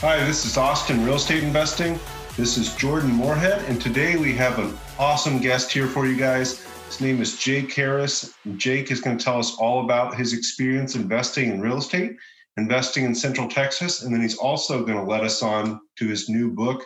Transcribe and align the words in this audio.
Hi, 0.00 0.24
this 0.24 0.46
is 0.46 0.56
Austin 0.56 1.04
Real 1.04 1.16
Estate 1.16 1.42
Investing. 1.42 1.98
This 2.36 2.56
is 2.56 2.72
Jordan 2.76 3.10
Moorhead, 3.10 3.64
and 3.64 3.82
today 3.82 4.16
we 4.16 4.32
have 4.34 4.60
an 4.60 4.78
awesome 4.96 5.40
guest 5.40 5.72
here 5.72 5.88
for 5.88 6.06
you 6.06 6.16
guys. 6.16 6.64
His 6.86 7.00
name 7.00 7.20
is 7.20 7.36
Jake 7.36 7.74
Harris. 7.74 8.32
Jake 8.58 8.92
is 8.92 9.00
going 9.00 9.18
to 9.18 9.24
tell 9.24 9.40
us 9.40 9.56
all 9.56 9.84
about 9.84 10.16
his 10.16 10.34
experience 10.34 10.94
investing 10.94 11.50
in 11.50 11.60
real 11.60 11.78
estate, 11.78 12.12
investing 12.56 13.06
in 13.06 13.12
Central 13.12 13.48
Texas, 13.48 14.04
and 14.04 14.14
then 14.14 14.22
he's 14.22 14.38
also 14.38 14.84
going 14.84 14.98
to 14.98 15.02
let 15.02 15.24
us 15.24 15.42
on 15.42 15.80
to 15.96 16.06
his 16.06 16.28
new 16.28 16.52
book, 16.52 16.84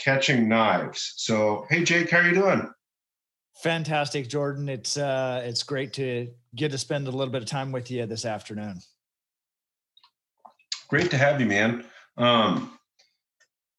Catching 0.00 0.48
Knives. 0.48 1.14
So, 1.18 1.64
hey, 1.70 1.84
Jake, 1.84 2.10
how 2.10 2.18
are 2.18 2.26
you 2.26 2.34
doing? 2.34 2.68
Fantastic, 3.62 4.28
Jordan. 4.28 4.68
It's 4.68 4.96
uh, 4.96 5.42
it's 5.44 5.62
great 5.62 5.92
to 5.92 6.28
get 6.56 6.72
to 6.72 6.78
spend 6.78 7.06
a 7.06 7.12
little 7.12 7.32
bit 7.32 7.42
of 7.42 7.48
time 7.48 7.70
with 7.70 7.88
you 7.88 8.04
this 8.06 8.24
afternoon. 8.24 8.80
Great 10.88 11.08
to 11.12 11.16
have 11.16 11.40
you, 11.40 11.46
man. 11.46 11.84
Um, 12.22 12.78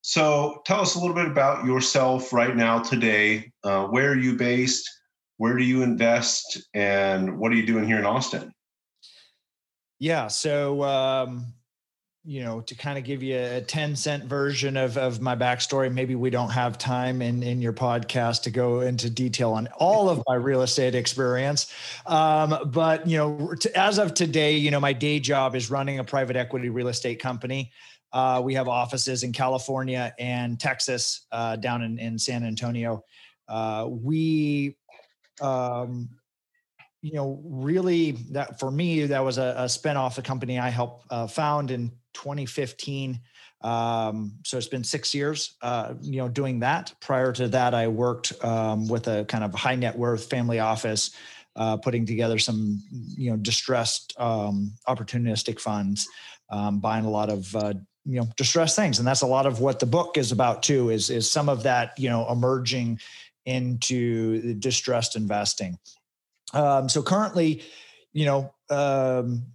so 0.01 0.61
tell 0.65 0.81
us 0.81 0.95
a 0.95 0.99
little 0.99 1.15
bit 1.15 1.27
about 1.27 1.65
yourself 1.65 2.33
right 2.33 2.55
now 2.55 2.79
today. 2.79 3.53
Uh, 3.63 3.85
where 3.85 4.11
are 4.11 4.17
you 4.17 4.35
based? 4.35 4.89
Where 5.37 5.55
do 5.55 5.63
you 5.63 5.81
invest? 5.81 6.61
And 6.73 7.39
what 7.39 7.53
are 7.53 7.55
you 7.55 7.65
doing 7.65 7.85
here 7.85 7.99
in 7.99 8.05
Austin? 8.05 8.51
Yeah. 9.99 10.27
So, 10.27 10.83
um, 10.83 11.53
you 12.25 12.41
know, 12.41 12.61
to 12.61 12.75
kind 12.75 12.97
of 12.97 13.03
give 13.03 13.21
you 13.21 13.37
a 13.37 13.61
10 13.61 13.95
cent 13.95 14.25
version 14.25 14.77
of, 14.77 14.97
of 14.97 15.21
my 15.21 15.35
backstory, 15.35 15.93
maybe 15.93 16.15
we 16.15 16.29
don't 16.29 16.49
have 16.49 16.77
time 16.77 17.21
in, 17.21 17.43
in 17.43 17.61
your 17.61 17.73
podcast 17.73 18.43
to 18.43 18.49
go 18.49 18.81
into 18.81 19.09
detail 19.09 19.51
on 19.51 19.67
all 19.77 20.09
of 20.09 20.21
my 20.27 20.35
real 20.35 20.61
estate 20.61 20.95
experience. 20.95 21.73
Um, 22.05 22.57
but, 22.65 23.07
you 23.07 23.17
know, 23.17 23.53
to, 23.59 23.77
as 23.77 23.97
of 23.97 24.13
today, 24.13 24.55
you 24.55 24.71
know, 24.71 24.79
my 24.79 24.93
day 24.93 25.19
job 25.19 25.55
is 25.55 25.69
running 25.69 25.99
a 25.99 26.03
private 26.03 26.37
equity 26.37 26.69
real 26.69 26.87
estate 26.87 27.19
company. 27.19 27.71
Uh, 28.13 28.39
we 28.43 28.53
have 28.53 28.67
offices 28.67 29.23
in 29.23 29.33
California 29.33 30.13
and 30.19 30.59
Texas, 30.59 31.25
uh, 31.31 31.55
down 31.55 31.81
in, 31.81 31.97
in 31.97 32.17
San 32.19 32.43
Antonio. 32.43 33.03
Uh, 33.47 33.87
we, 33.89 34.77
um, 35.41 36.07
you 37.01 37.13
know, 37.13 37.41
really 37.43 38.11
that 38.31 38.59
for 38.59 38.69
me, 38.69 39.07
that 39.07 39.19
was 39.19 39.39
a, 39.39 39.55
a 39.57 39.65
spinoff, 39.65 40.19
a 40.19 40.21
company 40.21 40.59
I 40.59 40.69
helped 40.69 41.07
uh, 41.09 41.25
found 41.25 41.71
in 41.71 41.89
2015. 42.13 43.19
Um, 43.61 44.33
so 44.43 44.57
it's 44.57 44.67
been 44.67 44.83
six 44.83 45.15
years, 45.15 45.55
uh, 45.61 45.95
you 46.01 46.17
know, 46.17 46.27
doing 46.27 46.59
that. 46.59 46.93
Prior 47.01 47.31
to 47.33 47.47
that, 47.47 47.73
I 47.73 47.87
worked 47.87 48.33
um, 48.43 48.87
with 48.87 49.07
a 49.07 49.25
kind 49.25 49.43
of 49.43 49.53
high 49.53 49.75
net 49.75 49.97
worth 49.97 50.29
family 50.29 50.59
office, 50.59 51.11
uh, 51.55 51.77
putting 51.77 52.05
together 52.05 52.37
some, 52.37 52.81
you 52.91 53.31
know, 53.31 53.37
distressed 53.37 54.13
um, 54.19 54.73
opportunistic 54.87 55.59
funds, 55.59 56.07
um, 56.49 56.79
buying 56.79 57.05
a 57.05 57.09
lot 57.09 57.29
of 57.29 57.55
you 58.05 58.19
know 58.19 58.27
distressed 58.35 58.75
things. 58.75 58.99
And 58.99 59.07
that's 59.07 59.21
a 59.21 59.27
lot 59.27 59.45
of 59.45 59.59
what 59.59 59.79
the 59.79 59.85
book 59.85 60.17
is 60.17 60.31
about 60.31 60.63
too 60.63 60.89
is 60.89 61.09
is 61.09 61.29
some 61.29 61.49
of 61.49 61.63
that 61.63 61.97
you 61.97 62.09
know 62.09 62.29
emerging 62.29 62.99
into 63.45 64.53
distressed 64.55 65.15
investing. 65.15 65.77
Um, 66.53 66.89
so 66.89 67.01
currently 67.01 67.63
you 68.11 68.25
know 68.25 68.53
um, 68.69 69.45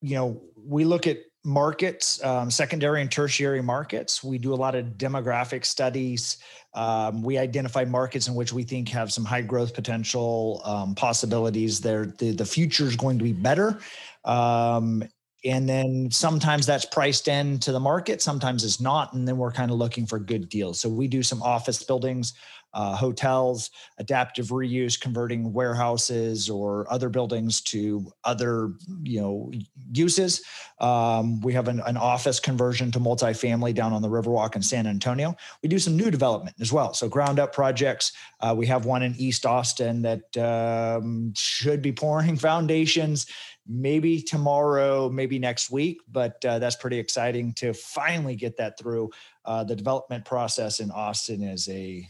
you 0.00 0.14
know 0.14 0.42
we 0.56 0.84
look 0.84 1.06
at 1.06 1.18
markets 1.44 2.22
um, 2.24 2.50
secondary 2.50 3.00
and 3.00 3.10
tertiary 3.10 3.62
markets. 3.62 4.22
We 4.22 4.38
do 4.38 4.52
a 4.52 4.56
lot 4.56 4.74
of 4.74 4.84
demographic 4.98 5.64
studies. 5.64 6.38
Um, 6.74 7.22
we 7.22 7.38
identify 7.38 7.84
markets 7.84 8.28
in 8.28 8.34
which 8.34 8.52
we 8.52 8.62
think 8.62 8.88
have 8.90 9.12
some 9.12 9.24
high 9.24 9.42
growth 9.42 9.74
potential 9.74 10.60
um, 10.64 10.94
possibilities. 10.94 11.80
There 11.80 12.06
the, 12.18 12.32
the 12.32 12.44
future 12.44 12.84
is 12.84 12.96
going 12.96 13.18
to 13.18 13.24
be 13.24 13.32
better. 13.32 13.78
Um, 14.24 15.02
and 15.44 15.68
then 15.68 16.08
sometimes 16.10 16.66
that's 16.66 16.84
priced 16.84 17.28
in 17.28 17.58
to 17.60 17.72
the 17.72 17.80
market 17.80 18.20
sometimes 18.20 18.64
it's 18.64 18.80
not 18.80 19.12
and 19.12 19.26
then 19.26 19.36
we're 19.36 19.52
kind 19.52 19.70
of 19.70 19.76
looking 19.76 20.06
for 20.06 20.18
good 20.18 20.48
deals. 20.48 20.80
So 20.80 20.88
we 20.88 21.08
do 21.08 21.22
some 21.22 21.42
office 21.42 21.82
buildings 21.82 22.34
uh, 22.74 22.94
hotels 22.94 23.70
adaptive 23.98 24.48
reuse 24.48 25.00
converting 25.00 25.52
warehouses 25.52 26.50
or 26.50 26.86
other 26.92 27.08
buildings 27.08 27.60
to 27.62 28.12
other 28.24 28.72
you 29.02 29.20
know 29.20 29.50
uses. 29.92 30.44
Um, 30.80 31.40
we 31.40 31.52
have 31.54 31.68
an, 31.68 31.80
an, 31.86 31.96
office 31.96 32.38
conversion 32.38 32.92
to 32.92 33.00
multifamily 33.00 33.74
down 33.74 33.92
on 33.92 34.02
the 34.02 34.08
riverwalk 34.08 34.54
in 34.54 34.62
san 34.62 34.86
antonio. 34.86 35.34
We 35.62 35.68
do 35.68 35.78
some 35.78 35.96
new 35.96 36.10
development 36.10 36.56
as 36.60 36.72
well. 36.72 36.92
So 36.92 37.08
ground 37.08 37.38
up 37.38 37.52
projects 37.54 38.12
uh, 38.40 38.54
we 38.56 38.66
have 38.66 38.84
one 38.84 39.02
in 39.02 39.14
east 39.16 39.46
austin 39.46 40.02
that 40.02 40.36
um, 40.36 41.32
should 41.34 41.80
be 41.80 41.92
pouring 41.92 42.36
foundations 42.48 43.26
maybe 43.68 44.22
tomorrow, 44.22 45.08
maybe 45.10 45.38
next 45.38 45.70
week, 45.70 46.00
but 46.10 46.42
uh, 46.44 46.58
that's 46.58 46.76
pretty 46.76 46.98
exciting 46.98 47.52
to 47.52 47.74
finally 47.74 48.34
get 48.34 48.56
that 48.56 48.78
through. 48.78 49.10
Uh, 49.44 49.62
the 49.62 49.76
development 49.76 50.24
process 50.24 50.80
in 50.80 50.90
Austin 50.90 51.42
is 51.42 51.68
a 51.68 52.08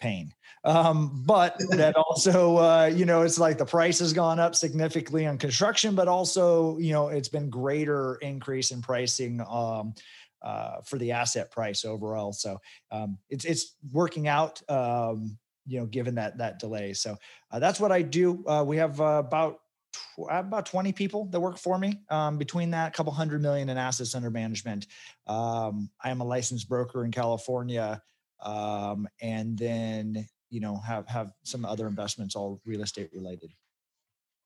pain. 0.00 0.34
Um, 0.64 1.22
but 1.24 1.56
that 1.70 1.96
also, 1.96 2.56
uh, 2.56 2.90
you 2.92 3.04
know, 3.04 3.22
it's 3.22 3.38
like 3.38 3.56
the 3.56 3.64
price 3.64 4.00
has 4.00 4.12
gone 4.12 4.40
up 4.40 4.54
significantly 4.54 5.26
on 5.26 5.38
construction, 5.38 5.94
but 5.94 6.08
also, 6.08 6.76
you 6.78 6.92
know, 6.92 7.08
it's 7.08 7.28
been 7.28 7.48
greater 7.48 8.16
increase 8.16 8.72
in 8.72 8.82
pricing 8.82 9.40
um, 9.48 9.94
uh, 10.42 10.80
for 10.84 10.98
the 10.98 11.12
asset 11.12 11.50
price 11.52 11.84
overall. 11.84 12.32
So 12.32 12.58
um, 12.90 13.18
it's 13.30 13.44
it's 13.44 13.76
working 13.92 14.26
out. 14.26 14.60
Um, 14.68 15.38
you 15.64 15.78
know, 15.78 15.86
given 15.86 16.16
that 16.16 16.38
that 16.38 16.58
delay. 16.58 16.92
So 16.92 17.16
uh, 17.52 17.60
that's 17.60 17.78
what 17.78 17.92
I 17.92 18.02
do. 18.02 18.44
Uh, 18.46 18.64
we 18.66 18.76
have 18.78 19.00
uh, 19.00 19.22
about 19.24 19.60
tw- 19.92 20.28
about 20.30 20.66
20 20.66 20.92
people 20.92 21.26
that 21.26 21.40
work 21.40 21.58
for 21.58 21.78
me. 21.78 22.00
Um, 22.10 22.38
between 22.38 22.70
that, 22.70 22.88
a 22.88 22.90
couple 22.90 23.12
hundred 23.12 23.42
million 23.42 23.68
in 23.68 23.78
assets 23.78 24.14
under 24.14 24.30
management. 24.30 24.86
Um, 25.26 25.90
I 26.02 26.10
am 26.10 26.20
a 26.20 26.24
licensed 26.24 26.68
broker 26.68 27.04
in 27.04 27.10
California, 27.10 28.02
um, 28.42 29.08
and 29.20 29.58
then 29.58 30.26
you 30.50 30.60
know 30.60 30.76
have 30.76 31.06
have 31.08 31.32
some 31.44 31.64
other 31.64 31.86
investments, 31.86 32.36
all 32.36 32.60
real 32.64 32.82
estate 32.82 33.10
related. 33.12 33.52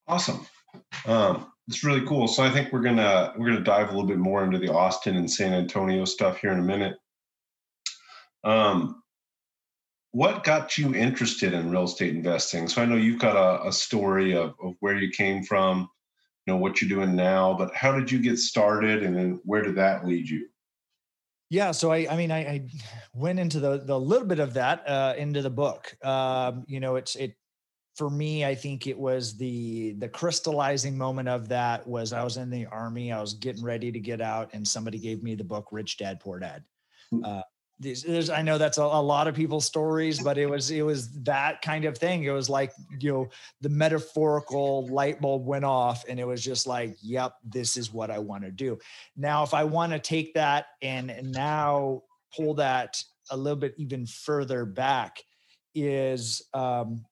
Awesome. 0.09 0.47
Um, 1.07 1.53
it's 1.69 1.83
really 1.83 2.07
cool. 2.07 2.28
So 2.28 2.43
I 2.43 2.51
think 2.51 2.73
we're 2.73 2.83
gonna 2.83 3.34
we're 3.37 3.47
gonna 3.47 3.61
dive 3.61 3.89
a 3.89 3.93
little 3.93 4.07
bit 4.07 4.19
more 4.19 4.45
into 4.45 4.59
the 4.59 4.73
Austin 4.73 5.17
and 5.17 5.31
San 5.31 5.53
Antonio 5.53 6.05
stuff 6.05 6.39
here 6.39 6.53
in 6.53 6.61
a 6.61 6.63
minute. 6.63 6.97
Um, 8.45 9.03
what 10.16 10.44
got 10.44 10.78
you 10.78 10.94
interested 10.94 11.53
in 11.53 11.69
real 11.69 11.84
estate 11.84 12.15
investing? 12.15 12.69
So 12.69 12.81
I 12.81 12.87
know 12.87 12.97
you've 12.97 13.19
got 13.19 13.37
a, 13.37 13.69
a 13.69 13.71
story 13.71 14.34
of, 14.34 14.54
of 14.62 14.72
where 14.81 14.97
you 14.97 15.10
came 15.10 15.43
from, 15.43 15.91
you 16.47 16.54
know, 16.54 16.56
what 16.56 16.81
you're 16.81 16.88
doing 16.88 17.15
now, 17.15 17.53
but 17.53 17.75
how 17.75 17.93
did 17.93 18.10
you 18.10 18.19
get 18.19 18.38
started 18.38 19.03
and 19.03 19.15
then 19.15 19.43
where 19.44 19.60
did 19.60 19.77
that 19.77 20.06
lead 20.06 20.27
you? 20.27 20.49
Yeah, 21.50 21.71
so 21.71 21.93
I, 21.93 22.06
I 22.10 22.16
mean, 22.16 22.31
I, 22.31 22.38
I 22.38 22.69
went 23.12 23.38
into 23.38 23.60
the 23.60 23.82
the 23.84 24.00
little 24.00 24.27
bit 24.27 24.38
of 24.38 24.54
that 24.54 24.88
uh, 24.88 25.12
into 25.19 25.43
the 25.43 25.50
book. 25.50 25.94
Um, 26.03 26.65
you 26.66 26.81
know, 26.81 26.97
it's 26.97 27.15
it 27.16 27.37
for 27.94 28.09
me. 28.09 28.43
I 28.43 28.54
think 28.54 28.87
it 28.87 28.98
was 28.98 29.37
the 29.37 29.93
the 29.98 30.09
crystallizing 30.09 30.97
moment 30.97 31.28
of 31.28 31.47
that 31.48 31.87
was 31.87 32.15
I 32.15 32.25
was 32.25 32.38
in 32.38 32.48
the 32.48 32.65
army. 32.66 33.12
I 33.12 33.21
was 33.21 33.34
getting 33.34 33.62
ready 33.62 33.93
to 33.93 34.00
get 34.00 34.22
out, 34.22 34.48
and 34.54 34.66
somebody 34.66 34.98
gave 34.98 35.22
me 35.22 35.34
the 35.34 35.44
book 35.44 35.69
Rich 35.72 35.98
Dad 35.98 36.21
Poor 36.21 36.38
Dad. 36.38 36.65
Hmm. 37.10 37.22
Uh, 37.84 37.89
there's, 38.07 38.31
I 38.31 38.43
know 38.43 38.59
that's 38.59 38.78
a, 38.78 38.83
a, 38.83 39.03
lot 39.03 39.28
of 39.28 39.34
people's 39.34 39.65
stories, 39.65 40.23
but 40.23 40.39
it 40.39 40.47
was 40.47 40.71
it 40.71 40.83
was 40.83 41.11
that 41.25 41.63
kind 41.63 41.84
of 41.84 41.97
thing. 41.99 42.25
It 42.25 42.31
was 42.31 42.49
like 42.49 42.73
you 42.99 43.13
know 43.13 43.28
the 43.61 43.69
metaphorical 43.69 44.87
light 44.89 45.21
bulb 45.21 45.45
went 45.45 45.65
off, 45.65 46.05
and 46.09 46.19
it 46.19 46.27
was 46.27 46.43
just 46.43 46.67
like, 46.67 46.97
yep, 47.03 47.34
this 47.45 47.77
is 47.77 47.93
what 47.93 48.11
I 48.11 48.19
want 48.19 48.45
to 48.45 48.51
do. 48.51 48.78
Now, 49.17 49.43
if 49.43 49.55
I 49.55 49.65
want 49.65 49.93
to 49.93 49.99
take 49.99 50.34
that 50.34 50.67
and, 50.83 51.13
now 51.33 52.03
pull 52.34 52.55
that 52.55 53.03
a 53.31 53.37
little 53.37 53.59
bit 53.59 53.75
even 53.78 54.07
further 54.07 54.65
back, 54.65 55.23
is 55.75 56.43
um, 56.55 57.05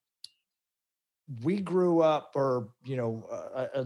we 1.43 1.59
grew 1.61 2.01
up, 2.01 2.33
or 2.35 2.69
you 2.85 2.97
know, 2.97 3.27
uh, 3.31 3.67
uh, 3.75 3.85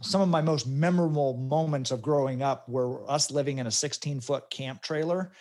some 0.00 0.20
of 0.20 0.28
my 0.28 0.40
most 0.40 0.66
memorable 0.66 1.36
moments 1.36 1.90
of 1.90 2.02
growing 2.02 2.42
up 2.42 2.68
were 2.68 3.08
us 3.08 3.30
living 3.30 3.58
in 3.58 3.66
a 3.66 3.70
16 3.70 4.20
foot 4.20 4.48
camp 4.50 4.82
trailer 4.82 5.32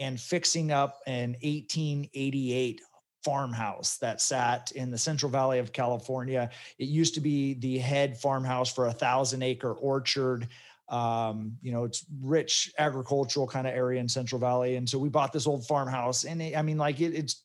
and 0.00 0.20
fixing 0.20 0.70
up 0.70 1.00
an 1.06 1.30
1888 1.42 2.80
farmhouse 3.24 3.98
that 3.98 4.20
sat 4.20 4.70
in 4.72 4.90
the 4.90 4.98
Central 4.98 5.30
Valley 5.30 5.58
of 5.58 5.72
California. 5.72 6.50
It 6.78 6.88
used 6.88 7.14
to 7.14 7.20
be 7.20 7.54
the 7.54 7.78
head 7.78 8.18
farmhouse 8.18 8.72
for 8.72 8.86
a 8.86 8.92
thousand 8.92 9.42
acre 9.42 9.72
orchard. 9.72 10.48
Um, 10.88 11.56
you 11.60 11.72
know, 11.72 11.84
it's 11.84 12.06
rich 12.22 12.72
agricultural 12.78 13.46
kind 13.46 13.66
of 13.66 13.74
area 13.74 14.00
in 14.00 14.08
Central 14.08 14.40
Valley. 14.40 14.76
And 14.76 14.88
so 14.88 14.98
we 14.98 15.08
bought 15.08 15.32
this 15.32 15.46
old 15.46 15.66
farmhouse 15.66 16.24
and 16.24 16.40
it, 16.40 16.56
I 16.56 16.62
mean, 16.62 16.78
like 16.78 17.00
it, 17.00 17.14
it's 17.14 17.42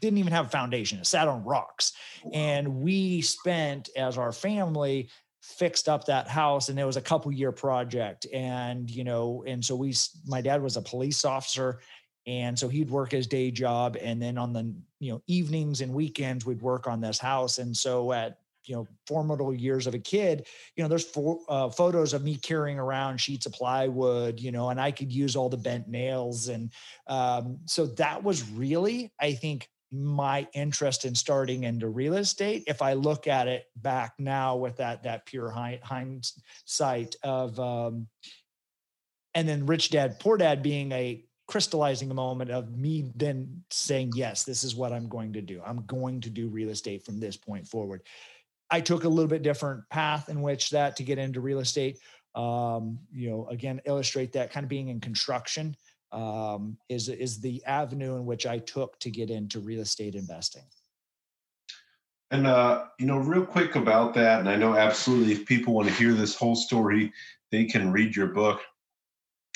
didn't 0.00 0.18
even 0.18 0.32
have 0.32 0.46
a 0.46 0.50
foundation. 0.50 0.98
It 0.98 1.06
sat 1.06 1.28
on 1.28 1.44
rocks. 1.44 1.92
And 2.32 2.82
we 2.82 3.20
spent 3.20 3.88
as 3.96 4.18
our 4.18 4.32
family 4.32 5.08
fixed 5.46 5.88
up 5.88 6.04
that 6.04 6.26
house 6.28 6.68
and 6.68 6.78
it 6.78 6.84
was 6.84 6.96
a 6.96 7.02
couple 7.02 7.30
year 7.32 7.52
project. 7.52 8.26
And 8.32 8.90
you 8.90 9.04
know 9.04 9.44
and 9.46 9.64
so 9.64 9.76
we 9.76 9.94
my 10.26 10.40
dad 10.40 10.62
was 10.62 10.76
a 10.76 10.82
police 10.82 11.24
officer 11.24 11.80
and 12.26 12.58
so 12.58 12.68
he'd 12.68 12.90
work 12.90 13.12
his 13.12 13.28
day 13.28 13.50
job 13.52 13.96
and 14.00 14.20
then 14.20 14.36
on 14.36 14.52
the 14.52 14.74
you 14.98 15.12
know 15.12 15.22
evenings 15.28 15.80
and 15.80 15.92
weekends 15.94 16.44
we'd 16.44 16.62
work 16.62 16.86
on 16.86 17.00
this 17.00 17.18
house. 17.18 17.58
And 17.58 17.76
so 17.76 18.12
at 18.12 18.38
you 18.64 18.74
know 18.74 18.88
formidable 19.06 19.54
years 19.54 19.86
of 19.86 19.94
a 19.94 19.98
kid 20.00 20.44
you 20.74 20.82
know 20.82 20.88
there's 20.88 21.04
fo- 21.04 21.44
uh, 21.48 21.70
photos 21.70 22.12
of 22.12 22.24
me 22.24 22.34
carrying 22.34 22.80
around 22.80 23.18
sheets 23.18 23.46
of 23.46 23.52
plywood 23.52 24.40
you 24.40 24.50
know 24.50 24.70
and 24.70 24.80
i 24.80 24.90
could 24.90 25.12
use 25.12 25.36
all 25.36 25.48
the 25.48 25.56
bent 25.56 25.86
nails. 25.86 26.48
And 26.48 26.72
um, 27.06 27.58
so 27.66 27.86
that 27.86 28.24
was 28.24 28.48
really 28.50 29.12
i 29.20 29.32
think 29.32 29.68
my 29.92 30.46
interest 30.52 31.04
in 31.04 31.14
starting 31.14 31.64
into 31.64 31.88
real 31.88 32.14
estate 32.14 32.64
if 32.66 32.82
i 32.82 32.92
look 32.92 33.26
at 33.26 33.46
it 33.46 33.66
back 33.76 34.14
now 34.18 34.56
with 34.56 34.76
that 34.76 35.02
that 35.02 35.24
pure 35.26 35.50
hindsight 35.50 37.14
of 37.22 37.58
um, 37.60 38.06
and 39.34 39.48
then 39.48 39.64
rich 39.64 39.90
dad 39.90 40.18
poor 40.18 40.36
dad 40.36 40.62
being 40.62 40.90
a 40.92 41.22
crystallizing 41.46 42.12
moment 42.12 42.50
of 42.50 42.76
me 42.76 43.12
then 43.14 43.62
saying 43.70 44.10
yes 44.16 44.42
this 44.42 44.64
is 44.64 44.74
what 44.74 44.92
i'm 44.92 45.08
going 45.08 45.32
to 45.32 45.40
do. 45.40 45.62
I'm 45.64 45.84
going 45.86 46.20
to 46.22 46.30
do 46.30 46.48
real 46.48 46.70
estate 46.70 47.04
from 47.04 47.20
this 47.20 47.36
point 47.36 47.66
forward. 47.66 48.02
I 48.70 48.80
took 48.80 49.04
a 49.04 49.08
little 49.08 49.28
bit 49.28 49.42
different 49.42 49.88
path 49.90 50.28
in 50.28 50.42
which 50.42 50.70
that 50.70 50.96
to 50.96 51.04
get 51.04 51.18
into 51.18 51.40
real 51.40 51.60
estate 51.60 52.00
um, 52.34 52.98
you 53.12 53.30
know 53.30 53.46
again 53.48 53.80
illustrate 53.84 54.32
that 54.32 54.52
kind 54.52 54.64
of 54.64 54.68
being 54.68 54.88
in 54.88 55.00
construction 55.00 55.76
um, 56.12 56.76
is 56.88 57.08
is 57.08 57.40
the 57.40 57.64
avenue 57.64 58.16
in 58.16 58.26
which 58.26 58.46
I 58.46 58.58
took 58.58 58.98
to 59.00 59.10
get 59.10 59.30
into 59.30 59.60
real 59.60 59.80
estate 59.80 60.14
investing. 60.14 60.64
And 62.30 62.46
uh, 62.46 62.86
you 62.98 63.06
know, 63.06 63.18
real 63.18 63.46
quick 63.46 63.76
about 63.76 64.14
that, 64.14 64.40
and 64.40 64.48
I 64.48 64.56
know 64.56 64.76
absolutely 64.76 65.32
if 65.32 65.46
people 65.46 65.74
want 65.74 65.88
to 65.88 65.94
hear 65.94 66.12
this 66.12 66.34
whole 66.34 66.56
story, 66.56 67.12
they 67.52 67.64
can 67.64 67.92
read 67.92 68.16
your 68.16 68.28
book. 68.28 68.60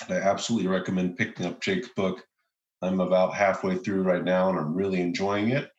I 0.08 0.14
absolutely 0.14 0.68
recommend 0.68 1.16
picking 1.16 1.46
up 1.46 1.60
Jake's 1.60 1.88
book. 1.88 2.24
I'm 2.82 3.00
about 3.00 3.34
halfway 3.34 3.76
through 3.76 4.02
right 4.02 4.24
now, 4.24 4.48
and 4.48 4.58
I'm 4.58 4.74
really 4.74 5.00
enjoying 5.00 5.50
it. 5.50 5.70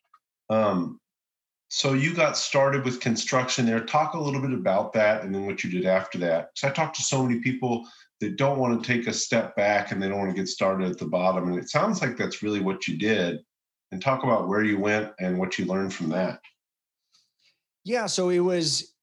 Um, 0.49 0.99
so 1.69 1.93
you 1.93 2.13
got 2.13 2.37
started 2.37 2.83
with 2.83 2.99
construction 2.99 3.65
there. 3.65 3.79
Talk 3.79 4.13
a 4.13 4.19
little 4.19 4.41
bit 4.41 4.53
about 4.53 4.91
that, 4.93 5.23
and 5.23 5.33
then 5.33 5.45
what 5.45 5.63
you 5.63 5.71
did 5.71 5.85
after 5.85 6.17
that. 6.19 6.49
Because 6.53 6.69
I 6.69 6.73
talked 6.73 6.97
to 6.97 7.01
so 7.01 7.23
many 7.23 7.39
people 7.39 7.87
that 8.21 8.37
don't 8.37 8.59
want 8.59 8.81
to 8.81 8.87
take 8.87 9.07
a 9.07 9.13
step 9.13 9.55
back 9.55 9.91
and 9.91 10.01
they 10.01 10.07
don't 10.07 10.19
want 10.19 10.29
to 10.29 10.39
get 10.39 10.47
started 10.47 10.89
at 10.89 10.97
the 10.97 11.05
bottom. 11.05 11.49
And 11.49 11.57
it 11.57 11.69
sounds 11.69 12.01
like 12.01 12.15
that's 12.15 12.41
really 12.41 12.61
what 12.61 12.87
you 12.87 12.97
did. 12.97 13.39
And 13.91 14.01
talk 14.01 14.23
about 14.23 14.47
where 14.47 14.63
you 14.63 14.79
went 14.79 15.11
and 15.19 15.37
what 15.37 15.59
you 15.59 15.65
learned 15.65 15.93
from 15.93 16.09
that. 16.09 16.39
Yeah, 17.83 18.05
so 18.05 18.29
it 18.29 18.39
was 18.39 18.93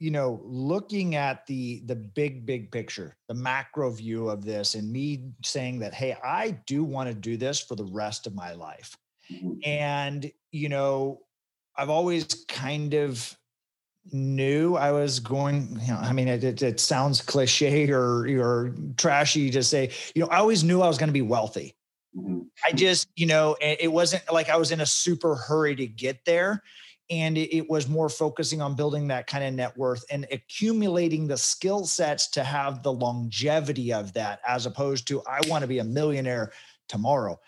you 0.00 0.10
know 0.10 0.40
looking 0.44 1.14
at 1.14 1.46
the 1.46 1.82
the 1.86 1.94
big 1.94 2.44
big 2.44 2.70
picture 2.72 3.16
the 3.28 3.34
macro 3.34 3.90
view 3.90 4.28
of 4.28 4.44
this 4.44 4.74
and 4.74 4.92
me 4.92 5.30
saying 5.44 5.78
that 5.78 5.94
hey 5.94 6.16
i 6.24 6.50
do 6.66 6.82
want 6.82 7.08
to 7.08 7.14
do 7.14 7.36
this 7.36 7.60
for 7.60 7.76
the 7.76 7.84
rest 7.84 8.26
of 8.26 8.34
my 8.34 8.52
life 8.52 8.96
mm-hmm. 9.32 9.52
and 9.64 10.30
you 10.50 10.68
know 10.68 11.20
i've 11.76 11.90
always 11.90 12.44
kind 12.48 12.92
of 12.92 13.36
knew 14.12 14.76
I 14.76 14.92
was 14.92 15.18
going, 15.20 15.78
you 15.82 15.92
know, 15.92 15.98
I 15.98 16.12
mean, 16.12 16.28
it, 16.28 16.44
it, 16.44 16.62
it, 16.62 16.80
sounds 16.80 17.20
cliche 17.20 17.90
or, 17.90 18.26
or 18.38 18.74
trashy 18.96 19.50
to 19.50 19.62
say, 19.62 19.90
you 20.14 20.22
know, 20.22 20.28
I 20.28 20.38
always 20.38 20.62
knew 20.62 20.82
I 20.82 20.88
was 20.88 20.98
going 20.98 21.08
to 21.08 21.14
be 21.14 21.22
wealthy. 21.22 21.74
Mm-hmm. 22.16 22.40
I 22.66 22.72
just, 22.72 23.08
you 23.16 23.26
know, 23.26 23.56
it, 23.60 23.90
wasn't 23.90 24.22
like 24.32 24.50
I 24.50 24.56
was 24.56 24.72
in 24.72 24.80
a 24.80 24.86
super 24.86 25.34
hurry 25.34 25.74
to 25.76 25.86
get 25.86 26.24
there. 26.24 26.62
And 27.10 27.36
it, 27.36 27.54
it 27.54 27.68
was 27.68 27.88
more 27.88 28.08
focusing 28.08 28.62
on 28.62 28.76
building 28.76 29.08
that 29.08 29.26
kind 29.26 29.44
of 29.44 29.52
net 29.54 29.76
worth 29.76 30.04
and 30.10 30.26
accumulating 30.30 31.26
the 31.26 31.36
skill 31.36 31.84
sets 31.84 32.28
to 32.30 32.44
have 32.44 32.82
the 32.82 32.92
longevity 32.92 33.92
of 33.92 34.12
that, 34.14 34.40
as 34.46 34.66
opposed 34.66 35.08
to, 35.08 35.22
I 35.26 35.40
want 35.48 35.62
to 35.62 35.68
be 35.68 35.78
a 35.78 35.84
millionaire 35.84 36.52
tomorrow 36.88 37.38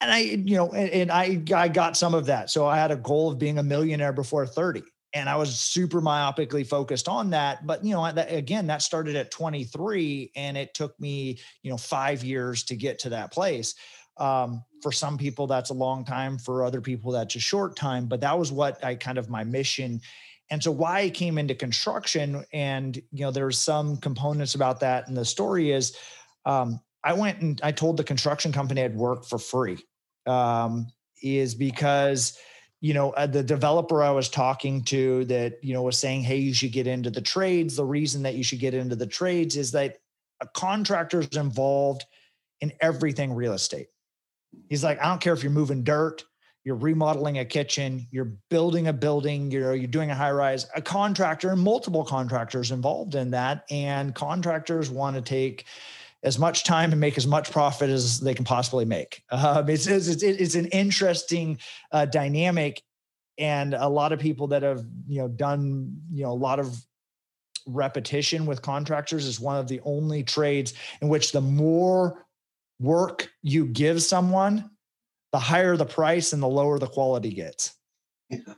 and 0.00 0.10
I, 0.10 0.18
you 0.18 0.56
know, 0.56 0.70
and, 0.72 0.90
and, 0.90 1.12
I, 1.12 1.40
I 1.54 1.68
got 1.68 1.96
some 1.96 2.12
of 2.12 2.26
that. 2.26 2.50
So 2.50 2.66
I 2.66 2.76
had 2.76 2.90
a 2.90 2.96
goal 2.96 3.30
of 3.30 3.38
being 3.38 3.58
a 3.58 3.62
millionaire 3.62 4.12
before 4.12 4.44
30 4.46 4.82
and 5.14 5.28
I 5.28 5.36
was 5.36 5.58
super 5.58 6.00
myopically 6.00 6.66
focused 6.66 7.08
on 7.08 7.30
that. 7.30 7.66
But 7.66 7.84
you 7.84 7.94
know, 7.94 8.10
that, 8.10 8.32
again, 8.32 8.66
that 8.68 8.82
started 8.82 9.16
at 9.16 9.30
23, 9.30 10.32
and 10.36 10.56
it 10.56 10.74
took 10.74 10.98
me 11.00 11.38
you 11.62 11.70
know 11.70 11.76
five 11.76 12.24
years 12.24 12.62
to 12.64 12.76
get 12.76 12.98
to 13.00 13.10
that 13.10 13.32
place. 13.32 13.74
Um, 14.18 14.62
for 14.82 14.92
some 14.92 15.16
people, 15.16 15.46
that's 15.46 15.70
a 15.70 15.74
long 15.74 16.04
time. 16.04 16.38
For 16.38 16.64
other 16.64 16.80
people, 16.80 17.12
that's 17.12 17.34
a 17.36 17.40
short 17.40 17.76
time. 17.76 18.06
But 18.06 18.20
that 18.20 18.38
was 18.38 18.52
what 18.52 18.84
I 18.84 18.94
kind 18.94 19.18
of 19.18 19.30
my 19.30 19.44
mission. 19.44 20.00
And 20.50 20.62
so 20.62 20.70
why 20.70 21.00
I 21.00 21.10
came 21.10 21.38
into 21.38 21.54
construction, 21.54 22.44
and 22.52 22.96
you 23.10 23.24
know, 23.24 23.30
there's 23.30 23.58
some 23.58 23.96
components 23.96 24.54
about 24.54 24.80
that. 24.80 25.08
And 25.08 25.16
the 25.16 25.24
story 25.24 25.70
is, 25.70 25.96
um, 26.44 26.80
I 27.04 27.14
went 27.14 27.40
and 27.40 27.60
I 27.62 27.72
told 27.72 27.96
the 27.96 28.04
construction 28.04 28.52
company 28.52 28.82
I'd 28.82 28.94
work 28.94 29.24
for 29.24 29.38
free. 29.38 29.78
Um, 30.26 30.86
is 31.22 31.54
because 31.54 32.38
you 32.82 32.92
know 32.92 33.10
uh, 33.12 33.26
the 33.26 33.42
developer 33.42 34.02
i 34.02 34.10
was 34.10 34.28
talking 34.28 34.82
to 34.82 35.24
that 35.26 35.62
you 35.62 35.72
know 35.72 35.82
was 35.82 35.96
saying 35.96 36.22
hey 36.22 36.36
you 36.36 36.52
should 36.52 36.72
get 36.72 36.86
into 36.86 37.08
the 37.08 37.22
trades. 37.22 37.76
The 37.76 37.84
reason 37.84 38.24
that 38.24 38.34
you 38.34 38.44
should 38.44 38.58
get 38.58 38.74
into 38.74 38.96
the 38.96 39.06
trades 39.06 39.56
is 39.56 39.70
that 39.72 39.98
a 40.40 40.46
contractor 40.48 41.20
is 41.20 41.36
involved 41.36 42.04
in 42.60 42.72
everything 42.80 43.32
real 43.32 43.54
estate. 43.54 43.86
He's 44.68 44.84
like 44.84 45.00
i 45.00 45.04
don't 45.04 45.20
care 45.20 45.32
if 45.32 45.42
you're 45.42 45.52
moving 45.52 45.84
dirt 45.84 46.24
you're 46.64 46.76
remodeling 46.76 47.38
a 47.38 47.44
kitchen 47.44 48.06
you're 48.10 48.32
building 48.50 48.88
a 48.88 48.92
building 48.92 49.50
you're 49.50 49.74
you're 49.74 49.86
doing 49.86 50.10
a 50.10 50.14
high 50.14 50.32
rise 50.32 50.66
a 50.74 50.82
contractor 50.82 51.50
and 51.50 51.60
multiple 51.60 52.04
contractors 52.04 52.70
involved 52.70 53.14
in 53.14 53.30
that 53.30 53.64
and 53.70 54.14
contractors 54.14 54.90
want 54.90 55.16
to 55.16 55.22
take 55.22 55.66
as 56.22 56.38
much 56.38 56.64
time 56.64 56.92
and 56.92 57.00
make 57.00 57.16
as 57.16 57.26
much 57.26 57.50
profit 57.50 57.90
as 57.90 58.20
they 58.20 58.34
can 58.34 58.44
possibly 58.44 58.84
make. 58.84 59.22
Um, 59.30 59.68
it's, 59.68 59.86
it's, 59.86 60.22
it's 60.22 60.54
an 60.54 60.66
interesting 60.66 61.58
uh, 61.90 62.06
dynamic, 62.06 62.82
and 63.38 63.74
a 63.74 63.88
lot 63.88 64.12
of 64.12 64.20
people 64.20 64.48
that 64.48 64.62
have 64.62 64.84
you 65.08 65.20
know 65.20 65.28
done 65.28 66.00
you 66.12 66.22
know 66.22 66.32
a 66.32 66.34
lot 66.34 66.60
of 66.60 66.76
repetition 67.66 68.46
with 68.46 68.62
contractors 68.62 69.24
is 69.26 69.40
one 69.40 69.56
of 69.56 69.68
the 69.68 69.80
only 69.84 70.22
trades 70.22 70.74
in 71.00 71.08
which 71.08 71.32
the 71.32 71.40
more 71.40 72.26
work 72.80 73.30
you 73.42 73.66
give 73.66 74.02
someone, 74.02 74.70
the 75.32 75.38
higher 75.38 75.76
the 75.76 75.86
price 75.86 76.32
and 76.32 76.42
the 76.42 76.48
lower 76.48 76.78
the 76.78 76.86
quality 76.86 77.32
gets. 77.32 77.74
Yeah. 78.28 78.54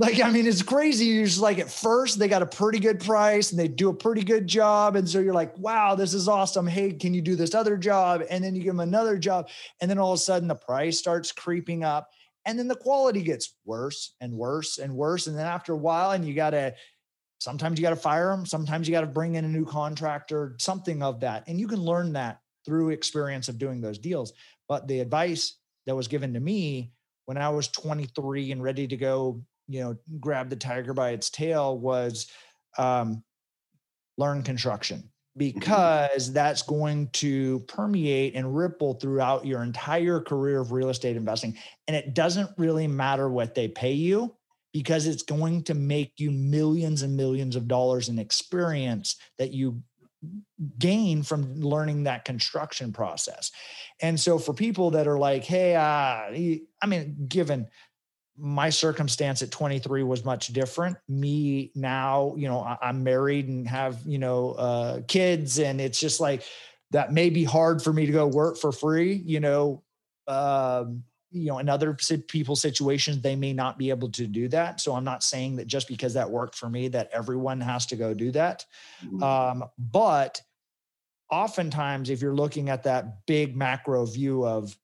Like, 0.00 0.20
I 0.20 0.30
mean, 0.30 0.46
it's 0.46 0.62
crazy. 0.62 1.06
You're 1.06 1.24
just 1.24 1.40
like, 1.40 1.58
at 1.58 1.68
first, 1.68 2.20
they 2.20 2.28
got 2.28 2.40
a 2.40 2.46
pretty 2.46 2.78
good 2.78 3.00
price 3.00 3.50
and 3.50 3.58
they 3.58 3.66
do 3.66 3.88
a 3.88 3.94
pretty 3.94 4.22
good 4.22 4.46
job. 4.46 4.94
And 4.94 5.08
so 5.08 5.18
you're 5.18 5.34
like, 5.34 5.58
wow, 5.58 5.96
this 5.96 6.14
is 6.14 6.28
awesome. 6.28 6.68
Hey, 6.68 6.92
can 6.92 7.14
you 7.14 7.20
do 7.20 7.34
this 7.34 7.52
other 7.52 7.76
job? 7.76 8.22
And 8.30 8.42
then 8.44 8.54
you 8.54 8.62
give 8.62 8.74
them 8.74 8.80
another 8.80 9.18
job. 9.18 9.48
And 9.80 9.90
then 9.90 9.98
all 9.98 10.12
of 10.12 10.18
a 10.18 10.22
sudden, 10.22 10.46
the 10.46 10.54
price 10.54 11.00
starts 11.00 11.32
creeping 11.32 11.82
up. 11.82 12.10
And 12.46 12.56
then 12.56 12.68
the 12.68 12.76
quality 12.76 13.22
gets 13.22 13.56
worse 13.64 14.14
and 14.20 14.34
worse 14.34 14.78
and 14.78 14.94
worse. 14.94 15.26
And 15.26 15.36
then 15.36 15.46
after 15.46 15.72
a 15.72 15.76
while, 15.76 16.12
and 16.12 16.24
you 16.24 16.32
got 16.32 16.50
to, 16.50 16.76
sometimes 17.40 17.76
you 17.76 17.82
got 17.82 17.90
to 17.90 17.96
fire 17.96 18.30
them. 18.30 18.46
Sometimes 18.46 18.86
you 18.86 18.92
got 18.92 19.00
to 19.00 19.08
bring 19.08 19.34
in 19.34 19.44
a 19.44 19.48
new 19.48 19.66
contractor, 19.66 20.54
something 20.60 21.02
of 21.02 21.18
that. 21.20 21.42
And 21.48 21.58
you 21.58 21.66
can 21.66 21.80
learn 21.80 22.12
that 22.12 22.38
through 22.64 22.90
experience 22.90 23.48
of 23.48 23.58
doing 23.58 23.80
those 23.80 23.98
deals. 23.98 24.32
But 24.68 24.86
the 24.86 25.00
advice 25.00 25.56
that 25.86 25.96
was 25.96 26.06
given 26.06 26.34
to 26.34 26.40
me 26.40 26.92
when 27.24 27.36
I 27.36 27.48
was 27.48 27.66
23 27.66 28.52
and 28.52 28.62
ready 28.62 28.86
to 28.86 28.96
go 28.96 29.42
you 29.68 29.80
know 29.80 29.96
grab 30.18 30.48
the 30.50 30.56
tiger 30.56 30.92
by 30.92 31.10
its 31.10 31.30
tail 31.30 31.78
was 31.78 32.28
um, 32.78 33.22
learn 34.16 34.42
construction 34.42 34.98
mm-hmm. 34.98 35.38
because 35.38 36.32
that's 36.32 36.62
going 36.62 37.08
to 37.10 37.60
permeate 37.60 38.34
and 38.34 38.56
ripple 38.56 38.94
throughout 38.94 39.46
your 39.46 39.62
entire 39.62 40.20
career 40.20 40.60
of 40.60 40.72
real 40.72 40.88
estate 40.88 41.16
investing 41.16 41.56
and 41.86 41.96
it 41.96 42.14
doesn't 42.14 42.50
really 42.56 42.86
matter 42.86 43.28
what 43.28 43.54
they 43.54 43.68
pay 43.68 43.92
you 43.92 44.34
because 44.72 45.06
it's 45.06 45.22
going 45.22 45.62
to 45.64 45.74
make 45.74 46.12
you 46.18 46.30
millions 46.30 47.02
and 47.02 47.16
millions 47.16 47.56
of 47.56 47.68
dollars 47.68 48.08
in 48.08 48.18
experience 48.18 49.16
that 49.38 49.52
you 49.52 49.82
gain 50.78 51.22
from 51.22 51.60
learning 51.60 52.04
that 52.04 52.24
construction 52.24 52.92
process. 52.92 53.50
And 54.00 54.18
so 54.18 54.38
for 54.38 54.52
people 54.52 54.90
that 54.92 55.06
are 55.06 55.18
like, 55.18 55.44
hey, 55.44 55.76
uh, 55.76 55.80
I 55.80 56.86
mean, 56.86 57.26
given 57.28 57.68
my 58.38 58.70
circumstance 58.70 59.42
at 59.42 59.50
23 59.50 60.04
was 60.04 60.24
much 60.24 60.48
different. 60.48 60.96
Me 61.08 61.72
now 61.74 62.34
you 62.36 62.48
know 62.48 62.76
i'm 62.80 63.02
married 63.02 63.48
and 63.48 63.66
have 63.68 63.98
you 64.06 64.18
know 64.18 64.52
uh, 64.52 65.00
kids 65.08 65.58
and 65.58 65.80
it's 65.80 65.98
just 65.98 66.20
like 66.20 66.42
that 66.90 67.12
may 67.12 67.30
be 67.30 67.44
hard 67.44 67.82
for 67.82 67.92
me 67.92 68.06
to 68.06 68.12
go 68.12 68.26
work 68.26 68.56
for 68.56 68.72
free 68.72 69.12
you 69.26 69.40
know 69.40 69.82
um, 70.26 71.02
you 71.30 71.46
know 71.46 71.58
in 71.58 71.68
other 71.68 71.96
people's 72.28 72.60
situations 72.60 73.20
they 73.20 73.36
may 73.36 73.52
not 73.52 73.76
be 73.76 73.90
able 73.90 74.10
to 74.10 74.26
do 74.26 74.48
that. 74.48 74.80
So 74.80 74.94
i'm 74.94 75.04
not 75.04 75.22
saying 75.22 75.56
that 75.56 75.66
just 75.66 75.88
because 75.88 76.14
that 76.14 76.30
worked 76.30 76.54
for 76.54 76.68
me 76.68 76.88
that 76.88 77.10
everyone 77.12 77.60
has 77.60 77.86
to 77.86 77.96
go 77.96 78.14
do 78.14 78.30
that. 78.32 78.64
Mm-hmm. 79.04 79.22
um, 79.22 79.64
but 79.78 80.40
oftentimes 81.30 82.08
if 82.08 82.22
you're 82.22 82.34
looking 82.34 82.70
at 82.70 82.84
that 82.84 83.26
big 83.26 83.56
macro 83.56 84.06
view 84.06 84.46
of 84.46 84.76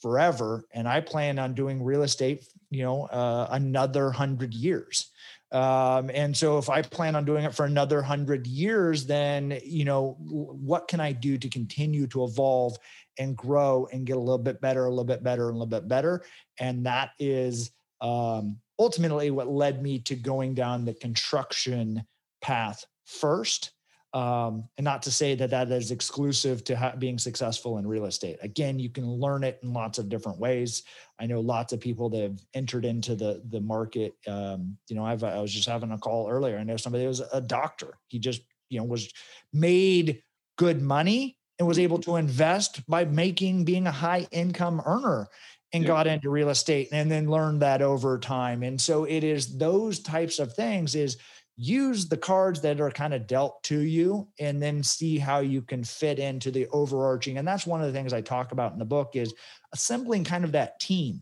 forever 0.00 0.64
and 0.72 0.88
i 0.88 1.00
plan 1.00 1.38
on 1.38 1.54
doing 1.54 1.82
real 1.82 2.02
estate 2.02 2.46
you 2.70 2.82
know 2.82 3.04
uh, 3.06 3.48
another 3.52 4.10
hundred 4.10 4.54
years. 4.54 5.10
Um, 5.50 6.10
and 6.12 6.36
so 6.36 6.58
if 6.58 6.68
i 6.68 6.82
plan 6.82 7.16
on 7.16 7.24
doing 7.24 7.44
it 7.44 7.54
for 7.54 7.64
another 7.64 8.02
hundred 8.02 8.46
years 8.46 9.06
then 9.06 9.58
you 9.64 9.86
know 9.86 10.16
what 10.20 10.88
can 10.88 11.00
i 11.00 11.10
do 11.10 11.38
to 11.38 11.48
continue 11.48 12.06
to 12.08 12.24
evolve 12.24 12.76
and 13.18 13.36
grow 13.36 13.88
and 13.92 14.06
get 14.06 14.16
a 14.16 14.20
little 14.20 14.38
bit 14.38 14.60
better 14.60 14.86
a 14.86 14.90
little 14.90 15.04
bit 15.04 15.22
better 15.22 15.48
and 15.48 15.56
a 15.56 15.58
little 15.58 15.80
bit 15.80 15.88
better? 15.88 16.22
And 16.58 16.86
that 16.86 17.10
is 17.18 17.70
um, 18.00 18.58
ultimately 18.78 19.30
what 19.30 19.48
led 19.48 19.82
me 19.82 19.98
to 20.00 20.14
going 20.14 20.54
down 20.54 20.84
the 20.84 20.94
construction 20.94 22.04
path 22.40 22.84
first 23.04 23.72
um, 24.14 24.68
and 24.78 24.84
not 24.84 25.02
to 25.02 25.10
say 25.10 25.34
that 25.34 25.50
that 25.50 25.70
is 25.70 25.90
exclusive 25.90 26.64
to 26.64 26.76
ha- 26.76 26.94
being 26.98 27.18
successful 27.18 27.78
in 27.78 27.86
real 27.86 28.06
estate. 28.06 28.38
Again, 28.42 28.78
you 28.78 28.88
can 28.88 29.06
learn 29.06 29.44
it 29.44 29.58
in 29.62 29.72
lots 29.72 29.98
of 29.98 30.08
different 30.08 30.38
ways. 30.38 30.82
I 31.20 31.26
know 31.26 31.40
lots 31.40 31.72
of 31.72 31.80
people 31.80 32.08
that 32.10 32.22
have 32.22 32.40
entered 32.54 32.84
into 32.84 33.14
the 33.14 33.42
the 33.50 33.60
market. 33.60 34.14
Um, 34.26 34.78
you 34.88 34.96
know, 34.96 35.04
I've, 35.04 35.24
I 35.24 35.40
was 35.40 35.52
just 35.52 35.68
having 35.68 35.92
a 35.92 35.98
call 35.98 36.28
earlier. 36.30 36.58
I 36.58 36.64
know 36.64 36.78
somebody 36.78 37.06
was 37.06 37.20
a 37.32 37.40
doctor. 37.40 37.98
He 38.08 38.18
just 38.18 38.42
you 38.70 38.78
know 38.78 38.84
was 38.84 39.12
made 39.52 40.22
good 40.56 40.80
money 40.80 41.36
and 41.58 41.68
was 41.68 41.78
able 41.78 41.98
to 41.98 42.16
invest 42.16 42.86
by 42.86 43.04
making 43.04 43.64
being 43.64 43.86
a 43.86 43.92
high 43.92 44.26
income 44.30 44.80
earner 44.86 45.28
and 45.72 45.82
yeah. 45.82 45.88
got 45.88 46.06
into 46.06 46.30
real 46.30 46.48
estate 46.48 46.88
and 46.92 47.10
then 47.10 47.28
learned 47.28 47.60
that 47.60 47.82
over 47.82 48.18
time. 48.18 48.62
And 48.62 48.80
so 48.80 49.04
it 49.04 49.22
is 49.22 49.58
those 49.58 50.00
types 50.00 50.38
of 50.38 50.54
things 50.54 50.94
is 50.94 51.18
use 51.60 52.08
the 52.08 52.16
cards 52.16 52.60
that 52.60 52.80
are 52.80 52.90
kind 52.90 53.12
of 53.12 53.26
dealt 53.26 53.60
to 53.64 53.80
you 53.80 54.28
and 54.38 54.62
then 54.62 54.80
see 54.80 55.18
how 55.18 55.40
you 55.40 55.60
can 55.60 55.82
fit 55.82 56.20
into 56.20 56.52
the 56.52 56.68
overarching. 56.68 57.36
And 57.36 57.46
that's 57.46 57.66
one 57.66 57.80
of 57.80 57.88
the 57.88 57.92
things 57.92 58.12
i 58.12 58.20
talk 58.20 58.52
about 58.52 58.72
in 58.72 58.78
the 58.78 58.84
book 58.84 59.16
is 59.16 59.34
assembling 59.72 60.22
kind 60.22 60.44
of 60.44 60.52
that 60.52 60.78
team. 60.78 61.20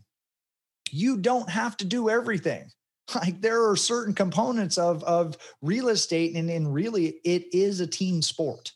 You 0.91 1.17
don't 1.17 1.49
have 1.49 1.75
to 1.77 1.85
do 1.85 2.09
everything. 2.09 2.69
Like 3.15 3.39
there 3.39 3.69
are 3.69 3.77
certain 3.77 4.13
components 4.13 4.77
of 4.77 5.01
of 5.05 5.37
real 5.61 5.87
estate 5.87 6.35
and, 6.35 6.49
and 6.49 6.73
really 6.73 7.21
it 7.23 7.45
is 7.53 7.79
a 7.79 7.87
team 7.87 8.21
sport. 8.21 8.73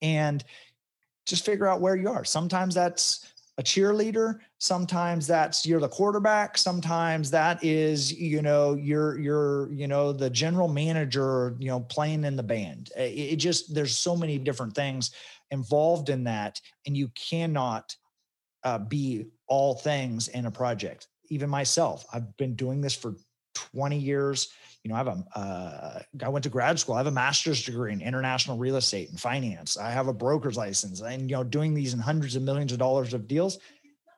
And 0.00 0.42
just 1.26 1.44
figure 1.44 1.66
out 1.66 1.82
where 1.82 1.94
you 1.94 2.08
are. 2.08 2.24
Sometimes 2.24 2.74
that's 2.74 3.26
a 3.58 3.62
cheerleader 3.62 4.38
sometimes 4.60 5.26
that's 5.26 5.66
you're 5.66 5.80
the 5.80 5.88
quarterback. 5.88 6.56
Sometimes 6.56 7.30
that 7.30 7.64
is 7.64 8.12
you 8.12 8.42
know 8.42 8.74
you're 8.74 9.18
you're 9.18 9.72
you 9.72 9.88
know 9.88 10.12
the 10.12 10.30
general 10.30 10.68
manager 10.68 11.56
you 11.58 11.68
know 11.68 11.80
playing 11.80 12.24
in 12.24 12.36
the 12.36 12.42
band. 12.42 12.90
It, 12.96 13.32
it 13.32 13.36
just 13.36 13.74
there's 13.74 13.96
so 13.96 14.14
many 14.14 14.38
different 14.38 14.74
things 14.74 15.10
involved 15.50 16.10
in 16.10 16.24
that 16.24 16.60
and 16.86 16.96
you 16.96 17.08
cannot 17.08 17.96
uh, 18.62 18.78
be 18.78 19.26
all 19.48 19.74
things 19.74 20.28
in 20.28 20.46
a 20.46 20.50
project. 20.50 21.08
Even 21.32 21.48
myself 21.48 22.04
i've 22.12 22.36
been 22.36 22.54
doing 22.54 22.80
this 22.80 22.94
for 22.94 23.14
20 23.54 23.98
years. 23.98 24.50
You 24.84 24.88
know, 24.88 24.94
I 24.94 24.98
have 24.98 25.08
a, 25.08 25.38
uh, 25.38 26.02
I 26.24 26.28
went 26.30 26.42
to 26.44 26.48
grad 26.48 26.78
school. 26.78 26.94
I 26.94 26.98
have 26.98 27.06
a 27.06 27.10
master's 27.10 27.62
degree 27.62 27.92
in 27.92 28.00
international 28.00 28.56
real 28.56 28.76
estate 28.76 29.10
and 29.10 29.20
finance. 29.20 29.76
I 29.76 29.90
have 29.90 30.08
a 30.08 30.12
broker's 30.12 30.56
license. 30.56 31.00
And, 31.02 31.28
you 31.28 31.36
know, 31.36 31.44
doing 31.44 31.74
these 31.74 31.92
in 31.92 32.00
hundreds 32.00 32.34
of 32.34 32.42
millions 32.42 32.72
of 32.72 32.78
dollars 32.78 33.12
of 33.12 33.28
deals 33.28 33.58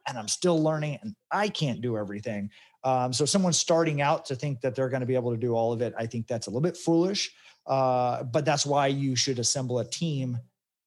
and 0.08 0.18
I'm 0.18 0.28
still 0.28 0.62
learning 0.62 0.98
and 1.02 1.14
I 1.30 1.48
can't 1.48 1.80
do 1.80 1.96
everything. 1.96 2.50
Um, 2.84 3.12
so 3.12 3.24
someone 3.24 3.52
starting 3.52 4.00
out 4.00 4.24
to 4.26 4.34
think 4.34 4.60
that 4.60 4.74
they're 4.74 4.88
going 4.88 5.00
to 5.00 5.06
be 5.06 5.14
able 5.14 5.30
to 5.30 5.36
do 5.36 5.54
all 5.54 5.72
of 5.72 5.82
it, 5.82 5.94
I 5.96 6.06
think 6.06 6.26
that's 6.26 6.46
a 6.46 6.50
little 6.50 6.62
bit 6.62 6.76
foolish. 6.76 7.30
Uh, 7.66 8.24
but 8.24 8.44
that's 8.44 8.66
why 8.66 8.88
you 8.88 9.14
should 9.14 9.38
assemble 9.38 9.78
a 9.78 9.84
team 9.84 10.38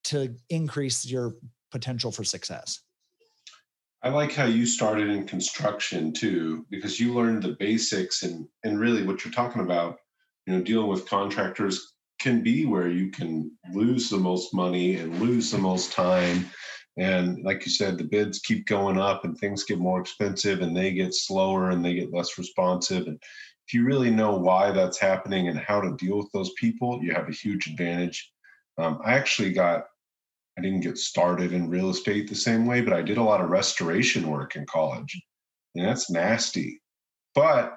to 0.06 0.36
increase 0.50 1.06
your 1.06 1.36
potential 1.72 2.12
for 2.12 2.24
success. 2.24 2.82
I 4.04 4.10
like 4.10 4.34
how 4.34 4.46
you 4.46 4.66
started 4.68 5.10
in 5.10 5.26
construction 5.26 6.14
too, 6.14 6.66
because 6.70 7.00
you 7.00 7.14
learned 7.14 7.42
the 7.42 7.56
basics 7.60 8.22
and 8.22 8.48
and 8.64 8.80
really 8.80 9.04
what 9.04 9.26
you're 9.26 9.34
talking 9.34 9.64
about, 9.64 9.98
you 10.46 10.54
know, 10.54 10.62
dealing 10.62 10.90
with 10.90 11.10
contractors 11.10 11.94
can 12.20 12.44
be 12.44 12.66
where 12.66 12.88
you 12.88 13.10
can 13.10 13.52
lose 13.74 14.10
the 14.10 14.18
most 14.18 14.54
money 14.54 14.98
and 14.98 15.20
lose 15.20 15.50
the 15.50 15.58
most 15.58 15.92
time. 15.92 16.46
And 16.98 17.44
like 17.44 17.66
you 17.66 17.72
said, 17.72 17.98
the 17.98 18.04
bids 18.04 18.40
keep 18.40 18.68
going 18.68 18.98
up 18.98 19.26
and 19.26 19.38
things 19.38 19.66
get 19.66 19.80
more 19.80 20.00
expensive 20.00 20.62
and 20.62 20.76
they 20.76 20.92
get 20.94 21.14
slower 21.14 21.72
and 21.72 21.84
they 21.84 21.94
get 21.94 22.14
less 22.14 22.38
responsive. 22.38 23.08
And 23.08 23.20
if 23.68 23.74
you 23.74 23.84
really 23.84 24.12
know 24.12 24.38
why 24.38 24.72
that's 24.72 24.98
happening 24.98 25.48
and 25.48 25.60
how 25.60 25.82
to 25.82 25.96
deal 25.98 26.18
with 26.18 26.32
those 26.32 26.54
people, 26.54 27.04
you 27.04 27.14
have 27.14 27.28
a 27.28 27.34
huge 27.34 27.68
advantage. 27.68 28.32
Um, 28.78 29.02
I 29.04 29.14
actually 29.14 29.52
got 29.52 29.86
I 30.58 30.62
didn't 30.62 30.82
get 30.82 30.98
started 30.98 31.52
in 31.52 31.70
real 31.70 31.90
estate 31.90 32.30
the 32.30 32.36
same 32.36 32.66
way, 32.66 32.80
but 32.80 32.94
I 32.94 33.02
did 33.02 33.18
a 33.18 33.24
lot 33.24 33.42
of 33.42 33.50
restoration 33.50 34.30
work 34.30 34.56
in 34.56 34.66
college. 34.66 35.22
And 35.76 35.86
that's 35.86 36.10
nasty. 36.10 36.82
But 37.34 37.76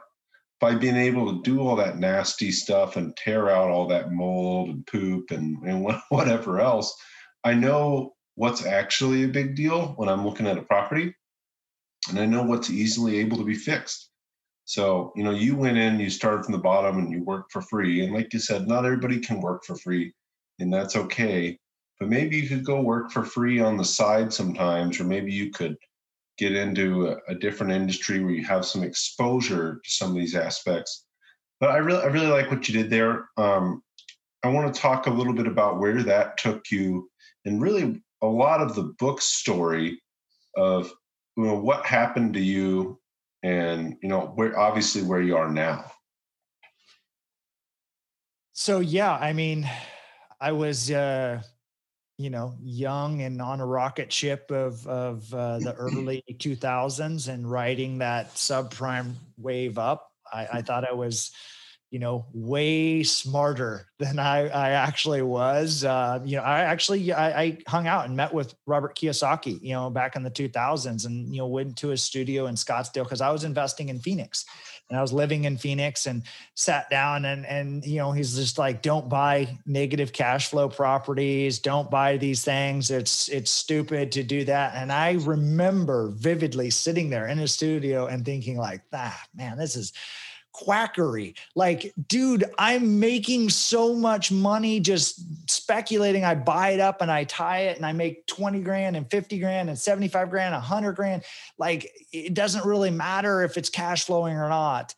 by 0.60 0.76
being 0.76 0.96
able 0.96 1.32
to 1.32 1.42
do 1.42 1.60
all 1.60 1.75
that 1.76 1.98
nasty 1.98 2.52
stuff 2.52 2.96
and 2.96 3.16
tear 3.16 3.50
out 3.50 3.70
all 3.70 3.88
that 3.88 4.12
mold 4.12 4.68
and 4.68 4.87
poop 4.87 5.32
and, 5.32 5.56
and 5.64 5.92
whatever 6.08 6.60
else, 6.60 6.96
I 7.42 7.54
know 7.54 8.14
what's 8.38 8.64
actually 8.64 9.25
a 9.25 9.28
big 9.28 9.54
deal 9.54 9.95
when 9.97 10.09
I'm 10.09 10.25
looking 10.25 10.47
at 10.47 10.59
a 10.59 10.62
property. 10.62 11.14
And 12.09 12.18
I 12.18 12.26
know 12.26 12.42
what's 12.42 12.71
easily 12.71 13.18
able 13.18 13.37
to 13.38 13.45
be 13.45 13.54
fixed. 13.54 14.11
So, 14.64 15.12
you 15.16 15.25
know, 15.25 15.33
you 15.33 15.57
went 15.57 15.78
in, 15.78 16.00
you 16.00 16.11
started 16.11 16.45
from 16.45 16.52
the 16.52 16.59
bottom 16.59 16.99
and 16.99 17.11
you 17.11 17.23
worked 17.25 17.52
for 17.52 17.62
free. 17.62 18.04
And 18.04 18.14
like 18.14 18.33
you 18.33 18.38
said, 18.38 18.68
not 18.68 18.85
everybody 18.85 19.18
can 19.18 19.40
work 19.40 19.64
for 19.64 19.76
free, 19.76 20.12
and 20.59 20.73
that's 20.73 20.97
okay 20.97 21.59
but 21.99 22.09
maybe 22.09 22.37
you 22.37 22.49
could 22.49 22.64
go 22.64 22.80
work 22.80 23.11
for 23.11 23.25
free 23.25 23.61
on 23.61 23.76
the 23.76 23.85
side 23.85 24.33
sometimes, 24.33 25.00
or 25.00 25.04
maybe 25.04 25.33
you 25.33 25.50
could 25.50 25.76
get 26.37 26.54
into 26.54 27.09
a, 27.09 27.16
a, 27.28 27.35
different 27.35 27.73
industry 27.73 28.21
where 28.21 28.33
you 28.33 28.45
have 28.45 28.64
some 28.64 28.85
exposure 28.85 29.80
to 29.83 29.90
some 29.90 30.11
of 30.11 30.16
these 30.16 30.37
aspects. 30.37 31.07
But 31.59 31.71
I 31.71 31.78
really, 31.78 32.02
I 32.02 32.07
really 32.07 32.28
like 32.28 32.50
what 32.50 32.68
you 32.68 32.80
did 32.80 32.90
there. 32.90 33.28
Um, 33.37 33.83
I 34.45 34.49
want 34.49 34.73
to 34.73 34.80
talk 34.80 35.07
a 35.07 35.11
little 35.11 35.33
bit 35.33 35.49
about 35.49 35.80
where 35.80 36.04
that 36.04 36.38
took 36.38 36.71
you, 36.71 37.11
and 37.45 37.61
really 37.61 38.00
a 38.22 38.26
lot 38.26 38.60
of 38.60 38.75
the 38.75 38.94
book 38.98 39.20
story 39.20 40.00
of 40.56 40.92
you 41.37 41.44
know 41.44 41.58
what 41.58 41.87
happened 41.87 42.34
to 42.34 42.40
you, 42.40 42.98
and 43.42 43.96
you 44.02 44.08
know 44.08 44.32
where 44.34 44.58
obviously 44.58 45.02
where 45.02 45.22
you 45.22 45.37
are 45.37 45.50
now. 45.50 45.90
So 48.52 48.80
yeah, 48.80 49.12
I 49.12 49.32
mean, 49.32 49.68
I 50.40 50.52
was. 50.52 50.90
Uh, 50.90 51.42
you 52.20 52.30
know, 52.30 52.52
young 52.60 53.22
and 53.22 53.40
on 53.40 53.60
a 53.60 53.66
rocket 53.66 54.12
ship 54.12 54.50
of 54.50 54.84
of 54.88 55.32
uh, 55.32 55.60
the 55.60 55.72
early 55.75 56.25
2000s 56.32 57.32
and 57.32 57.48
riding 57.48 57.98
that 57.98 58.34
subprime 58.34 59.12
wave 59.37 59.78
up. 59.78 60.10
I, 60.30 60.48
I 60.54 60.62
thought 60.62 60.87
I 60.87 60.94
was, 60.94 61.30
you 61.90 61.99
know, 61.99 62.26
way 62.33 63.02
smarter 63.02 63.87
than 63.99 64.18
I, 64.18 64.49
I 64.49 64.71
actually 64.71 65.23
was. 65.23 65.85
Uh, 65.85 66.21
you 66.25 66.37
know, 66.37 66.42
I 66.42 66.61
actually 66.61 67.12
I, 67.12 67.42
I, 67.42 67.59
hung 67.66 67.87
out 67.87 68.07
and 68.07 68.16
met 68.16 68.33
with 68.33 68.54
Robert 68.66 68.97
Kiyosaki, 68.97 69.61
you 69.62 69.73
know, 69.73 69.90
back 69.90 70.14
in 70.14 70.23
the 70.23 70.30
2000s, 70.30 71.07
and 71.07 71.33
you 71.35 71.38
know 71.38 71.47
went 71.47 71.76
to 71.78 71.88
his 71.88 72.02
studio 72.02 72.47
in 72.47 72.54
Scottsdale 72.54 73.04
because 73.04 73.21
I 73.21 73.30
was 73.30 73.45
investing 73.45 73.88
in 73.88 73.99
Phoenix, 73.99 74.45
and 74.88 74.99
I 74.99 75.02
was 75.02 75.12
living 75.12 75.45
in 75.45 75.57
Phoenix 75.57 76.07
and 76.07 76.23
sat 76.54 76.88
down 76.90 77.25
and 77.25 77.45
and 77.47 77.85
you 77.85 77.99
know 77.99 78.12
he's 78.12 78.37
just 78.37 78.59
like 78.59 78.83
don't 78.83 79.09
buy 79.09 79.59
negative 79.66 80.12
cash 80.12 80.49
flow 80.49 80.68
properties. 80.68 81.59
Don't 81.59 81.90
buy 81.90 82.16
these 82.16 82.45
things. 82.45 82.90
It's 82.90 83.28
it's 83.28 83.50
stupid 83.50 84.12
to 84.12 84.23
do 84.23 84.45
that. 84.45 84.75
And 84.76 84.92
I 84.92 85.12
remember 85.12 86.12
vividly 86.14 86.71
sitting 86.71 87.11
there 87.11 87.26
in 87.26 87.38
his 87.38 87.52
studio 87.52 88.07
and 88.07 88.25
thinking 88.25 88.57
like 88.57 88.83
ah 88.92 89.21
man 89.35 89.59
this 89.59 89.76
is 89.76 89.92
quackery. 90.58 91.34
Like, 91.54 91.92
dude, 92.08 92.44
I'm 92.58 92.98
making 92.98 93.50
so 93.50 93.94
much 93.94 94.32
money 94.32 94.80
just 94.80 95.50
speculating. 95.50 96.24
I 96.24 96.34
buy 96.34 96.70
it 96.70 96.80
up 96.80 97.00
and 97.00 97.10
I 97.10 97.24
tie 97.24 97.60
it 97.60 97.76
and 97.76 97.86
I 97.86 97.92
make 97.92 98.26
20 98.26 98.60
grand 98.60 98.96
and 98.96 99.08
50 99.08 99.38
grand 99.38 99.68
and 99.68 99.78
75 99.78 100.30
grand, 100.30 100.52
100 100.54 100.92
grand. 100.92 101.22
Like, 101.58 101.92
it 102.12 102.34
doesn't 102.34 102.64
really 102.64 102.90
matter 102.90 103.42
if 103.44 103.56
it's 103.56 103.70
cash 103.70 104.04
flowing 104.04 104.36
or 104.36 104.48
not. 104.48 104.94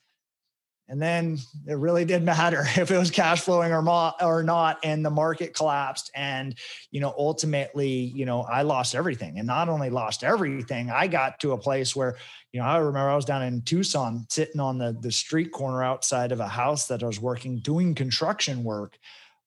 And 0.90 1.00
then 1.00 1.38
it 1.68 1.74
really 1.74 2.04
did 2.04 2.24
matter 2.24 2.64
if 2.76 2.90
it 2.90 2.98
was 2.98 3.12
cash 3.12 3.42
flowing 3.42 3.72
or, 3.72 3.80
mo- 3.80 4.12
or 4.20 4.42
not. 4.42 4.80
And 4.82 5.04
the 5.04 5.10
market 5.10 5.54
collapsed. 5.54 6.10
And, 6.16 6.56
you 6.90 7.00
know, 7.00 7.14
ultimately, 7.16 7.88
you 7.88 8.26
know, 8.26 8.42
I 8.42 8.62
lost 8.62 8.96
everything. 8.96 9.38
And 9.38 9.46
not 9.46 9.68
only 9.68 9.88
lost 9.88 10.24
everything, 10.24 10.90
I 10.90 11.06
got 11.06 11.38
to 11.40 11.52
a 11.52 11.58
place 11.58 11.94
where, 11.94 12.16
you 12.52 12.60
know, 12.60 12.66
I 12.66 12.78
remember 12.78 13.08
I 13.08 13.14
was 13.14 13.24
down 13.24 13.44
in 13.44 13.62
Tucson 13.62 14.26
sitting 14.28 14.60
on 14.60 14.78
the, 14.78 14.96
the 15.00 15.12
street 15.12 15.52
corner 15.52 15.84
outside 15.84 16.32
of 16.32 16.40
a 16.40 16.48
house 16.48 16.88
that 16.88 17.04
I 17.04 17.06
was 17.06 17.20
working, 17.20 17.60
doing 17.60 17.94
construction 17.94 18.64
work. 18.64 18.98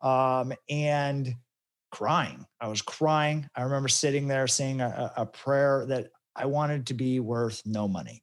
Um, 0.02 0.54
and 0.70 1.34
crying. 1.94 2.46
I 2.60 2.70
was 2.70 2.82
crying. 2.82 3.48
I 3.56 3.62
remember 3.62 3.88
sitting 3.88 4.28
there 4.28 4.48
saying 4.48 4.82
a, 4.82 5.14
a 5.16 5.26
prayer 5.28 5.86
that 5.90 6.10
I 6.36 6.48
wanted 6.48 6.88
to 6.88 6.96
be 6.96 7.20
worth 7.20 7.62
no 7.66 7.88
money. 7.88 8.23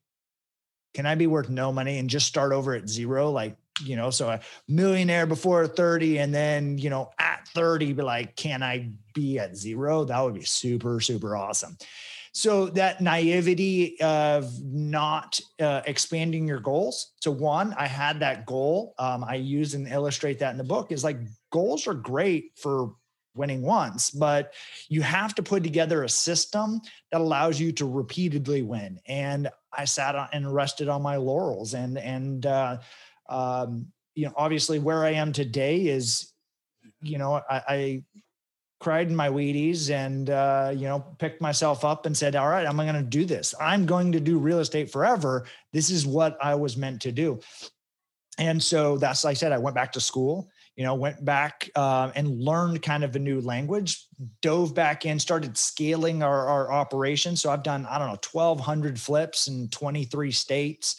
Can 0.94 1.06
I 1.06 1.14
be 1.14 1.26
worth 1.26 1.48
no 1.48 1.72
money 1.72 1.98
and 1.98 2.10
just 2.10 2.26
start 2.26 2.52
over 2.52 2.74
at 2.74 2.88
zero? 2.88 3.30
Like, 3.30 3.56
you 3.82 3.96
know, 3.96 4.10
so 4.10 4.28
a 4.28 4.40
millionaire 4.68 5.26
before 5.26 5.66
30 5.66 6.18
and 6.18 6.34
then, 6.34 6.78
you 6.78 6.90
know, 6.90 7.10
at 7.18 7.46
30, 7.48 7.92
be 7.94 8.02
like, 8.02 8.36
can 8.36 8.62
I 8.62 8.90
be 9.14 9.38
at 9.38 9.56
zero? 9.56 10.04
That 10.04 10.20
would 10.20 10.34
be 10.34 10.44
super, 10.44 11.00
super 11.00 11.36
awesome. 11.36 11.76
So 12.32 12.66
that 12.66 13.00
naivety 13.00 14.00
of 14.00 14.52
not 14.62 15.40
uh, 15.60 15.82
expanding 15.86 16.46
your 16.46 16.60
goals. 16.60 17.12
So 17.20 17.30
one, 17.30 17.74
I 17.76 17.86
had 17.86 18.20
that 18.20 18.46
goal. 18.46 18.94
Um, 18.98 19.24
I 19.24 19.34
use 19.34 19.74
and 19.74 19.88
illustrate 19.88 20.38
that 20.38 20.52
in 20.52 20.58
the 20.58 20.64
book. 20.64 20.92
Is 20.92 21.02
like 21.02 21.18
goals 21.50 21.88
are 21.88 21.94
great 21.94 22.52
for 22.56 22.94
winning 23.34 23.62
once, 23.62 24.10
but 24.10 24.52
you 24.88 25.02
have 25.02 25.34
to 25.36 25.42
put 25.42 25.62
together 25.62 26.02
a 26.02 26.08
system 26.08 26.80
that 27.12 27.20
allows 27.20 27.60
you 27.60 27.72
to 27.72 27.86
repeatedly 27.86 28.62
win. 28.62 28.98
And 29.06 29.48
I 29.72 29.84
sat 29.84 30.16
on 30.16 30.28
and 30.32 30.52
rested 30.52 30.88
on 30.88 31.02
my 31.02 31.16
laurels, 31.16 31.74
and 31.74 31.98
and 31.98 32.44
uh, 32.46 32.78
um, 33.28 33.86
you 34.14 34.26
know, 34.26 34.32
obviously 34.36 34.78
where 34.78 35.04
I 35.04 35.10
am 35.10 35.32
today 35.32 35.86
is, 35.86 36.32
you 37.00 37.18
know, 37.18 37.34
I, 37.48 37.62
I 37.68 38.02
cried 38.80 39.08
in 39.08 39.14
my 39.14 39.28
Wheaties 39.28 39.90
and 39.90 40.30
uh, 40.30 40.72
you 40.74 40.88
know 40.88 41.00
picked 41.18 41.40
myself 41.40 41.84
up 41.84 42.06
and 42.06 42.16
said, 42.16 42.34
"All 42.34 42.48
right, 42.48 42.66
I'm 42.66 42.76
going 42.76 42.94
to 42.94 43.02
do 43.02 43.24
this. 43.24 43.54
I'm 43.60 43.86
going 43.86 44.12
to 44.12 44.20
do 44.20 44.38
real 44.38 44.58
estate 44.58 44.90
forever. 44.90 45.46
This 45.72 45.90
is 45.90 46.06
what 46.06 46.36
I 46.42 46.54
was 46.56 46.76
meant 46.76 47.02
to 47.02 47.12
do." 47.12 47.40
And 48.38 48.62
so 48.62 48.96
that's 48.96 49.22
like 49.22 49.32
I 49.32 49.34
said. 49.34 49.52
I 49.52 49.58
went 49.58 49.76
back 49.76 49.92
to 49.92 50.00
school. 50.00 50.50
You 50.80 50.86
know, 50.86 50.94
went 50.94 51.22
back 51.22 51.68
uh, 51.76 52.10
and 52.14 52.40
learned 52.40 52.80
kind 52.80 53.04
of 53.04 53.14
a 53.14 53.18
new 53.18 53.42
language. 53.42 54.06
Dove 54.40 54.74
back 54.74 55.04
in, 55.04 55.18
started 55.18 55.58
scaling 55.58 56.22
our, 56.22 56.46
our 56.46 56.72
operation. 56.72 57.36
So 57.36 57.50
I've 57.50 57.62
done 57.62 57.84
I 57.84 57.98
don't 57.98 58.08
know 58.08 58.18
1,200 58.32 58.98
flips 58.98 59.46
in 59.46 59.68
23 59.68 60.32
states 60.32 60.96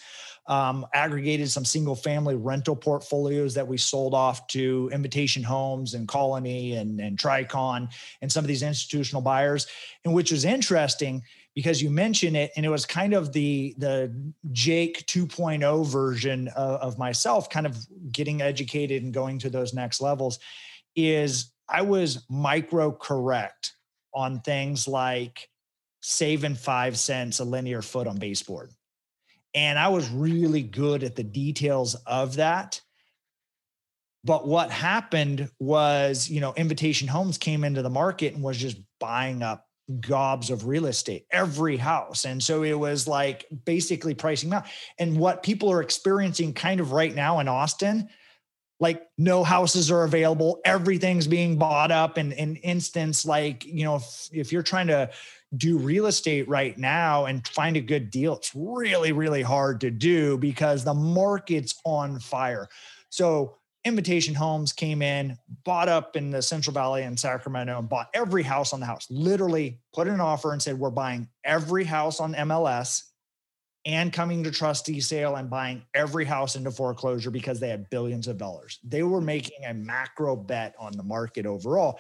um, 0.48 0.86
aggregated 0.94 1.50
some 1.50 1.66
single 1.66 1.96
family 1.96 2.36
rental 2.36 2.76
portfolios 2.76 3.54
that 3.54 3.68
we 3.68 3.78
sold 3.78 4.14
off 4.14 4.48
to 4.48 4.90
Invitation 4.92 5.42
Homes 5.44 5.94
and 5.94 6.08
Colony 6.08 6.74
and, 6.76 7.00
and 7.00 7.18
Tricon 7.18 7.92
and 8.22 8.32
some 8.32 8.44
of 8.44 8.48
these 8.48 8.64
institutional 8.64 9.22
buyers, 9.22 9.68
and 10.04 10.14
which 10.14 10.32
was 10.32 10.46
interesting 10.46 11.24
because 11.56 11.82
you 11.82 11.90
mentioned 11.90 12.38
it 12.38 12.52
and 12.56 12.66
it 12.66 12.70
was 12.70 12.86
kind 12.86 13.14
of 13.14 13.34
the 13.34 13.76
the 13.78 14.14
jake 14.52 15.06
2.0 15.08 15.86
version 15.86 16.48
of, 16.50 16.80
of, 16.82 16.98
myself 16.98 17.50
kind 17.50 17.66
of 17.66 17.78
getting 18.12 18.42
educated 18.42 19.04
and 19.04 19.14
going 19.14 19.38
to 19.38 19.50
those 19.50 19.74
next 19.74 20.02
levels 20.02 20.40
is 20.96 21.52
i 21.70 21.82
was 21.82 22.26
micro 22.30 22.92
correct 22.92 23.74
on 24.14 24.40
things 24.42 24.88
like 24.88 25.50
saving 26.02 26.56
five 26.56 26.98
cents 26.98 27.40
a 27.40 27.44
linear 27.44 27.82
foot 27.82 28.08
on 28.08 28.18
baseboard 28.18 28.72
and 29.54 29.78
I 29.78 29.90
was 29.90 30.10
really 30.10 30.64
good 30.64 31.04
at 31.04 31.16
the 31.16 31.24
details 31.24 31.96
of 32.06 32.36
that. 32.38 32.82
But 34.24 34.48
what 34.48 34.72
happened 34.72 35.50
was, 35.60 36.30
you 36.30 36.42
know, 36.42 36.54
Invitation 36.54 37.08
Homes 37.08 37.38
came 37.38 37.64
into 37.64 37.82
the 37.82 37.90
market 37.90 38.34
and 38.34 38.44
was 38.44 38.58
just 38.58 38.78
buying 39.00 39.42
up 39.42 39.68
gobs 40.00 40.50
of 40.50 40.68
real 40.68 40.86
estate, 40.86 41.26
every 41.32 41.78
house. 41.78 42.26
And 42.26 42.42
so 42.42 42.64
it 42.64 42.78
was 42.78 43.08
like 43.08 43.46
basically 43.66 44.14
pricing 44.14 44.54
out. 44.54 44.66
And 45.00 45.18
what 45.18 45.44
people 45.44 45.72
are 45.72 45.82
experiencing 45.82 46.54
kind 46.54 46.80
of 46.80 46.92
right 46.92 47.14
now 47.14 47.40
in 47.40 47.48
Austin, 47.48 48.10
like 48.80 49.08
no 49.18 49.44
houses 49.44 49.92
are 49.92 50.04
available, 50.04 50.60
everything's 50.66 51.28
being 51.28 51.58
bought 51.58 51.92
up. 51.92 52.18
And 52.18 52.34
in 52.34 52.56
instance, 52.58 53.26
like, 53.26 53.66
you 53.66 53.84
know, 53.84 53.98
if, 53.98 54.30
if 54.32 54.52
you're 54.52 54.64
trying 54.64 54.88
to 54.88 55.10
do 55.56 55.78
real 55.78 56.08
estate 56.08 56.48
right 56.48 56.78
now 56.78 57.26
and 57.26 57.48
find 57.48 57.76
a 57.76 57.82
good 57.82 58.10
deal, 58.10 58.36
it's 58.36 58.52
really, 58.56 59.12
really 59.12 59.42
hard 59.42 59.82
to 59.82 59.92
do 59.92 60.38
because 60.38 60.84
the 60.84 60.94
market's 60.94 61.76
on 61.84 62.20
fire. 62.20 62.70
So, 63.10 63.58
Invitation 63.84 64.36
Homes 64.36 64.74
came 64.74 65.02
in, 65.02 65.38
bought 65.64 65.90
up 65.90 66.16
in 66.16 66.30
the 66.30 66.42
Central 66.42 66.74
Valley 66.74 67.04
and 67.04 67.20
Sacramento, 67.20 67.80
and 67.80 67.90
bought 67.90 68.10
every 68.14 68.44
house 68.44 68.74
on 68.74 68.80
the 68.80 68.86
house. 68.86 69.08
Literally 69.10 69.80
put 69.94 70.08
in 70.08 70.14
an 70.14 70.22
offer 70.22 70.54
and 70.54 70.62
said, 70.62 70.78
We're 70.78 70.92
buying 70.92 71.28
every 71.44 71.84
house 71.84 72.20
on 72.20 72.34
MLS 72.34 73.04
and 73.86 74.14
coming 74.14 74.44
to 74.44 74.52
trustee 74.52 75.02
sale 75.02 75.36
and 75.36 75.50
buying 75.50 75.84
every 75.96 76.26
house 76.26 76.56
into 76.56 76.70
foreclosure 76.70 77.32
because 77.32 77.60
they 77.60 77.70
had 77.70 77.90
billions 77.90 78.28
of 78.28 78.38
dollars. 78.38 78.80
They 78.84 79.02
were 79.04 79.22
making 79.22 79.66
a 79.66 79.74
macro 79.74 80.36
bet 80.36 80.76
on 80.78 80.92
the 80.96 81.04
market 81.04 81.46
overall. 81.46 82.00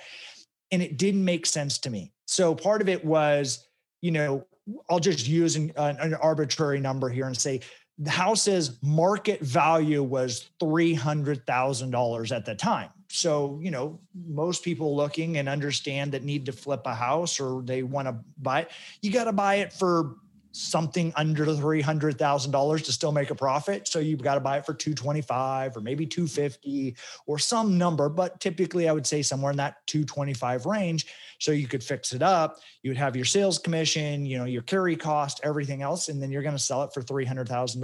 And 0.72 0.82
it 0.82 0.98
didn't 0.98 1.26
make 1.26 1.46
sense 1.46 1.80
to 1.80 1.89
me. 1.89 2.13
So 2.26 2.54
part 2.54 2.82
of 2.82 2.89
it 2.89 3.04
was, 3.04 3.67
you 4.02 4.12
know, 4.12 4.46
I'll 4.89 5.00
just 5.00 5.28
use 5.28 5.56
an, 5.56 5.74
an 5.76 6.13
arbitrary 6.13 6.80
number 6.80 7.10
here 7.10 7.26
and 7.26 7.36
say 7.36 7.62
house's 8.08 8.78
market 8.82 9.42
value 9.42 10.02
was 10.04 10.50
$300,000 10.62 12.36
at 12.36 12.46
the 12.46 12.56
time. 12.56 12.90
So, 13.10 13.60
you 13.62 13.72
know, 13.72 14.00
most 14.26 14.64
people 14.64 14.96
looking 14.96 15.38
and 15.38 15.50
understand 15.50 16.14
that 16.14 16.24
need 16.24 16.46
to 16.46 16.54
flip 16.54 16.82
a 16.86 16.96
house 16.96 17.40
or 17.40 17.62
they 17.62 17.84
want 17.84 18.08
to 18.08 18.16
buy 18.38 18.62
it, 18.62 18.72
you 19.02 19.12
got 19.12 19.26
to 19.26 19.34
buy 19.34 19.56
it 19.56 19.74
for 19.74 20.16
something 20.54 21.14
under 21.16 21.46
$300,000 21.46 22.86
to 22.86 22.92
still 22.92 23.12
make 23.12 23.30
a 23.30 23.36
profit. 23.36 23.88
So 23.88 24.00
you've 24.00 24.22
got 24.22 24.36
to 24.36 24.42
buy 24.42 24.58
it 24.58 24.66
for 24.66 24.74
225 24.74 25.78
or 25.78 25.82
maybe 25.82 26.06
250 26.06 26.96
or 27.26 27.40
some 27.40 27.78
number, 27.78 28.10
but 28.10 28.40
typically 28.40 28.90
I 28.90 28.92
would 28.92 29.08
say 29.08 29.22
somewhere 29.22 29.52
in 29.52 29.58
that 29.58 29.86
225 29.88 30.66
range. 30.66 31.08
So 31.41 31.51
you 31.51 31.67
could 31.67 31.84
fix 31.84 32.13
it 32.13 32.21
up. 32.21 32.60
You 32.84 32.91
would 32.91 32.97
have 32.97 33.15
your 33.15 33.25
sales 33.25 33.58
commission, 33.58 34.27
you 34.27 34.38
know, 34.38 34.45
your 34.45 34.62
carry 34.62 34.95
cost, 34.95 35.41
everything 35.43 35.82
else, 35.82 36.08
and 36.08 36.21
then 36.21 36.30
you're 36.30 36.43
going 36.43 36.56
to 36.56 36.62
sell 36.62 36.84
it 36.84 36.93
for 36.93 37.01
$300,000. 37.01 37.82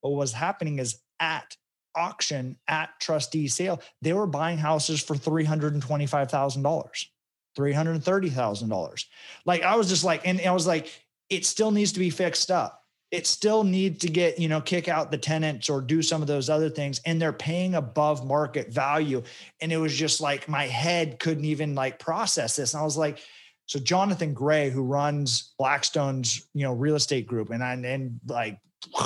What 0.00 0.10
was 0.10 0.32
happening 0.32 0.78
is 0.78 1.00
at 1.18 1.56
auction, 1.96 2.56
at 2.68 2.90
trustee 3.00 3.48
sale, 3.48 3.82
they 4.00 4.12
were 4.12 4.28
buying 4.28 4.58
houses 4.58 5.02
for 5.02 5.16
$325,000. 5.16 7.06
$330,000. 7.58 9.04
Like 9.44 9.62
I 9.62 9.74
was 9.74 9.88
just 9.88 10.04
like, 10.04 10.26
and 10.26 10.40
I 10.40 10.52
was 10.52 10.66
like, 10.66 10.88
it 11.30 11.44
still 11.44 11.72
needs 11.72 11.92
to 11.92 11.98
be 11.98 12.10
fixed 12.10 12.52
up. 12.52 12.83
It 13.14 13.28
still 13.28 13.62
needs 13.62 14.00
to 14.00 14.08
get, 14.08 14.40
you 14.40 14.48
know, 14.48 14.60
kick 14.60 14.88
out 14.88 15.12
the 15.12 15.18
tenants 15.18 15.70
or 15.70 15.80
do 15.80 16.02
some 16.02 16.20
of 16.20 16.26
those 16.26 16.50
other 16.50 16.68
things. 16.68 17.00
And 17.06 17.22
they're 17.22 17.32
paying 17.32 17.76
above 17.76 18.26
market 18.26 18.72
value. 18.72 19.22
And 19.60 19.72
it 19.72 19.76
was 19.76 19.94
just 19.94 20.20
like 20.20 20.48
my 20.48 20.64
head 20.64 21.20
couldn't 21.20 21.44
even 21.44 21.76
like 21.76 22.00
process 22.00 22.56
this. 22.56 22.74
And 22.74 22.80
I 22.80 22.84
was 22.84 22.96
like, 22.96 23.20
so 23.66 23.78
Jonathan 23.78 24.34
Gray, 24.34 24.68
who 24.68 24.82
runs 24.82 25.54
Blackstone's, 25.58 26.46
you 26.54 26.64
know, 26.64 26.72
real 26.72 26.96
estate 26.96 27.26
group, 27.26 27.50
and 27.50 27.62
I 27.62 27.74
and 27.74 28.18
like 28.26 28.58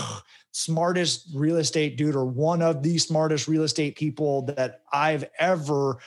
smartest 0.53 1.29
real 1.35 1.57
estate 1.57 1.97
dude 1.97 2.17
or 2.17 2.25
one 2.25 2.63
of 2.63 2.83
the 2.83 2.99
smartest 2.99 3.47
real 3.47 3.63
estate 3.63 3.97
people 3.97 4.43
that 4.43 4.81
I've 4.93 5.29
ever 5.39 5.99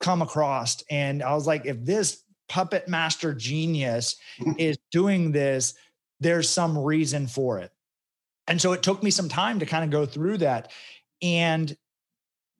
come 0.00 0.22
across. 0.22 0.82
And 0.90 1.22
I 1.22 1.34
was 1.34 1.46
like, 1.46 1.66
if 1.66 1.82
this 1.84 2.24
puppet 2.48 2.88
master 2.88 3.32
genius 3.32 4.16
is 4.58 4.76
doing 4.90 5.32
this, 5.32 5.74
there's 6.20 6.48
some 6.48 6.78
reason 6.78 7.26
for 7.26 7.58
it. 7.58 7.72
And 8.46 8.60
so 8.60 8.72
it 8.72 8.82
took 8.82 9.02
me 9.02 9.10
some 9.10 9.28
time 9.28 9.60
to 9.60 9.66
kind 9.66 9.84
of 9.84 9.90
go 9.90 10.06
through 10.06 10.38
that. 10.38 10.70
And 11.22 11.76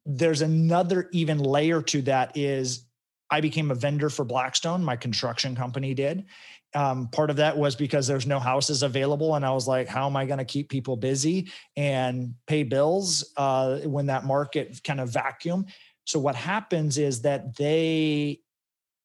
there's 0.07 0.43
another 0.43 1.09
even 1.13 1.39
layer 1.39 1.83
to 1.83 2.03
that 2.03 2.37
is 2.37 2.87
I 3.31 3.41
became 3.41 3.71
a 3.71 3.75
vendor 3.75 4.11
for 4.11 4.25
Blackstone, 4.25 4.85
my 4.85 4.97
construction 4.97 5.57
company 5.57 5.95
did. 5.95 6.27
Um, 6.75 7.09
part 7.09 7.31
of 7.31 7.37
that 7.37 7.57
was 7.57 7.77
because 7.77 8.07
there's 8.07 8.27
no 8.27 8.41
houses 8.41 8.83
available. 8.83 9.37
And 9.37 9.47
I 9.47 9.51
was 9.53 9.69
like, 9.69 9.87
how 9.87 10.07
am 10.07 10.17
I 10.17 10.27
going 10.27 10.39
to 10.39 10.45
keep 10.45 10.69
people 10.69 10.97
busy 10.97 11.51
and 11.77 12.35
pay 12.47 12.65
bills 12.65 13.33
uh, 13.37 13.79
when 13.81 14.07
that 14.07 14.25
market 14.25 14.81
kind 14.83 15.01
of 15.01 15.11
vacuum? 15.11 15.67
So 16.05 16.19
what 16.19 16.35
happens 16.35 16.99
is 16.99 17.23
that 17.23 17.57
they 17.57 18.41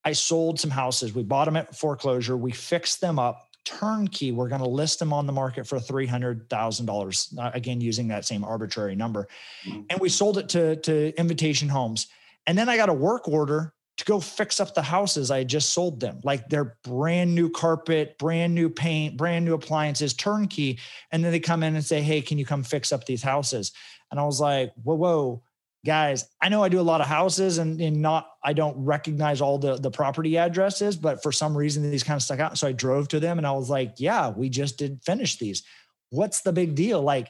I 0.06 0.14
sold 0.14 0.60
some 0.60 0.72
houses. 0.72 1.14
We 1.14 1.24
bought 1.24 1.46
them 1.46 1.58
at 1.58 1.76
foreclosure. 1.76 2.38
We 2.38 2.52
fixed 2.52 3.02
them 3.02 3.20
up 3.20 3.49
turnkey. 3.70 4.32
We're 4.32 4.50
going 4.50 4.62
to 4.62 4.70
list 4.70 4.98
them 5.00 5.14
on 5.14 5.28
the 5.28 5.34
market 5.34 5.68
for 5.68 5.78
$300,000. 5.78 7.38
Uh, 7.38 7.52
again, 7.54 7.80
using 7.80 8.08
that 8.08 8.26
same 8.26 8.44
arbitrary 8.44 8.96
number. 8.96 9.28
Mm-hmm. 9.66 9.82
And 9.90 10.00
we 10.00 10.10
sold 10.10 10.38
it 10.40 10.50
to, 10.50 10.76
to 10.78 11.14
Invitation 11.20 11.70
Homes. 11.70 12.08
And 12.48 12.58
then 12.58 12.68
I 12.68 12.78
got 12.78 12.90
a 12.90 12.94
work 12.94 13.28
order 13.28 13.74
to 13.98 14.06
go 14.06 14.20
fix 14.20 14.60
up 14.60 14.74
the 14.74 14.82
houses 14.82 15.30
I 15.30 15.44
just 15.44 15.72
sold 15.72 16.00
them. 16.00 16.20
Like 16.24 16.50
they're 16.50 16.78
brand 16.84 17.36
new 17.36 17.50
carpet, 17.50 18.18
brand 18.18 18.56
new 18.56 18.70
paint, 18.70 19.18
brand 19.18 19.46
new 19.46 19.54
appliances, 19.54 20.14
turnkey. 20.14 20.80
And 21.12 21.24
then 21.24 21.32
they 21.32 21.40
come 21.40 21.64
in 21.64 21.76
and 21.76 21.86
say, 21.86 22.02
Hey, 22.02 22.22
can 22.22 22.38
you 22.38 22.46
come 22.46 22.64
fix 22.64 22.92
up 22.92 23.06
these 23.06 23.22
houses? 23.22 23.72
And 24.10 24.20
I 24.20 24.24
was 24.24 24.40
like, 24.40 24.72
Whoa, 24.84 24.96
whoa 24.96 25.44
guys 25.86 26.26
i 26.42 26.50
know 26.50 26.62
i 26.62 26.68
do 26.68 26.80
a 26.80 26.82
lot 26.82 27.00
of 27.00 27.08
houses 27.08 27.58
and, 27.58 27.80
and 27.80 28.02
not 28.02 28.28
i 28.44 28.52
don't 28.52 28.78
recognize 28.84 29.40
all 29.40 29.58
the 29.58 29.78
the 29.78 29.92
property 29.92 30.38
addresses 30.38 30.98
but 30.98 31.24
for 31.24 31.32
some 31.32 31.56
reason 31.58 31.90
these 31.90 32.04
kind 32.04 32.18
of 32.18 32.24
stuck 32.24 32.40
out 32.40 32.58
so 32.58 32.68
i 32.68 32.72
drove 32.72 33.08
to 33.08 33.20
them 33.20 33.38
and 33.38 33.48
i 33.48 33.52
was 33.52 33.70
like 33.70 33.94
yeah 33.98 34.30
we 34.30 34.50
just 34.50 34.78
did 34.78 35.02
finish 35.04 35.38
these 35.38 35.64
what's 36.10 36.42
the 36.42 36.52
big 36.52 36.76
deal 36.76 37.02
like 37.02 37.30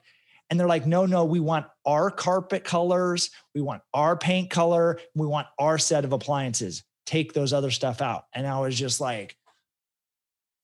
and 0.50 0.60
they're 0.60 0.68
like 0.68 0.88
no 0.88 1.06
no 1.06 1.26
we 1.26 1.40
want 1.40 1.68
our 1.86 2.10
carpet 2.10 2.64
colors 2.64 3.30
we 3.54 3.62
want 3.62 3.84
our 3.94 4.18
paint 4.18 4.50
color 4.50 5.00
we 5.14 5.28
want 5.28 5.48
our 5.60 5.78
set 5.78 6.04
of 6.04 6.12
appliances 6.12 6.84
take 7.06 7.34
those 7.34 7.54
other 7.54 7.72
stuff 7.72 8.02
out 8.02 8.26
and 8.34 8.48
i 8.48 8.60
was 8.60 8.78
just 8.78 9.00
like 9.00 9.36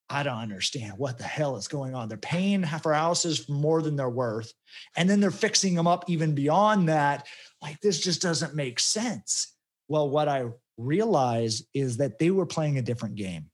I 0.10 0.24
don't 0.24 0.38
understand 0.38 0.94
what 0.98 1.18
the 1.18 1.24
hell 1.24 1.56
is 1.58 1.68
going 1.68 1.96
on. 1.96 2.08
They're 2.08 2.18
paying 2.18 2.64
for 2.66 2.94
houses 2.94 3.50
more 3.50 3.82
than 3.82 3.96
they're 3.96 4.10
worth. 4.10 4.54
And 4.96 5.10
then 5.10 5.20
they're 5.20 5.32
fixing 5.32 5.74
them 5.74 5.88
up 5.88 6.06
even 6.08 6.36
beyond 6.36 6.90
that. 6.90 7.28
Like, 7.66 7.82
this 7.82 8.00
just 8.00 8.22
doesn't 8.22 8.54
make 8.54 8.80
sense. 8.80 9.56
Well, 9.88 10.08
what 10.08 10.30
I 10.30 10.46
realized 10.78 11.66
is 11.74 11.98
that 11.98 12.20
they 12.20 12.30
were 12.30 12.46
playing 12.46 12.78
a 12.78 12.84
different 12.84 13.16
game. 13.16 13.50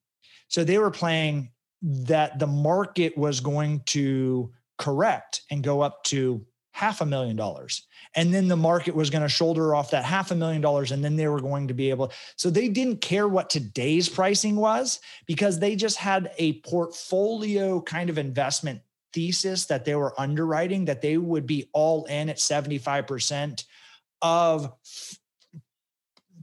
So 0.50 0.66
they 0.66 0.78
were 0.80 0.92
playing 0.92 1.52
that 1.82 2.38
the 2.38 2.46
market 2.46 3.18
was 3.18 3.40
going 3.40 3.84
to 3.86 4.52
correct 4.78 5.44
and 5.50 5.64
go 5.64 5.80
up 5.80 6.04
to 6.06 6.46
half 6.74 7.00
a 7.00 7.06
million 7.06 7.38
dollars. 7.38 7.88
And 8.14 8.34
then 8.34 8.50
the 8.50 8.58
market 8.58 8.94
was 8.94 9.10
going 9.10 9.22
to 9.22 9.30
shoulder 9.30 9.74
off 9.74 9.92
that 9.92 10.04
half 10.04 10.32
a 10.32 10.36
million 10.36 10.62
dollars. 10.62 10.92
And 10.92 11.02
then 11.02 11.16
they 11.16 11.30
were 11.30 11.40
going 11.40 11.70
to 11.70 11.74
be 11.74 11.90
able. 11.90 12.12
So 12.36 12.50
they 12.50 12.68
didn't 12.68 13.00
care 13.00 13.30
what 13.30 13.50
today's 13.50 14.10
pricing 14.10 14.58
was 14.58 15.00
because 15.26 15.58
they 15.58 15.78
just 15.78 15.96
had 15.96 16.32
a 16.38 16.60
portfolio 16.64 17.80
kind 17.80 18.10
of 18.10 18.18
investment 18.18 18.82
thesis 19.14 19.68
that 19.68 19.86
they 19.86 19.96
were 19.96 20.20
underwriting 20.20 20.84
that 20.86 21.02
they 21.02 21.18
would 21.18 21.46
be 21.46 21.70
all 21.72 22.04
in 22.06 22.30
at 22.30 22.38
75% 22.38 23.64
of 24.22 24.74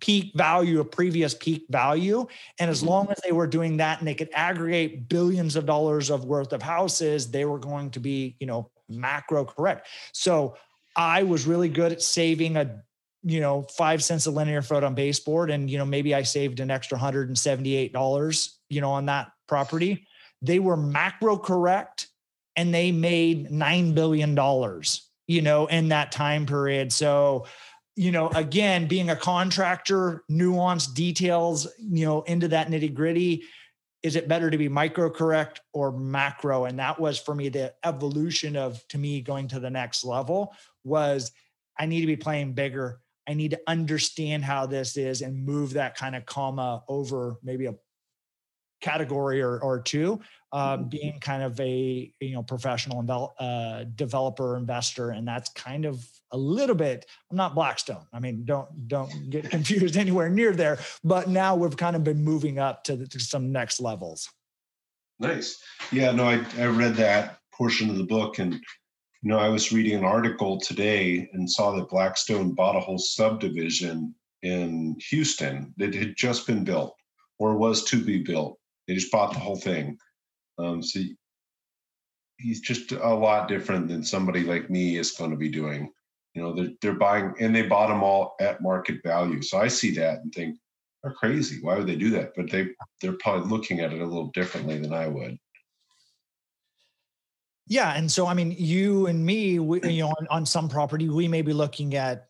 peak 0.01 0.33
value, 0.35 0.81
a 0.81 0.85
previous 0.85 1.35
peak 1.35 1.67
value. 1.71 2.27
And 2.59 2.71
as 2.71 2.81
mm-hmm. 2.81 2.89
long 2.89 3.11
as 3.11 3.21
they 3.25 3.33
were 3.33 3.47
doing 3.47 3.79
that 3.79 3.99
and 3.99 4.07
they 4.07 4.15
could 4.15 4.31
aggregate 4.33 5.09
billions 5.09 5.57
of 5.57 5.67
dollars 5.67 6.11
of 6.11 6.25
worth 6.25 6.53
of 6.53 6.63
houses, 6.63 7.31
they 7.31 7.45
were 7.45 7.59
going 7.59 7.91
to 7.91 8.01
be, 8.01 8.37
you 8.41 8.47
know, 8.47 8.71
macro 8.89 9.45
correct. 9.45 9.89
So 10.13 10.57
I 10.97 11.23
was 11.23 11.47
really 11.47 11.69
good 11.69 11.93
at 11.93 12.03
saving 12.03 12.57
a, 12.57 12.83
you 13.23 13.41
know, 13.41 13.63
five 13.77 14.03
cents 14.03 14.27
a 14.27 14.31
linear 14.31 14.63
foot 14.63 14.85
on 14.85 14.95
baseboard. 14.95 15.51
And, 15.51 15.69
you 15.69 15.79
know, 15.79 15.85
maybe 15.85 16.15
I 16.15 16.23
saved 16.23 16.61
an 16.61 16.71
extra 16.71 16.99
$178, 16.99 18.51
you 18.71 18.81
know, 18.81 18.91
on 18.91 19.07
that 19.07 19.33
property. 19.47 20.07
They 20.41 20.59
were 20.59 20.77
macro 20.77 21.37
correct 21.37 22.09
and 22.57 22.73
they 22.73 22.93
made 22.93 23.51
$9 23.51 23.95
billion, 23.95 24.37
you 25.27 25.43
know, 25.43 25.67
in 25.67 25.89
that 25.89 26.13
time 26.13 26.47
period. 26.47 26.93
So, 26.93 27.47
you 27.99 28.13
know, 28.13 28.29
again, 28.29 28.87
being 28.87 29.11
a 29.11 29.17
contractor, 29.17 30.23
nuanced 30.31 30.95
details, 30.95 31.67
you 31.81 32.07
know, 32.07 32.23
into 32.23 32.47
that 32.47 32.69
nitty 32.69 32.95
gritty. 32.95 33.43
Is 34.05 34.15
it 34.15 34.29
better 34.29 34.51
to 34.51 34.57
be 34.57 34.69
micro 34.69 35.11
correct 35.11 35.63
or 35.73 35.91
macro? 35.91 36.67
And 36.67 36.79
that 36.79 37.01
was 37.01 37.19
for 37.19 37.35
me 37.35 37.49
the 37.49 37.75
evolution 37.85 38.55
of 38.55 38.87
to 38.89 38.99
me 38.99 39.21
going 39.21 39.49
to 39.49 39.59
the 39.59 39.69
next 39.69 40.05
level 40.05 40.55
was 40.85 41.33
I 41.77 41.87
need 41.87 42.03
to 42.03 42.07
be 42.07 42.15
playing 42.15 42.53
bigger. 42.53 43.01
I 43.29 43.35
need 43.35 43.51
to 43.51 43.61
understand 43.67 44.45
how 44.45 44.67
this 44.67 44.97
is 44.97 45.21
and 45.21 45.45
move 45.45 45.73
that 45.73 45.97
kind 45.97 46.15
of 46.15 46.25
comma 46.25 46.85
over 46.87 47.39
maybe 47.43 47.67
a 47.67 47.75
category 48.81 49.43
or, 49.43 49.59
or 49.59 49.81
two, 49.81 50.21
uh, 50.53 50.77
mm-hmm. 50.77 50.89
being 50.89 51.19
kind 51.19 51.43
of 51.43 51.59
a 51.59 52.13
you 52.21 52.33
know 52.33 52.45
professional 52.45 53.35
uh, 53.41 53.83
developer 53.97 54.57
investor, 54.57 55.11
and 55.11 55.27
that's 55.27 55.51
kind 55.51 55.85
of 55.85 56.09
a 56.33 56.37
little 56.37 56.75
bit. 56.75 57.07
I'm 57.31 57.37
not 57.37 57.55
Blackstone. 57.55 58.07
I 58.13 58.21
mean, 58.21 58.45
don't 58.45 58.89
don't 58.89 59.31
get 59.31 59.51
confused 59.51 59.97
anywhere 59.97 60.29
near 60.29 60.53
there. 60.53 60.79
But 61.05 61.29
now 61.29 61.57
we've 61.57 61.77
kind 61.77 61.97
of 61.97 62.05
been 62.05 62.23
moving 62.23 62.59
up 62.59 62.85
to, 62.85 62.97
the, 62.97 63.07
to 63.09 63.21
some 63.21 63.53
next 63.53 63.81
levels. 63.81 64.29
Nice. 65.19 65.63
Yeah. 65.91 66.13
No, 66.13 66.25
I 66.25 66.45
I 66.59 66.67
read 66.67 66.95
that 66.97 67.39
portion 67.53 67.91
of 67.91 67.97
the 67.97 68.05
book 68.05 68.39
and. 68.39 68.61
You 69.21 69.31
know, 69.31 69.41
I 69.41 69.49
was 69.49 69.73
reading 69.73 69.99
an 69.99 70.05
article 70.05 70.61
today 70.61 71.29
and 71.33 71.51
saw 71.51 71.73
that 71.73 71.89
Blackstone 71.89 72.55
bought 72.55 72.77
a 72.77 72.81
whole 72.81 73.01
subdivision 73.01 74.15
in 74.43 74.97
Houston 75.11 75.75
that 75.77 75.93
had 75.93 76.15
just 76.17 76.47
been 76.47 76.63
built 76.63 76.95
or 77.41 77.57
was 77.57 77.83
to 77.87 78.01
be 78.01 78.23
built 78.23 78.61
they 78.89 78.95
just 78.95 79.13
bought 79.13 79.35
the 79.35 79.39
whole 79.39 79.57
thing. 79.57 79.99
Um, 80.59 80.83
so 80.83 81.01
he's 82.39 82.61
just 82.61 82.91
a 82.91 83.15
lot 83.15 83.49
different 83.49 83.87
than 83.87 84.03
somebody 84.03 84.43
like 84.43 84.71
me 84.71 84.97
is 84.97 85.13
going 85.13 85.31
to 85.31 85.37
be 85.37 85.51
doing. 85.51 85.93
You 86.39 86.45
know, 86.45 86.55
they're, 86.55 86.71
they're 86.81 86.99
buying 86.99 87.35
and 87.41 87.55
they 87.55 87.63
bought 87.63 87.89
them 87.89 88.03
all 88.03 88.37
at 88.41 88.63
market 88.63 89.03
value. 89.03 89.43
So 89.43 89.59
I 89.59 89.69
see 89.69 89.91
that 89.97 90.21
and 90.21 90.33
think 90.33 90.57
they're 91.03 91.13
crazy. 91.13 91.59
Why 91.61 91.77
would 91.77 91.87
they 91.87 91.97
do 91.97 92.11
that? 92.11 92.33
But 92.37 92.51
they 92.51 92.69
they're 93.03 93.17
probably 93.21 93.49
looking 93.49 93.81
at 93.81 93.93
it 93.93 94.01
a 94.01 94.07
little 94.07 94.31
differently 94.33 94.79
than 94.79 94.93
I 94.93 95.09
would. 95.09 95.37
Yeah, 97.67 97.93
and 97.95 98.11
so 98.11 98.27
I 98.27 98.35
mean, 98.35 98.55
you 98.57 99.07
and 99.07 99.25
me, 99.25 99.59
we, 99.59 99.83
you 99.83 100.05
know, 100.05 100.09
on, 100.09 100.27
on 100.31 100.47
some 100.47 100.69
property, 100.69 101.09
we 101.09 101.29
may 101.29 101.43
be 101.43 101.53
looking 101.53 101.97
at, 101.97 102.29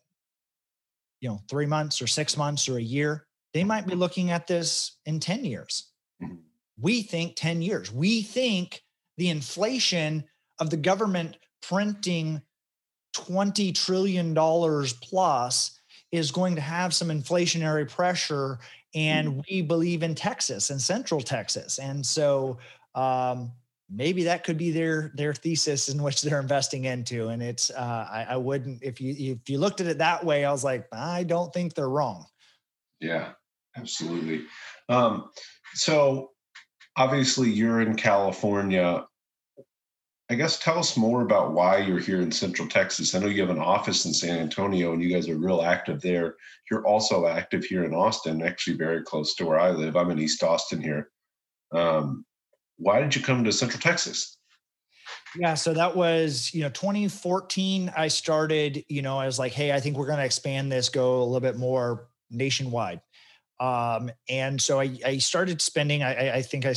you 1.21 1.29
know, 1.29 1.39
three 1.49 1.65
months 1.65 2.01
or 2.01 2.07
six 2.07 2.35
months 2.35 2.67
or 2.67 2.77
a 2.77 2.81
year. 2.81 3.25
They 3.53 3.63
might 3.63 3.87
be 3.87 3.95
looking 3.95 4.31
at 4.31 4.47
this 4.47 4.97
in 5.05 5.19
ten 5.19 5.45
years. 5.45 5.91
Mm-hmm 6.21 6.35
we 6.79 7.01
think 7.01 7.35
10 7.35 7.61
years. 7.61 7.91
We 7.91 8.21
think 8.21 8.81
the 9.17 9.29
inflation 9.29 10.23
of 10.59 10.69
the 10.69 10.77
government 10.77 11.37
printing 11.61 12.41
$20 13.15 13.73
trillion 13.75 14.35
plus 15.01 15.79
is 16.11 16.31
going 16.31 16.55
to 16.55 16.61
have 16.61 16.93
some 16.93 17.09
inflationary 17.09 17.89
pressure. 17.89 18.59
And 18.95 19.29
mm. 19.29 19.43
we 19.49 19.61
believe 19.61 20.03
in 20.03 20.15
Texas 20.15 20.69
and 20.69 20.81
Central 20.81 21.21
Texas. 21.21 21.79
And 21.79 22.05
so 22.05 22.57
um, 22.95 23.51
maybe 23.89 24.23
that 24.23 24.43
could 24.43 24.57
be 24.57 24.71
their 24.71 25.11
their 25.15 25.33
thesis 25.33 25.89
in 25.89 26.01
which 26.01 26.21
they're 26.21 26.39
investing 26.39 26.85
into. 26.85 27.29
And 27.29 27.41
it's 27.41 27.69
uh, 27.69 28.07
I, 28.11 28.27
I 28.31 28.37
wouldn't 28.37 28.83
if 28.83 28.99
you 29.01 29.15
if 29.17 29.49
you 29.49 29.59
looked 29.59 29.81
at 29.81 29.87
it 29.87 29.99
that 29.99 30.23
way, 30.23 30.45
I 30.45 30.51
was 30.51 30.63
like, 30.63 30.87
I 30.91 31.23
don't 31.23 31.53
think 31.53 31.73
they're 31.73 31.89
wrong. 31.89 32.25
Yeah, 32.99 33.33
absolutely. 33.77 34.43
Um, 34.89 35.29
so 35.73 36.31
obviously 36.97 37.49
you're 37.49 37.81
in 37.81 37.95
California. 37.95 39.05
I 40.31 40.35
guess 40.35 40.59
tell 40.59 40.77
us 40.77 40.95
more 40.95 41.21
about 41.23 41.53
why 41.53 41.79
you're 41.79 41.99
here 41.99 42.21
in 42.21 42.31
Central 42.31 42.67
Texas. 42.67 43.15
I 43.15 43.19
know 43.19 43.27
you 43.27 43.41
have 43.41 43.49
an 43.49 43.59
office 43.59 44.05
in 44.05 44.13
San 44.13 44.37
Antonio 44.37 44.93
and 44.93 45.01
you 45.01 45.09
guys 45.09 45.27
are 45.27 45.35
real 45.35 45.63
active 45.63 46.01
there. 46.01 46.35
You're 46.69 46.85
also 46.85 47.25
active 47.25 47.63
here 47.63 47.83
in 47.83 47.95
Austin, 47.95 48.43
actually 48.43 48.77
very 48.77 49.01
close 49.01 49.33
to 49.35 49.45
where 49.45 49.59
I 49.59 49.71
live. 49.71 49.95
I'm 49.95 50.11
in 50.11 50.19
East 50.19 50.43
Austin 50.43 50.81
here. 50.81 51.09
Um, 51.71 52.25
why 52.77 53.01
did 53.01 53.15
you 53.15 53.23
come 53.23 53.43
to 53.43 53.51
Central 53.51 53.81
Texas? 53.81 54.37
Yeah, 55.35 55.55
so 55.55 55.73
that 55.73 55.95
was, 55.95 56.53
you 56.53 56.61
know, 56.61 56.69
2014. 56.69 57.91
I 57.97 58.07
started, 58.07 58.83
you 58.87 59.01
know, 59.01 59.17
I 59.17 59.25
was 59.25 59.39
like, 59.39 59.51
hey, 59.51 59.71
I 59.71 59.79
think 59.79 59.97
we're 59.97 60.05
going 60.05 60.19
to 60.19 60.25
expand 60.25 60.71
this, 60.71 60.89
go 60.89 61.23
a 61.23 61.25
little 61.25 61.39
bit 61.39 61.57
more 61.57 62.07
nationwide. 62.29 63.01
Um, 63.59 64.11
and 64.29 64.61
so 64.61 64.79
I, 64.79 64.95
I 65.03 65.17
started 65.17 65.59
spending, 65.59 66.03
I, 66.03 66.35
I 66.35 66.41
think 66.43 66.67
I, 66.67 66.73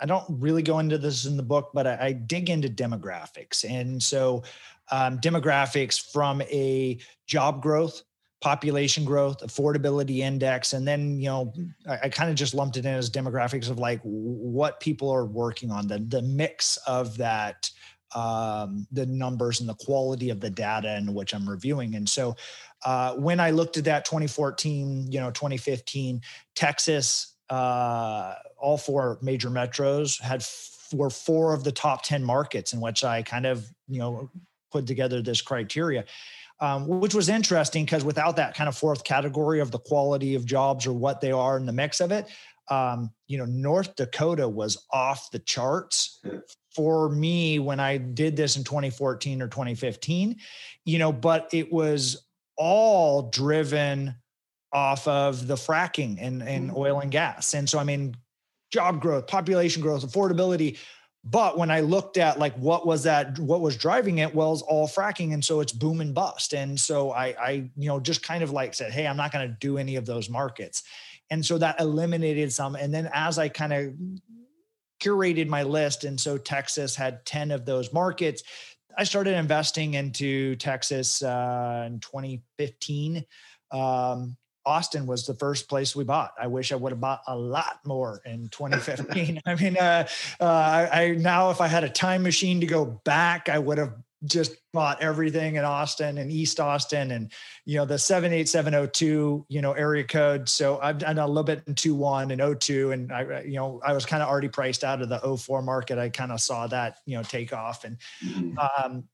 I 0.00 0.06
don't 0.06 0.24
really 0.28 0.62
go 0.62 0.78
into 0.78 0.98
this 0.98 1.24
in 1.24 1.36
the 1.36 1.42
book, 1.42 1.70
but 1.74 1.86
I, 1.86 1.98
I 2.00 2.12
dig 2.12 2.50
into 2.50 2.68
demographics. 2.68 3.68
And 3.68 4.02
so 4.02 4.42
um, 4.90 5.18
demographics 5.18 6.12
from 6.12 6.42
a 6.42 6.98
job 7.26 7.62
growth, 7.62 8.02
population 8.40 9.04
growth, 9.04 9.40
affordability 9.40 10.18
index, 10.18 10.72
and 10.72 10.86
then 10.86 11.18
you 11.18 11.26
know 11.26 11.52
I, 11.88 11.98
I 12.04 12.08
kind 12.08 12.30
of 12.30 12.36
just 12.36 12.54
lumped 12.54 12.76
it 12.76 12.86
in 12.86 12.94
as 12.94 13.10
demographics 13.10 13.68
of 13.68 13.78
like 13.78 14.00
what 14.02 14.80
people 14.80 15.10
are 15.10 15.26
working 15.26 15.70
on, 15.70 15.88
the 15.88 15.98
the 15.98 16.22
mix 16.22 16.76
of 16.86 17.16
that, 17.18 17.70
um, 18.14 18.86
the 18.92 19.06
numbers 19.06 19.60
and 19.60 19.68
the 19.68 19.74
quality 19.74 20.30
of 20.30 20.40
the 20.40 20.50
data 20.50 20.96
in 20.96 21.12
which 21.14 21.34
I'm 21.34 21.48
reviewing. 21.48 21.94
And 21.94 22.08
so 22.08 22.36
uh, 22.84 23.14
when 23.14 23.40
I 23.40 23.50
looked 23.50 23.76
at 23.76 23.84
that 23.84 24.04
2014, 24.04 25.10
you 25.10 25.20
know, 25.20 25.30
2015, 25.30 26.20
Texas, 26.54 27.34
uh, 27.50 28.34
all 28.58 28.78
four 28.78 29.18
major 29.22 29.50
metros 29.50 30.20
had 30.20 30.40
f- 30.40 30.88
were 30.92 31.10
four 31.10 31.54
of 31.54 31.64
the 31.64 31.72
top 31.72 32.02
10 32.02 32.22
markets 32.22 32.72
in 32.72 32.80
which 32.80 33.04
I 33.04 33.22
kind 33.22 33.46
of, 33.46 33.66
you 33.88 33.98
know, 33.98 34.30
put 34.70 34.86
together 34.86 35.22
this 35.22 35.40
criteria. 35.40 36.04
Um, 36.60 36.88
which 36.88 37.14
was 37.14 37.28
interesting 37.28 37.84
because 37.84 38.02
without 38.02 38.34
that 38.34 38.56
kind 38.56 38.66
of 38.66 38.76
fourth 38.76 39.04
category 39.04 39.60
of 39.60 39.70
the 39.70 39.78
quality 39.78 40.34
of 40.34 40.44
jobs 40.44 40.88
or 40.88 40.92
what 40.92 41.20
they 41.20 41.30
are 41.30 41.56
in 41.56 41.66
the 41.66 41.72
mix 41.72 42.00
of 42.00 42.10
it, 42.10 42.26
um, 42.68 43.10
you 43.28 43.38
know, 43.38 43.44
North 43.44 43.94
Dakota 43.94 44.48
was 44.48 44.84
off 44.92 45.30
the 45.30 45.38
charts 45.38 46.20
for 46.74 47.08
me 47.10 47.58
when 47.58 47.80
I 47.80 47.96
did 47.96 48.36
this 48.36 48.56
in 48.56 48.64
2014 48.64 49.40
or 49.40 49.48
2015, 49.48 50.36
you 50.84 50.98
know, 50.98 51.12
but 51.12 51.48
it 51.52 51.72
was 51.72 52.24
all 52.56 53.30
driven 53.30 54.14
off 54.72 55.06
of 55.08 55.46
the 55.46 55.54
fracking 55.54 56.18
and, 56.20 56.42
and 56.42 56.68
mm-hmm. 56.68 56.78
oil 56.78 57.00
and 57.00 57.10
gas. 57.10 57.54
And 57.54 57.68
so, 57.68 57.78
I 57.78 57.84
mean, 57.84 58.14
job 58.70 59.00
growth, 59.00 59.26
population 59.26 59.82
growth, 59.82 60.04
affordability. 60.04 60.78
But 61.24 61.58
when 61.58 61.70
I 61.70 61.80
looked 61.80 62.16
at 62.16 62.38
like 62.38 62.54
what 62.56 62.86
was 62.86 63.02
that, 63.04 63.38
what 63.38 63.60
was 63.60 63.76
driving 63.76 64.18
it, 64.18 64.34
well, 64.34 64.52
it's 64.52 64.62
all 64.62 64.88
fracking. 64.88 65.34
And 65.34 65.44
so 65.44 65.60
it's 65.60 65.72
boom 65.72 66.00
and 66.00 66.14
bust. 66.14 66.54
And 66.54 66.78
so 66.78 67.10
I, 67.12 67.26
I, 67.40 67.50
you 67.76 67.88
know, 67.88 67.98
just 68.00 68.22
kind 68.22 68.42
of 68.42 68.50
like 68.50 68.74
said, 68.74 68.92
hey, 68.92 69.06
I'm 69.06 69.16
not 69.16 69.32
going 69.32 69.48
to 69.48 69.56
do 69.60 69.78
any 69.78 69.96
of 69.96 70.06
those 70.06 70.30
markets. 70.30 70.82
And 71.30 71.44
so 71.44 71.58
that 71.58 71.80
eliminated 71.80 72.52
some. 72.52 72.76
And 72.76 72.94
then 72.94 73.10
as 73.12 73.38
I 73.38 73.48
kind 73.48 73.72
of 73.72 73.94
curated 75.02 75.48
my 75.48 75.62
list, 75.62 76.04
and 76.04 76.18
so 76.18 76.38
Texas 76.38 76.96
had 76.96 77.24
10 77.26 77.50
of 77.50 77.64
those 77.66 77.92
markets, 77.92 78.42
I 78.96 79.04
started 79.04 79.36
investing 79.36 79.94
into 79.94 80.56
Texas 80.56 81.22
uh, 81.22 81.84
in 81.86 82.00
2015. 82.00 83.24
Um, 83.70 84.36
Austin 84.68 85.06
was 85.06 85.26
the 85.26 85.34
first 85.34 85.68
place 85.68 85.96
we 85.96 86.04
bought. 86.04 86.32
I 86.38 86.46
wish 86.46 86.72
I 86.72 86.76
would 86.76 86.92
have 86.92 87.00
bought 87.00 87.22
a 87.26 87.34
lot 87.34 87.80
more 87.86 88.20
in 88.26 88.48
2015. 88.48 89.40
I 89.46 89.54
mean, 89.54 89.78
uh, 89.78 90.06
uh, 90.38 90.44
I, 90.44 91.02
I, 91.02 91.10
now 91.12 91.50
if 91.50 91.62
I 91.62 91.68
had 91.68 91.84
a 91.84 91.88
time 91.88 92.22
machine 92.22 92.60
to 92.60 92.66
go 92.66 92.84
back, 92.84 93.48
I 93.48 93.58
would 93.58 93.78
have 93.78 93.94
just 94.24 94.56
bought 94.72 95.00
everything 95.00 95.56
in 95.56 95.64
Austin 95.64 96.18
and 96.18 96.30
East 96.30 96.58
Austin 96.58 97.12
and 97.12 97.30
you 97.64 97.76
know 97.76 97.84
the 97.84 97.98
78702 97.98 99.46
you 99.48 99.62
know 99.62 99.72
area 99.72 100.02
code 100.02 100.48
so 100.48 100.80
I've 100.80 100.98
done 100.98 101.18
a 101.18 101.26
little 101.26 101.44
bit 101.44 101.62
in 101.68 101.74
21 101.76 102.32
and 102.32 102.60
02 102.60 102.90
and 102.90 103.12
I 103.12 103.42
you 103.42 103.54
know 103.54 103.80
I 103.84 103.92
was 103.92 104.04
kind 104.04 104.22
of 104.22 104.28
already 104.28 104.48
priced 104.48 104.82
out 104.82 105.00
of 105.00 105.08
the 105.08 105.36
04 105.36 105.62
market 105.62 105.98
I 105.98 106.08
kind 106.08 106.32
of 106.32 106.40
saw 106.40 106.66
that 106.66 106.98
you 107.06 107.16
know 107.16 107.22
take 107.22 107.52
off 107.52 107.84
and 107.84 107.96
mm-hmm. 108.24 108.58
um 108.58 109.04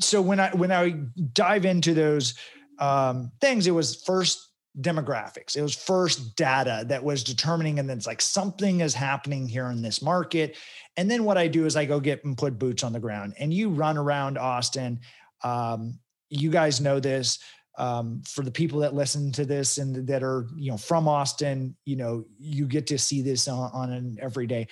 so 0.00 0.22
when 0.22 0.40
I 0.40 0.50
when 0.50 0.72
I 0.72 1.00
dive 1.34 1.66
into 1.66 1.92
those 1.92 2.34
um 2.78 3.32
things 3.42 3.66
it 3.66 3.72
was 3.72 4.02
first 4.04 4.48
demographics. 4.80 5.56
It 5.56 5.62
was 5.62 5.74
first 5.74 6.36
data 6.36 6.84
that 6.88 7.02
was 7.02 7.24
determining, 7.24 7.78
and 7.78 7.88
then 7.88 7.96
it's 7.96 8.06
like 8.06 8.20
something 8.20 8.80
is 8.80 8.94
happening 8.94 9.48
here 9.48 9.70
in 9.70 9.82
this 9.82 10.02
market. 10.02 10.56
And 10.96 11.10
then 11.10 11.24
what 11.24 11.38
I 11.38 11.48
do 11.48 11.66
is 11.66 11.76
I 11.76 11.84
go 11.84 12.00
get 12.00 12.24
and 12.24 12.36
put 12.36 12.58
boots 12.58 12.82
on 12.82 12.92
the 12.92 13.00
ground. 13.00 13.34
And 13.38 13.52
you 13.52 13.70
run 13.70 13.96
around 13.96 14.38
Austin. 14.38 15.00
Um, 15.42 15.98
you 16.28 16.50
guys 16.50 16.80
know 16.80 17.00
this. 17.00 17.38
Um, 17.78 18.22
for 18.26 18.42
the 18.42 18.50
people 18.50 18.80
that 18.80 18.94
listen 18.94 19.30
to 19.32 19.44
this 19.44 19.76
and 19.76 20.06
that 20.06 20.22
are 20.22 20.46
you 20.56 20.70
know 20.70 20.78
from 20.78 21.06
Austin, 21.06 21.76
you 21.84 21.96
know 21.96 22.24
you 22.38 22.66
get 22.66 22.86
to 22.86 22.96
see 22.98 23.20
this 23.20 23.48
on, 23.48 23.70
on 23.74 23.92
an 23.92 24.16
everyday 24.18 24.66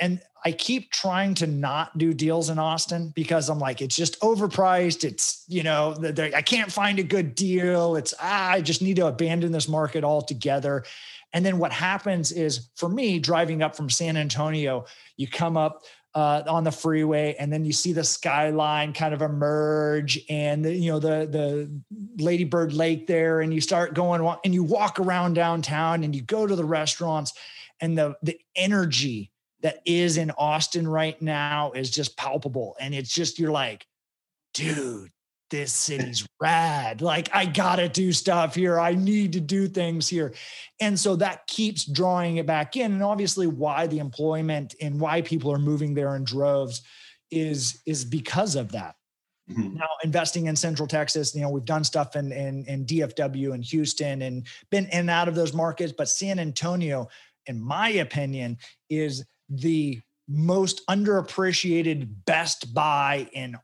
and, 0.00 0.20
I 0.46 0.52
keep 0.52 0.90
trying 0.90 1.34
to 1.36 1.46
not 1.46 1.96
do 1.96 2.12
deals 2.12 2.50
in 2.50 2.58
Austin 2.58 3.12
because 3.16 3.48
I'm 3.48 3.58
like, 3.58 3.80
it's 3.80 3.96
just 3.96 4.20
overpriced. 4.20 5.02
It's, 5.02 5.42
you 5.48 5.62
know, 5.62 5.96
I 6.18 6.42
can't 6.42 6.70
find 6.70 6.98
a 6.98 7.02
good 7.02 7.34
deal. 7.34 7.96
It's, 7.96 8.12
ah, 8.20 8.50
I 8.50 8.60
just 8.60 8.82
need 8.82 8.96
to 8.96 9.06
abandon 9.06 9.52
this 9.52 9.68
market 9.68 10.04
altogether. 10.04 10.84
And 11.32 11.46
then 11.46 11.56
what 11.56 11.72
happens 11.72 12.30
is 12.30 12.68
for 12.76 12.90
me, 12.90 13.18
driving 13.18 13.62
up 13.62 13.74
from 13.74 13.88
San 13.88 14.18
Antonio, 14.18 14.84
you 15.16 15.28
come 15.28 15.56
up 15.56 15.82
uh, 16.14 16.42
on 16.46 16.62
the 16.62 16.70
freeway 16.70 17.34
and 17.38 17.52
then 17.52 17.64
you 17.64 17.72
see 17.72 17.92
the 17.92 18.04
skyline 18.04 18.92
kind 18.92 19.14
of 19.14 19.22
emerge 19.22 20.20
and 20.28 20.64
the, 20.64 20.72
you 20.72 20.92
know 20.92 21.00
the 21.00 21.26
the 21.26 22.22
ladybird 22.22 22.72
lake 22.72 23.08
there 23.08 23.40
and 23.40 23.52
you 23.52 23.60
start 23.60 23.94
going 23.94 24.20
and 24.44 24.54
you 24.54 24.62
walk 24.62 25.00
around 25.00 25.34
downtown 25.34 26.04
and 26.04 26.14
you 26.14 26.22
go 26.22 26.46
to 26.46 26.54
the 26.54 26.64
restaurants 26.64 27.32
and 27.80 27.98
the 27.98 28.16
the 28.22 28.38
energy 28.54 29.32
that 29.64 29.80
is 29.86 30.18
in 30.18 30.30
Austin 30.32 30.86
right 30.86 31.20
now 31.22 31.72
is 31.72 31.90
just 31.90 32.18
palpable. 32.18 32.76
And 32.78 32.94
it's 32.94 33.10
just, 33.10 33.38
you're 33.38 33.50
like, 33.50 33.86
dude, 34.52 35.10
this 35.48 35.72
city's 35.72 36.26
rad. 36.40 37.00
Like, 37.00 37.30
I 37.32 37.46
gotta 37.46 37.88
do 37.88 38.12
stuff 38.12 38.54
here. 38.54 38.78
I 38.78 38.94
need 38.94 39.32
to 39.32 39.40
do 39.40 39.66
things 39.66 40.06
here. 40.06 40.34
And 40.80 41.00
so 41.00 41.16
that 41.16 41.46
keeps 41.46 41.86
drawing 41.86 42.36
it 42.36 42.44
back 42.44 42.76
in. 42.76 42.92
And 42.92 43.02
obviously, 43.02 43.46
why 43.46 43.86
the 43.86 44.00
employment 44.00 44.74
and 44.82 45.00
why 45.00 45.22
people 45.22 45.50
are 45.50 45.58
moving 45.58 45.94
there 45.94 46.14
in 46.14 46.24
droves 46.24 46.82
is, 47.30 47.80
is 47.86 48.04
because 48.04 48.56
of 48.56 48.70
that. 48.72 48.96
Mm-hmm. 49.50 49.76
Now 49.76 49.88
investing 50.04 50.46
in 50.46 50.56
Central 50.56 50.86
Texas, 50.86 51.34
you 51.34 51.40
know, 51.40 51.48
we've 51.48 51.64
done 51.64 51.84
stuff 51.84 52.16
in, 52.16 52.32
in 52.32 52.66
in 52.66 52.84
DFW 52.84 53.54
and 53.54 53.64
Houston 53.64 54.22
and 54.22 54.46
been 54.70 54.84
in 54.86 55.00
and 55.00 55.10
out 55.10 55.28
of 55.28 55.34
those 55.34 55.54
markets, 55.54 55.92
but 55.96 56.08
San 56.08 56.38
Antonio, 56.38 57.08
in 57.46 57.60
my 57.60 57.90
opinion, 57.90 58.56
is 58.88 59.24
the 59.48 60.00
most 60.28 60.86
underappreciated 60.86 62.08
best 62.24 62.72
buy 62.72 63.28
in 63.32 63.56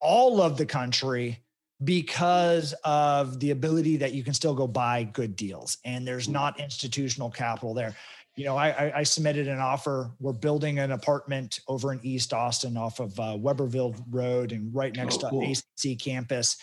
all 0.00 0.40
of 0.40 0.56
the 0.56 0.66
country 0.66 1.38
because 1.82 2.74
of 2.84 3.40
the 3.40 3.52
ability 3.52 3.96
that 3.98 4.12
you 4.12 4.22
can 4.22 4.34
still 4.34 4.54
go 4.54 4.66
buy 4.66 5.02
good 5.04 5.34
deals 5.34 5.78
and 5.84 6.06
there's 6.06 6.28
not 6.28 6.60
institutional 6.60 7.30
capital 7.30 7.72
there. 7.72 7.94
You 8.36 8.44
know, 8.44 8.56
I, 8.56 8.98
I 8.98 9.02
submitted 9.02 9.48
an 9.48 9.58
offer. 9.58 10.10
We're 10.20 10.32
building 10.32 10.78
an 10.78 10.92
apartment 10.92 11.60
over 11.68 11.92
in 11.92 12.00
East 12.02 12.32
Austin 12.32 12.76
off 12.76 13.00
of 13.00 13.18
uh, 13.18 13.36
Webberville 13.36 14.02
Road 14.10 14.52
and 14.52 14.74
right 14.74 14.94
next 14.94 15.24
oh, 15.24 15.30
cool. 15.30 15.54
to 15.54 15.90
ACC 15.92 15.98
campus. 15.98 16.56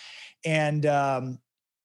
And, 0.46 0.86
um, 0.86 1.40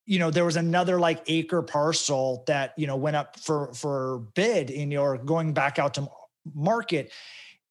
you 0.06 0.18
know, 0.18 0.30
there 0.30 0.44
was 0.44 0.56
another 0.56 0.98
like 0.98 1.22
acre 1.26 1.62
parcel 1.62 2.44
that, 2.46 2.74
you 2.76 2.86
know, 2.86 2.96
went 2.96 3.16
up 3.16 3.38
for, 3.40 3.72
for 3.74 4.20
bid 4.34 4.70
in 4.70 4.90
your 4.90 5.18
going 5.18 5.52
back 5.52 5.78
out 5.78 5.94
to 5.94 6.08
market. 6.54 7.12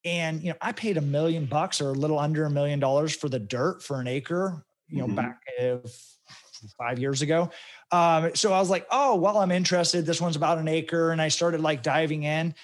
And 0.03 0.41
you 0.41 0.49
know, 0.49 0.57
I 0.61 0.71
paid 0.71 0.97
a 0.97 1.01
million 1.01 1.45
bucks 1.45 1.81
or 1.81 1.89
a 1.89 1.93
little 1.93 2.17
under 2.17 2.45
a 2.45 2.49
million 2.49 2.79
dollars 2.79 3.15
for 3.15 3.29
the 3.29 3.39
dirt 3.39 3.83
for 3.83 3.99
an 3.99 4.07
acre. 4.07 4.65
You 4.87 4.99
know, 4.99 5.05
mm-hmm. 5.05 5.15
back 5.15 5.41
uh, 5.61 5.77
five 6.77 6.99
years 6.99 7.21
ago. 7.21 7.49
Um, 7.91 8.35
so 8.35 8.51
I 8.51 8.59
was 8.59 8.69
like, 8.69 8.87
oh 8.91 9.15
well, 9.15 9.37
I'm 9.37 9.51
interested. 9.51 10.05
This 10.05 10.19
one's 10.19 10.35
about 10.35 10.57
an 10.57 10.67
acre, 10.67 11.11
and 11.11 11.21
I 11.21 11.27
started 11.27 11.61
like 11.61 11.83
diving 11.83 12.23
in 12.23 12.55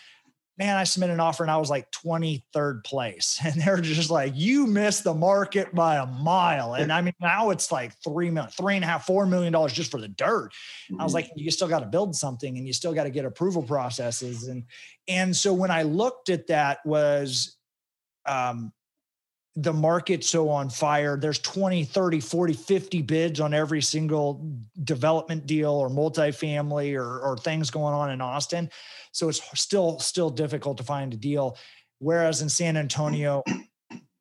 man, 0.57 0.75
I 0.75 0.85
submitted 0.85 1.13
an 1.13 1.19
offer 1.19 1.43
and 1.43 1.51
I 1.51 1.57
was 1.57 1.69
like 1.69 1.91
23rd 1.91 2.83
place. 2.83 3.39
And 3.47 3.61
they're 3.61 3.79
just 3.79 4.09
like, 4.09 4.33
you 4.35 4.67
missed 4.67 5.03
the 5.03 5.13
market 5.13 5.73
by 5.73 5.97
a 5.97 6.05
mile. 6.05 6.73
And 6.73 6.91
I 6.91 7.01
mean, 7.01 7.13
now 7.21 7.51
it's 7.51 7.71
like 7.71 7.93
three 8.03 8.29
million, 8.29 8.51
three 8.51 8.75
and 8.75 8.83
a 8.83 8.87
half, 8.87 9.05
four 9.05 9.25
million 9.25 9.53
dollars 9.53 9.71
just 9.71 9.89
for 9.89 10.01
the 10.01 10.07
dirt. 10.07 10.51
Mm-hmm. 10.51 10.99
I 10.99 11.03
was 11.03 11.13
mm-hmm. 11.13 11.29
like, 11.29 11.31
you 11.35 11.49
still 11.51 11.67
got 11.67 11.79
to 11.79 11.85
build 11.85 12.15
something 12.15 12.57
and 12.57 12.67
you 12.67 12.73
still 12.73 12.93
got 12.93 13.03
to 13.03 13.09
get 13.09 13.25
approval 13.25 13.63
processes. 13.63 14.47
And 14.47 14.65
and 15.07 15.35
so 15.35 15.53
when 15.53 15.71
I 15.71 15.83
looked 15.83 16.29
at 16.29 16.47
that 16.47 16.79
was 16.85 17.57
um 18.25 18.73
the 19.57 19.73
market 19.73 20.23
so 20.23 20.49
on 20.49 20.69
fire 20.69 21.17
there's 21.17 21.39
20 21.39 21.83
30 21.83 22.19
40 22.19 22.53
50 22.53 23.01
bids 23.01 23.39
on 23.39 23.55
every 23.55 23.81
single 23.81 24.47
development 24.83 25.47
deal 25.47 25.71
or 25.71 25.89
multifamily 25.89 26.95
or, 26.95 27.19
or 27.21 27.37
things 27.37 27.71
going 27.71 27.95
on 27.95 28.11
in 28.11 28.21
austin 28.21 28.69
so 29.17 29.29
it's 29.29 29.41
still 29.59 29.97
still 29.97 30.29
difficult 30.29 30.77
to 30.77 30.83
find 30.83 31.11
a 31.11 31.17
deal. 31.17 31.57
Whereas 31.99 32.43
in 32.43 32.49
san 32.49 32.77
antonio 32.77 33.43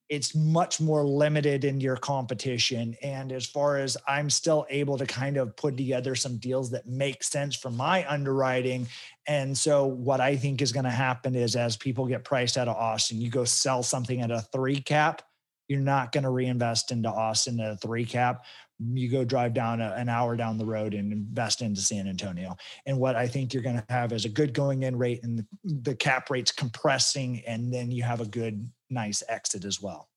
it's 0.09 0.37
much 0.37 0.81
more 0.81 1.05
limited 1.05 1.65
in 1.65 1.81
your 1.81 1.97
competition. 1.97 2.95
And 3.03 3.31
as 3.31 3.45
far 3.45 3.77
as 3.77 3.99
i'm 4.09 4.31
still 4.31 4.67
able 4.71 4.97
to 4.97 5.05
kind 5.05 5.37
of 5.37 5.55
put 5.57 5.77
together 5.77 6.15
some 6.15 6.39
deals 6.39 6.71
that 6.71 6.87
make 6.87 7.23
sense 7.23 7.55
for 7.55 7.71
my 7.71 8.11
underwriting. 8.11 8.89
And 9.27 9.57
so 9.57 9.85
what 9.85 10.23
i 10.23 10.35
think 10.35 10.63
is 10.63 10.73
going 10.73 10.85
to 10.85 10.91
happen 10.91 11.35
is 11.35 11.57
as 11.57 11.77
people 11.77 12.07
get 12.07 12.25
priced 12.25 12.57
out 12.57 12.69
of 12.69 12.77
austin 12.77 13.21
you 13.21 13.29
go 13.29 13.45
sell 13.45 13.83
something 13.83 14.23
at 14.23 14.31
a 14.31 14.41
three 14.41 14.81
cap 14.81 15.21
you're 15.69 15.81
not 15.81 16.13
going 16.13 16.25
to 16.25 16.31
reinvest 16.31 16.93
into 16.93 17.11
austin 17.11 17.61
at 17.61 17.73
a 17.73 17.77
three 17.77 18.07
cap 18.07 18.45
you 18.79 19.11
go 19.11 19.25
drive 19.25 19.55
down 19.55 19.81
a, 19.81 19.95
an 19.97 20.09
hour 20.09 20.37
down 20.37 20.59
the 20.59 20.65
road 20.65 20.95
and 20.95 21.13
invest 21.13 21.63
into 21.63 21.81
San 21.81 22.07
Antonio. 22.09 22.57
And 22.85 22.99
what 22.99 23.17
I 23.17 23.27
think 23.27 23.55
you're 23.55 23.63
going 23.63 23.77
to 23.77 23.85
have 23.89 24.13
is 24.13 24.25
a 24.25 24.29
good 24.29 24.53
going 24.53 24.83
in 24.83 24.97
rate 24.97 25.23
and 25.23 25.39
the, 25.39 25.47
the 25.65 25.95
cap 25.95 26.31
rates 26.31 26.53
compressing, 26.53 27.43
and 27.47 27.73
then 27.73 27.91
you 27.91 28.03
have 28.03 28.21
a 28.21 28.27
good, 28.27 28.69
nice 28.91 29.23
exit 29.29 29.65
as 29.65 29.81
well. 29.81 30.09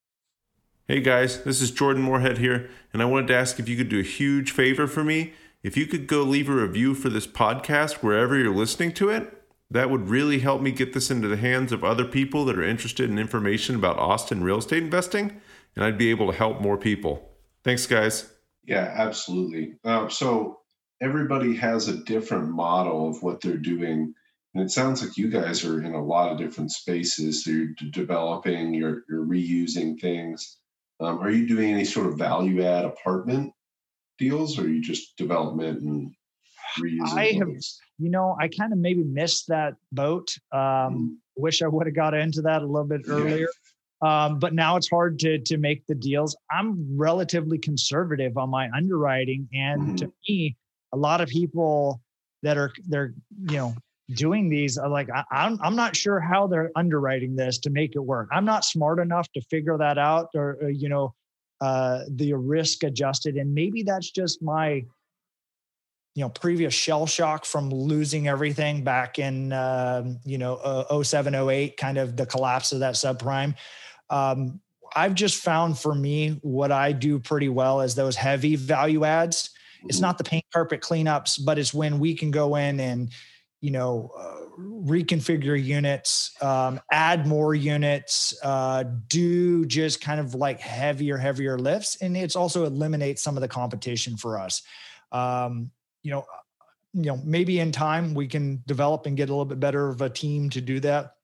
Hey 0.88 1.02
guys, 1.02 1.43
this 1.43 1.62
is 1.62 1.69
Jordan 1.69 2.02
Moorhead 2.02 2.39
here, 2.39 2.69
and 2.91 3.02
I 3.02 3.06
wanted 3.06 3.28
to 3.28 3.36
ask 3.36 3.60
if 3.60 3.69
you 3.69 3.78
could 3.78 3.89
do 3.89 4.00
a 4.00 4.04
huge 4.04 4.52
favor 4.52 4.88
for 4.88 5.04
me. 5.04 5.34
If 5.62 5.78
you 5.78 5.86
could 5.86 6.08
go 6.08 6.24
leave 6.24 6.50
a 6.50 6.54
review 6.54 6.95
for 6.95 7.10
this 7.10 7.28
podcast 7.28 7.95
wherever 7.95 8.38
you're 8.38 8.56
listening 8.56 8.93
to 8.93 9.10
it, 9.10 9.43
that 9.69 9.91
would 9.91 10.10
really 10.10 10.39
help 10.39 10.62
me 10.62 10.72
get 10.72 10.93
this 10.93 11.12
into 11.12 11.28
the 11.28 11.38
hands 11.38 11.72
of 11.72 11.84
other 11.84 12.06
people 12.06 12.43
that 12.45 12.58
are 12.58 12.63
interested 12.63 13.08
in 13.08 13.19
information 13.19 13.76
about 13.76 14.00
Austin 14.00 14.43
real 14.43 14.58
estate 14.58 14.82
investing, 14.82 15.39
and 15.76 15.86
I'd 15.86 15.98
be 15.98 16.10
able 16.10 16.32
to 16.32 16.38
help 16.38 16.60
more 16.60 16.78
people. 16.78 17.30
Thanks, 17.63 17.86
guys. 17.86 18.34
Yeah, 18.65 18.93
absolutely. 18.95 19.76
Uh, 19.84 20.10
so 20.10 20.60
everybody 21.02 21.56
has 21.56 21.88
a 21.88 22.04
different 22.04 22.50
model 22.50 23.10
of 23.10 23.24
what 23.24 23.41
they're 23.41 23.58
doing. 23.58 24.13
And 24.54 24.63
it 24.63 24.72
sounds 24.72 25.02
like 25.02 25.17
you 25.17 25.30
guys 25.30 25.63
are 25.63 25.82
in 25.84 25.93
a 25.93 26.04
lot 26.04 26.32
of 26.32 26.38
different 26.38 26.72
spaces. 26.72 27.43
So 27.43 27.52
you're 27.52 27.74
developing, 27.91 28.74
you're, 28.74 29.04
you're 29.10 29.26
reusing 29.26 30.00
things. 30.00 30.58
Um, 31.00 31.19
are 31.19 31.32
you 31.32 31.48
doing 31.48 31.74
any 31.74 31.86
sort 31.86 32.08
of 32.08 32.17
value 32.17 32.63
add 32.63 32.86
apartment 32.86 33.54
deals 34.17 34.60
or 34.60 34.63
are 34.63 34.67
you 34.67 34.82
just 34.82 35.15
development 35.17 35.82
and 35.82 36.13
reusing? 36.80 37.17
I 37.17 37.26
have, 37.38 37.48
you 38.00 38.10
know, 38.10 38.36
I 38.39 38.50
kind 38.50 38.74
of 38.74 38.80
maybe 38.80 39.04
missed 39.04 39.48
that 39.48 39.76
boat. 39.91 40.36
Um, 40.52 40.60
mm 40.60 41.10
Wish 41.41 41.62
I 41.62 41.67
would 41.69 41.88
have 41.88 41.95
got 41.95 42.13
into 42.13 42.41
that 42.41 42.63
a 42.63 42.65
little 42.65 42.84
bit 42.86 43.04
earlier. 43.08 43.48
Um, 44.02 44.40
but 44.40 44.54
now 44.54 44.78
it's 44.78 44.90
hard 44.90 45.20
to 45.20 45.40
to 45.40 45.58
make 45.58 45.86
the 45.88 45.96
deals. 45.96 46.36
I'm 46.52 46.98
relatively 46.98 47.58
conservative 47.58 48.38
on 48.38 48.50
my 48.50 48.70
underwriting, 48.76 49.48
and 49.54 49.82
mm-hmm. 49.82 49.96
to 49.96 50.14
me, 50.28 50.56
a 50.94 50.98
lot 50.98 51.22
of 51.22 51.28
people 51.28 52.02
that 52.44 52.58
are 52.58 52.72
they're 52.88 53.14
you 53.50 53.58
know 53.58 53.76
doing 54.16 54.50
these 54.50 54.78
are 54.78 54.90
like 54.90 55.10
I, 55.14 55.24
I'm 55.32 55.60
I'm 55.62 55.76
not 55.76 55.96
sure 55.96 56.20
how 56.20 56.48
they're 56.48 56.72
underwriting 56.76 57.36
this 57.36 57.60
to 57.60 57.70
make 57.70 57.96
it 57.96 58.00
work. 58.00 58.30
I'm 58.32 58.46
not 58.46 58.64
smart 58.64 59.00
enough 59.00 59.30
to 59.34 59.42
figure 59.50 59.78
that 59.78 59.98
out, 59.98 60.30
or, 60.34 60.58
or 60.62 60.70
you 60.70 60.88
know, 60.88 61.14
uh, 61.60 62.04
the 62.10 62.34
risk 62.34 62.84
adjusted, 62.84 63.36
and 63.36 63.54
maybe 63.54 63.84
that's 63.84 64.12
just 64.12 64.42
my 64.42 64.86
you 66.16 66.26
know 66.26 66.30
previous 66.30 66.74
shell 66.74 67.06
shock 67.06 67.46
from 67.46 67.70
losing 67.70 68.28
everything 68.28 68.84
back 68.84 69.20
in 69.20 69.54
uh, 69.54 70.04
you 70.26 70.38
know 70.38 70.56
uh, 70.56 71.04
07 71.04 71.36
08 71.36 71.78
kind 71.78 71.98
of 71.98 72.16
the 72.16 72.26
collapse 72.26 72.72
of 72.72 72.80
that 72.80 72.96
subprime 72.96 73.56
um, 74.10 74.62
I've 74.95 75.13
just 75.13 75.41
found 75.43 75.78
for 75.78 75.93
me 75.93 76.39
what 76.41 76.72
I 76.72 76.91
do 76.91 77.19
pretty 77.19 77.50
well 77.50 77.82
is 77.82 77.95
those 77.95 78.15
heavy 78.15 78.56
value 78.56 79.04
adds. 79.06 79.52
It's 79.88 80.00
Mhm. 80.00 80.02
not 80.02 80.17
the 80.17 80.24
paint 80.24 80.45
carpet 80.52 80.82
cleanups, 80.82 81.45
but 81.45 81.60
it's 81.60 81.74
when 81.74 82.00
we 82.00 82.15
can 82.15 82.32
go 82.32 82.56
in 82.56 82.80
and, 82.80 83.12
you 83.62 83.72
know, 83.72 84.12
uh, 84.17 84.45
reconfigure 84.60 85.62
units, 85.62 86.32
um, 86.41 86.82
add 86.91 87.28
more 87.28 87.54
units, 87.54 88.38
uh, 88.43 88.84
do 89.08 89.65
just 89.65 90.02
kind 90.02 90.19
of 90.19 90.34
like 90.34 90.60
heavier, 90.60 91.17
heavier 91.17 91.58
lifts. 91.58 91.98
And 92.02 92.17
it's 92.17 92.36
also 92.36 92.65
eliminates 92.65 93.22
some 93.22 93.38
of 93.38 93.41
the 93.41 93.48
competition 93.48 94.17
for 94.17 94.39
us. 94.39 94.63
Um, 95.12 95.72
you 96.02 96.12
know, 96.12 96.26
you 96.93 97.04
know, 97.04 97.17
maybe 97.24 97.60
in 97.60 97.72
time 97.72 98.15
we 98.15 98.28
can 98.28 98.63
develop 98.65 99.06
and 99.06 99.15
get 99.15 99.30
a 99.30 99.32
little 99.32 99.45
bit 99.45 99.60
better 99.60 99.89
of 99.89 100.02
a 100.02 100.10
team 100.10 100.50
to 100.50 100.62
do 100.62 100.80
that. 100.80 101.15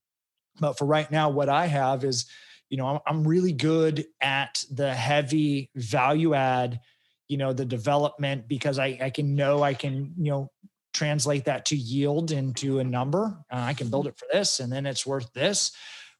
But 0.59 0.77
for 0.77 0.85
right 0.85 1.09
now, 1.09 1.29
what 1.29 1.49
I 1.49 1.65
have 1.65 2.03
is, 2.03 2.25
you 2.69 2.77
know, 2.77 2.87
I'm, 2.87 2.99
I'm 3.07 3.27
really 3.27 3.53
good 3.53 4.05
at 4.21 4.63
the 4.71 4.93
heavy 4.93 5.69
value 5.75 6.33
add, 6.33 6.79
you 7.27 7.37
know, 7.37 7.53
the 7.53 7.65
development 7.65 8.47
because 8.47 8.79
I, 8.79 8.97
I 9.01 9.09
can 9.09 9.35
know 9.35 9.63
I 9.63 9.73
can, 9.73 10.13
you 10.17 10.31
know, 10.31 10.51
translate 10.93 11.45
that 11.45 11.65
to 11.65 11.75
yield 11.75 12.31
into 12.31 12.79
a 12.79 12.83
number. 12.83 13.37
Uh, 13.51 13.57
I 13.57 13.73
can 13.73 13.89
build 13.89 14.07
it 14.07 14.17
for 14.17 14.27
this 14.31 14.59
and 14.59 14.71
then 14.71 14.85
it's 14.85 15.05
worth 15.05 15.31
this. 15.33 15.71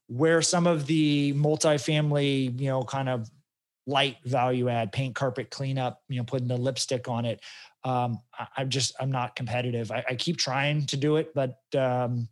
Where 0.08 0.40
some 0.40 0.68
of 0.68 0.86
the 0.86 1.32
multifamily, 1.34 2.60
you 2.60 2.68
know, 2.68 2.82
kind 2.84 3.08
of 3.08 3.28
light 3.88 4.18
value 4.24 4.68
add, 4.68 4.92
paint 4.92 5.14
carpet 5.14 5.50
cleanup, 5.50 6.00
you 6.08 6.18
know, 6.18 6.24
putting 6.24 6.48
the 6.48 6.56
lipstick 6.56 7.08
on 7.08 7.24
it. 7.24 7.40
Um, 7.84 8.20
I, 8.38 8.46
I'm 8.58 8.68
just, 8.68 8.94
I'm 9.00 9.10
not 9.10 9.34
competitive. 9.34 9.90
I, 9.90 10.04
I 10.10 10.14
keep 10.14 10.36
trying 10.36 10.86
to 10.86 10.96
do 10.96 11.16
it, 11.16 11.34
but 11.34 11.58
um, 11.76 12.28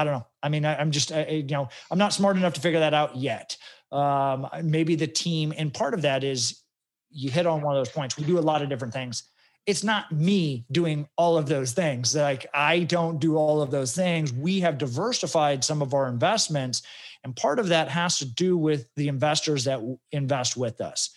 I 0.00 0.04
don't 0.04 0.14
know. 0.14 0.26
I 0.42 0.48
mean, 0.48 0.64
I, 0.64 0.76
I'm 0.76 0.90
just, 0.90 1.12
I- 1.12 1.26
you 1.26 1.42
know, 1.44 1.68
I'm 1.90 1.98
not 1.98 2.12
smart 2.12 2.36
enough 2.36 2.54
to 2.54 2.60
figure 2.60 2.80
that 2.80 2.94
out 2.94 3.16
yet. 3.16 3.56
Um, 3.92 4.48
maybe 4.62 4.94
the 4.94 5.06
team, 5.06 5.52
and 5.56 5.74
part 5.74 5.94
of 5.94 6.02
that 6.02 6.24
is 6.24 6.62
you 7.10 7.30
hit 7.30 7.46
on 7.46 7.60
one 7.60 7.76
of 7.76 7.80
those 7.84 7.92
points. 7.92 8.16
We 8.16 8.24
do 8.24 8.38
a 8.38 8.40
lot 8.40 8.62
of 8.62 8.68
different 8.68 8.94
things. 8.94 9.24
It's 9.66 9.84
not 9.84 10.10
me 10.10 10.64
doing 10.72 11.06
all 11.16 11.36
of 11.36 11.46
those 11.46 11.72
things. 11.72 12.14
Like 12.14 12.46
I 12.54 12.80
don't 12.80 13.18
do 13.18 13.36
all 13.36 13.60
of 13.60 13.70
those 13.70 13.94
things. 13.94 14.32
We 14.32 14.60
have 14.60 14.78
diversified 14.78 15.62
some 15.64 15.82
of 15.82 15.92
our 15.92 16.08
investments, 16.08 16.82
and 17.24 17.36
part 17.36 17.58
of 17.58 17.68
that 17.68 17.88
has 17.88 18.18
to 18.18 18.24
do 18.24 18.56
with 18.56 18.86
the 18.96 19.08
investors 19.08 19.64
that 19.64 19.80
invest 20.12 20.56
with 20.56 20.80
us. 20.80 21.10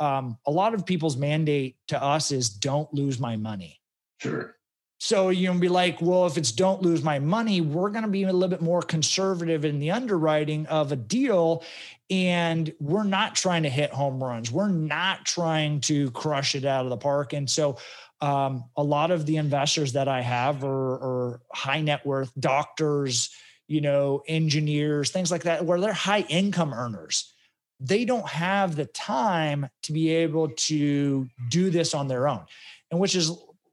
Um, 0.00 0.36
a 0.46 0.50
lot 0.50 0.74
of 0.74 0.84
people's 0.84 1.16
mandate 1.16 1.76
to 1.88 2.02
us 2.02 2.30
is 2.30 2.50
don't 2.50 2.92
lose 2.92 3.18
my 3.18 3.36
money. 3.36 3.80
Sure. 4.20 4.54
So 4.98 5.28
you 5.28 5.48
can 5.48 5.60
be 5.60 5.68
like, 5.68 6.02
well, 6.02 6.26
if 6.26 6.36
it's 6.36 6.50
don't 6.50 6.82
lose 6.82 7.04
my 7.04 7.20
money, 7.20 7.60
we're 7.60 7.90
going 7.90 8.02
to 8.02 8.10
be 8.10 8.24
a 8.24 8.32
little 8.32 8.48
bit 8.48 8.60
more 8.60 8.82
conservative 8.82 9.64
in 9.64 9.78
the 9.78 9.92
underwriting 9.92 10.66
of 10.66 10.90
a 10.90 10.96
deal. 10.96 11.62
And 12.10 12.72
we're 12.80 13.04
not 13.04 13.36
trying 13.36 13.62
to 13.62 13.68
hit 13.68 13.90
home 13.90 14.22
runs. 14.22 14.50
We're 14.50 14.68
not 14.68 15.24
trying 15.24 15.82
to 15.82 16.10
crush 16.10 16.56
it 16.56 16.64
out 16.64 16.84
of 16.84 16.90
the 16.90 16.96
park. 16.96 17.32
And 17.32 17.48
so 17.48 17.78
um, 18.20 18.64
a 18.76 18.82
lot 18.82 19.12
of 19.12 19.24
the 19.24 19.36
investors 19.36 19.92
that 19.92 20.08
I 20.08 20.20
have 20.20 20.64
are, 20.64 20.94
are 20.94 21.40
high 21.52 21.80
net 21.80 22.04
worth 22.04 22.32
doctors, 22.38 23.30
you 23.68 23.80
know, 23.80 24.22
engineers, 24.26 25.10
things 25.10 25.30
like 25.30 25.44
that, 25.44 25.64
where 25.64 25.80
they're 25.80 25.92
high 25.92 26.26
income 26.28 26.74
earners. 26.74 27.32
They 27.78 28.04
don't 28.04 28.28
have 28.28 28.74
the 28.74 28.86
time 28.86 29.68
to 29.82 29.92
be 29.92 30.10
able 30.10 30.48
to 30.48 31.28
do 31.50 31.70
this 31.70 31.94
on 31.94 32.08
their 32.08 32.26
own. 32.26 32.44
And 32.90 32.98
which 32.98 33.14
is 33.14 33.30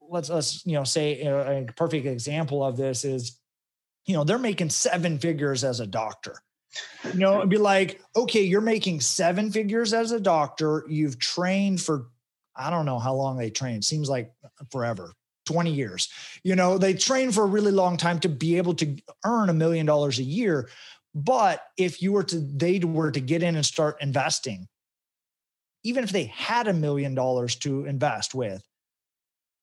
let's 0.10 0.30
let's 0.30 0.65
you 0.65 0.74
know 0.74 0.84
say 0.84 1.22
a, 1.22 1.65
perfect 1.76 2.06
example 2.06 2.63
of 2.63 2.78
this 2.78 3.06
is 3.06 3.39
you 4.06 4.13
know 4.13 4.24
they're 4.24 4.38
making 4.38 4.70
seven 4.70 5.20
figures 5.20 5.63
as 5.63 5.80
a 5.80 5.88
doctor. 5.88 6.38
You 7.13 7.20
know 7.20 7.38
it'd 7.38 7.50
be 7.50 7.58
like 7.58 8.02
okay 8.15 8.44
you're 8.44 8.62
making 8.62 9.00
seven 9.02 9.52
figures 9.52 9.94
as 9.94 10.12
a 10.12 10.20
doctor. 10.20 10.86
You've 10.88 11.20
trained 11.20 11.82
for 11.82 12.08
i 12.58 12.70
don't 12.70 12.86
know 12.86 13.00
how 13.00 13.13
long 13.13 13.38
they 13.38 13.50
trained. 13.50 13.84
Seems 13.86 14.10
like 14.10 14.32
forever 14.72 15.13
20 15.46 15.72
years. 15.72 16.10
You 16.44 16.56
know 16.56 16.78
they 16.78 16.94
train 16.94 17.32
for 17.32 17.44
a 17.44 17.48
really 17.48 17.72
long 17.72 17.98
time 17.98 18.20
to 18.20 18.30
be 18.30 18.58
able 18.58 18.76
to 18.76 18.96
earn 19.26 19.50
a 19.50 19.54
million 19.54 19.86
dollars 19.86 20.20
a 20.20 20.24
year. 20.24 20.70
But 21.13 21.62
if 21.78 22.02
you 22.02 22.12
were 22.12 22.24
to 22.26 22.39
they 22.39 22.80
were 22.80 23.12
to 23.12 23.22
get 23.22 23.44
in 23.44 23.56
and 23.56 23.65
start 23.65 23.98
investing 24.02 24.68
even 25.86 26.04
if 26.04 26.10
they 26.10 26.26
had 26.26 26.68
a 26.68 26.74
million 26.74 27.13
dollars 27.13 27.56
to 27.58 27.86
invest 27.86 28.34
with 28.34 28.68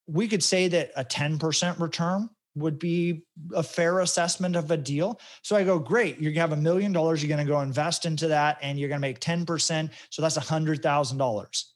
we 0.07 0.29
could 0.29 0.43
say 0.43 0.69
that 0.69 0.91
a 0.97 1.05
10% 1.05 1.81
return 1.81 2.29
would 2.55 2.79
be 2.79 3.23
a 3.55 3.63
fair 3.63 4.01
assessment 4.01 4.57
of 4.57 4.71
a 4.71 4.77
deal. 4.77 5.19
So 5.43 5.57
I 5.57 5.65
go, 5.65 5.79
great, 5.79 6.21
you're 6.21 6.33
gonna 6.33 6.41
have 6.41 6.53
a 6.53 6.57
million 6.57 6.93
dollars, 6.93 7.23
you're 7.23 7.35
gonna 7.35 7.49
go 7.49 7.61
invest 7.61 8.05
into 8.05 8.29
that, 8.29 8.59
and 8.61 8.79
you're 8.79 8.89
gonna 8.89 9.01
make 9.01 9.21
10%. 9.21 9.91
So 10.11 10.23
that's 10.23 10.37
a 10.37 10.41
hundred 10.41 10.83
thousand 10.83 11.19
dollars. 11.19 11.73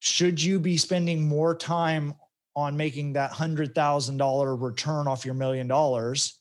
Should 0.00 0.42
you 0.42 0.58
be 0.58 0.76
spending 0.76 1.26
more 1.26 1.54
time 1.54 2.14
on 2.56 2.76
making 2.76 3.14
that 3.14 3.30
hundred 3.30 3.74
thousand 3.74 4.16
dollar 4.16 4.54
return 4.56 5.06
off 5.06 5.24
your 5.24 5.34
million 5.34 5.68
dollars? 5.68 6.38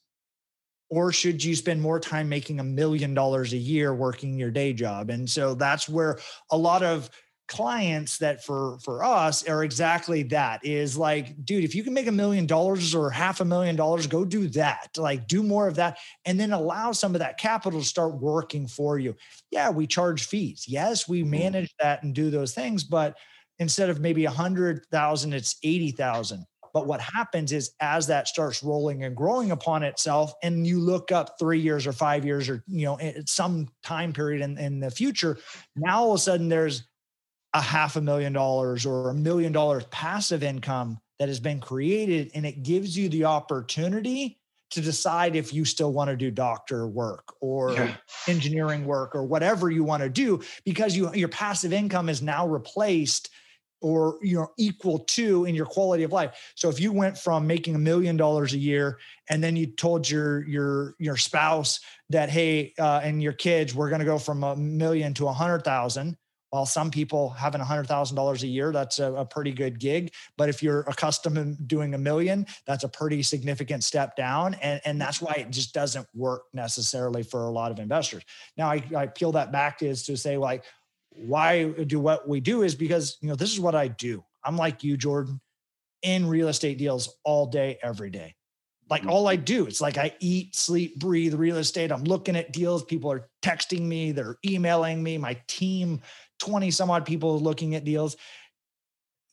Or 0.90 1.12
should 1.12 1.44
you 1.44 1.56
spend 1.56 1.82
more 1.82 2.00
time 2.00 2.30
making 2.30 2.60
a 2.60 2.64
million 2.64 3.14
dollars 3.14 3.54
a 3.54 3.58
year 3.58 3.96
working 3.96 4.38
your 4.38 4.52
day 4.52 4.74
job? 4.74 5.10
And 5.10 5.28
so 5.28 5.56
that's 5.56 5.90
where 5.90 6.20
a 6.52 6.58
lot 6.58 6.84
of 6.84 7.10
clients 7.54 8.18
that 8.18 8.44
for 8.44 8.80
for 8.84 9.04
us 9.04 9.48
are 9.48 9.64
exactly 9.64 10.24
that 10.24 10.60
is 10.66 10.98
like 10.98 11.46
dude 11.46 11.64
if 11.64 11.76
you 11.76 11.84
can 11.84 11.94
make 11.94 12.08
a 12.08 12.12
million 12.12 12.48
dollars 12.48 12.96
or 12.96 13.12
half 13.12 13.42
a 13.42 13.46
million 13.46 13.76
dollars 13.76 14.08
go 14.08 14.26
do 14.26 14.48
that 14.48 14.90
like 14.98 15.28
do 15.28 15.44
more 15.44 15.68
of 15.68 15.76
that 15.76 16.00
and 16.26 16.40
then 16.40 16.52
allow 16.52 16.92
some 16.92 17.14
of 17.14 17.20
that 17.20 17.38
capital 17.38 17.80
to 17.80 17.86
start 17.86 18.20
working 18.20 18.68
for 18.68 18.98
you. 18.98 19.16
Yeah 19.52 19.70
we 19.70 19.86
charge 19.86 20.26
fees. 20.26 20.66
Yes 20.68 21.08
we 21.08 21.22
mm-hmm. 21.22 21.30
manage 21.30 21.76
that 21.80 22.02
and 22.02 22.16
do 22.16 22.32
those 22.32 22.56
things 22.56 22.84
but 22.84 23.16
instead 23.60 23.92
of 23.92 24.00
maybe 24.00 24.26
a 24.26 24.32
hundred 24.32 24.84
thousand 24.92 25.34
it's 25.34 25.58
eighty 25.62 25.92
thousand. 25.92 26.46
But 26.74 26.88
what 26.88 27.02
happens 27.02 27.52
is 27.52 27.70
as 27.80 28.08
that 28.08 28.28
starts 28.28 28.64
rolling 28.64 29.04
and 29.04 29.16
growing 29.16 29.52
upon 29.52 29.84
itself 29.84 30.34
and 30.42 30.66
you 30.66 30.80
look 30.80 31.12
up 31.12 31.36
three 31.38 31.60
years 31.60 31.86
or 31.86 31.94
five 31.94 32.26
years 32.26 32.50
or 32.50 32.64
you 32.66 32.86
know 32.86 33.00
at 33.00 33.30
some 33.30 33.70
time 33.84 34.12
period 34.12 34.42
in, 34.42 34.58
in 34.58 34.80
the 34.80 34.90
future 34.90 35.38
now 35.76 36.00
all 36.00 36.14
of 36.14 36.16
a 36.16 36.20
sudden 36.20 36.50
there's 36.50 36.88
a 37.54 37.62
half 37.62 37.96
a 37.96 38.02
million 38.02 38.34
dollars 38.34 38.86
or 38.86 39.10
a 39.10 39.14
million 39.14 39.52
dollars 39.52 39.84
passive 39.92 40.44
income 40.44 41.00
that 41.20 41.28
has 41.28 41.40
been 41.40 41.60
created 41.60 42.32
and 42.34 42.46
it 42.46 42.64
gives 42.64 42.98
you 42.98 43.10
the 43.10 43.26
opportunity 43.26 44.40
to 44.72 44.82
decide 44.82 45.36
if 45.36 45.54
you 45.54 45.64
still 45.66 45.94
want 45.94 46.10
to 46.10 46.16
do 46.16 46.32
doctor 46.32 46.88
work 46.88 47.36
or 47.42 47.74
Yeah. 47.74 47.96
engineering 48.28 48.86
work 48.86 49.14
or 49.16 49.24
whatever 49.24 49.70
you 49.70 49.84
want 49.84 50.02
to 50.02 50.10
do 50.10 50.42
because 50.66 50.96
you 50.96 51.14
your 51.14 51.30
passive 51.30 51.72
income 51.74 52.10
is 52.10 52.22
now 52.22 52.48
replaced 52.48 53.30
or 53.82 54.18
you 54.24 54.36
know 54.38 54.48
equal 54.58 55.00
to 55.00 55.46
in 55.46 55.54
your 55.54 55.66
quality 55.68 56.04
of 56.04 56.12
life 56.12 56.54
so 56.56 56.70
if 56.70 56.80
you 56.80 56.92
went 56.92 57.18
from 57.18 57.46
making 57.46 57.76
a 57.76 57.80
million 57.80 58.18
dollars 58.18 58.54
a 58.54 58.58
year 58.58 58.98
and 59.30 59.44
then 59.44 59.56
you 59.56 59.68
told 59.68 60.10
your 60.10 60.44
your 60.48 60.96
your 60.98 61.18
spouse 61.18 61.80
that 62.10 62.30
hey 62.30 62.74
uh, 62.80 63.00
and 63.04 63.22
your 63.22 63.34
kids 63.34 63.76
we're 63.76 63.90
going 63.90 64.00
to 64.00 64.06
go 64.06 64.18
from 64.18 64.44
a 64.44 64.56
million 64.56 65.14
to 65.14 65.28
a 65.28 65.34
hundred 65.34 65.64
thousand 65.64 66.18
while 66.54 66.68
some 66.68 66.92
people 66.92 67.32
having 67.32 67.62
a 67.62 67.66
hundred 67.66 67.88
thousand 67.88 68.16
dollars 68.16 68.44
a 68.44 68.48
year 68.48 68.72
that's 68.72 69.00
a, 69.00 69.12
a 69.14 69.26
pretty 69.26 69.52
good 69.52 69.80
gig. 69.80 70.14
But 70.38 70.50
if 70.50 70.62
you're 70.62 70.82
accustomed 70.82 71.36
to 71.36 71.64
doing 71.64 71.96
a 71.96 71.98
million 71.98 72.46
that's 72.68 72.84
a 72.84 72.88
pretty 72.88 73.24
significant 73.24 73.84
step 73.84 74.16
down. 74.16 74.54
And, 74.62 74.80
and 74.86 75.02
that's 75.02 75.20
why 75.20 75.34
it 75.34 75.50
just 75.50 75.74
doesn't 75.74 76.06
work 76.14 76.44
necessarily 76.54 77.24
for 77.24 77.46
a 77.46 77.50
lot 77.50 77.72
of 77.72 77.80
investors. 77.80 78.22
Now 78.56 78.70
i, 78.70 78.84
I 78.96 79.08
peel 79.08 79.32
that 79.32 79.52
back 79.52 79.82
is 79.82 80.04
to 80.04 80.16
say 80.16 80.38
like 80.38 80.64
why 81.10 81.70
do 81.70 82.00
what 82.00 82.30
we 82.30 82.40
do 82.40 82.62
is 82.62 82.76
because 82.76 83.18
you 83.22 83.30
know 83.30 83.36
this 83.36 83.52
is 83.52 83.60
what 83.60 83.74
i 83.74 83.88
do. 83.88 84.24
I'm 84.46 84.56
like 84.56 84.84
you 84.84 84.96
jordan 84.96 85.42
in 86.04 86.28
real 86.28 86.50
estate 86.50 86.78
deals 86.78 87.18
all 87.24 87.48
day 87.48 87.80
every 87.82 88.12
day. 88.12 88.36
Like 88.92 89.08
all 89.08 89.28
i 89.28 89.38
do 89.38 89.66
it's 89.66 89.82
like 89.82 89.98
i 89.98 90.14
eat 90.20 90.56
sleep 90.56 91.00
breathe 91.00 91.34
real 91.34 91.58
estate. 91.58 91.92
I'm 91.92 92.04
looking 92.04 92.36
at 92.36 92.54
deals. 92.54 92.84
People 92.84 93.12
are 93.12 93.28
texting 93.42 93.82
me. 93.82 94.12
They're 94.12 94.38
emailing 94.46 95.02
me. 95.02 95.18
My 95.18 95.36
team 95.48 96.02
20 96.40 96.72
some 96.72 96.90
odd 96.92 97.06
people 97.06 97.40
looking 97.40 97.76
at 97.76 97.84
deals 97.84 98.18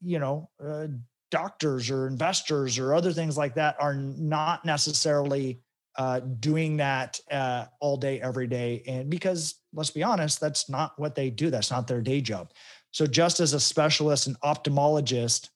you 0.02 0.18
know 0.18 0.48
uh, 0.64 0.86
doctors 1.30 1.90
or 1.90 2.06
investors 2.06 2.78
or 2.78 2.94
other 2.94 3.12
things 3.12 3.36
like 3.36 3.54
that 3.54 3.76
are 3.80 3.94
not 3.94 4.64
necessarily 4.64 5.60
uh, 5.96 6.20
doing 6.20 6.76
that 6.78 7.20
uh, 7.30 7.66
all 7.80 7.96
day 7.96 8.20
every 8.20 8.46
day. 8.46 8.82
And 8.86 9.10
because 9.10 9.56
let's 9.72 9.90
be 9.90 10.02
honest 10.02 10.40
that's 10.40 10.68
not 10.68 10.98
what 10.98 11.14
they 11.14 11.30
do. 11.30 11.50
That's 11.50 11.70
not 11.70 11.86
their 11.86 12.00
day 12.00 12.20
job. 12.20 12.52
So 12.92 13.06
just 13.06 13.40
as 13.40 13.52
a 13.52 13.60
specialist 13.60 14.26
an 14.26 14.36
ophthalmologist 14.44 15.48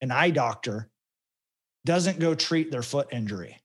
an 0.00 0.10
eye 0.10 0.30
doctor 0.30 0.88
doesn't 1.84 2.18
go 2.18 2.34
treat 2.34 2.70
their 2.70 2.82
foot 2.82 3.08
injury. 3.12 3.58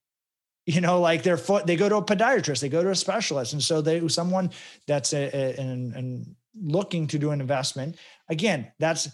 You 0.65 0.81
know 0.81 0.99
like 0.99 1.23
their 1.23 1.37
foot 1.37 1.65
they 1.65 1.75
go 1.75 1.87
to 1.87 1.95
a 1.97 2.03
podiatrist 2.03 2.59
they 2.59 2.69
go 2.69 2.83
to 2.83 2.89
a 2.89 2.95
specialist. 2.95 3.53
And 3.53 3.61
so 3.61 3.81
they 3.81 4.05
someone 4.07 4.51
that's 4.85 5.13
a, 5.13 5.29
a, 5.33 5.61
an, 5.61 5.93
an 5.95 6.35
looking 6.61 7.07
to 7.07 7.19
do 7.19 7.31
an 7.31 7.41
investment 7.41 7.97
again 8.29 8.71
that's 8.79 9.09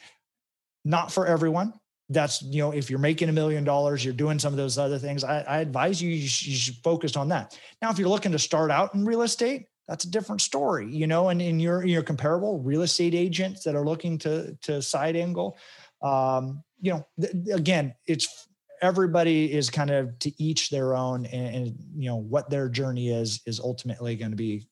not 0.86 1.12
for 1.12 1.26
everyone 1.26 1.74
that's 2.10 2.42
you 2.42 2.62
know 2.62 2.72
if 2.72 2.90
you're 2.90 3.00
making 3.00 3.30
a 3.30 3.34
million 3.34 3.64
dollars 3.64 4.04
you're 4.04 4.14
doing 4.14 4.38
some 4.38 4.54
of 4.54 4.58
those 4.58 4.78
other 4.78 5.00
things 5.00 5.24
i, 5.24 5.40
I 5.42 5.60
advise 5.60 6.02
you 6.02 6.10
you 6.10 6.28
should, 6.28 6.48
you 6.48 6.56
should 6.58 6.76
focus 6.84 7.16
on 7.16 7.30
that 7.30 7.58
now 7.82 7.90
if 7.90 7.98
you're 7.98 8.10
looking 8.10 8.34
to 8.34 8.40
start 8.40 8.72
out 8.72 8.94
in 8.94 9.06
real 9.06 9.22
estate 9.22 9.66
that's 9.88 10.06
a 10.06 10.12
different 10.12 10.42
story 10.42 10.94
you 10.94 11.08
know 11.08 11.30
and 11.30 11.42
in 11.42 11.60
your 11.60 11.86
your 11.86 12.04
comparable 12.04 12.60
real 12.60 12.82
estate 12.82 13.14
agents 13.14 13.64
that 13.64 13.76
are 13.76 13.86
looking 13.86 14.18
to 14.18 14.58
to 14.62 14.82
side 14.82 15.16
angle 15.16 15.58
um, 16.04 16.64
you 16.82 16.92
know, 16.92 17.08
th- 17.20 17.34
again, 17.58 17.96
it's 18.06 18.48
everybody 18.82 19.52
is 19.52 19.70
kind 19.70 19.90
of 19.90 20.20
to 20.20 20.44
each 20.44 20.70
their 20.70 20.96
own, 20.96 21.26
and, 21.28 21.56
and 21.56 21.76
you 21.96 22.10
know 22.10 22.18
what 22.18 22.50
their 22.50 22.70
journey 22.70 23.10
is 23.10 23.42
is 23.48 23.60
ultimately 23.60 24.16
going 24.16 24.32
to 24.32 24.38
be. 24.38 24.68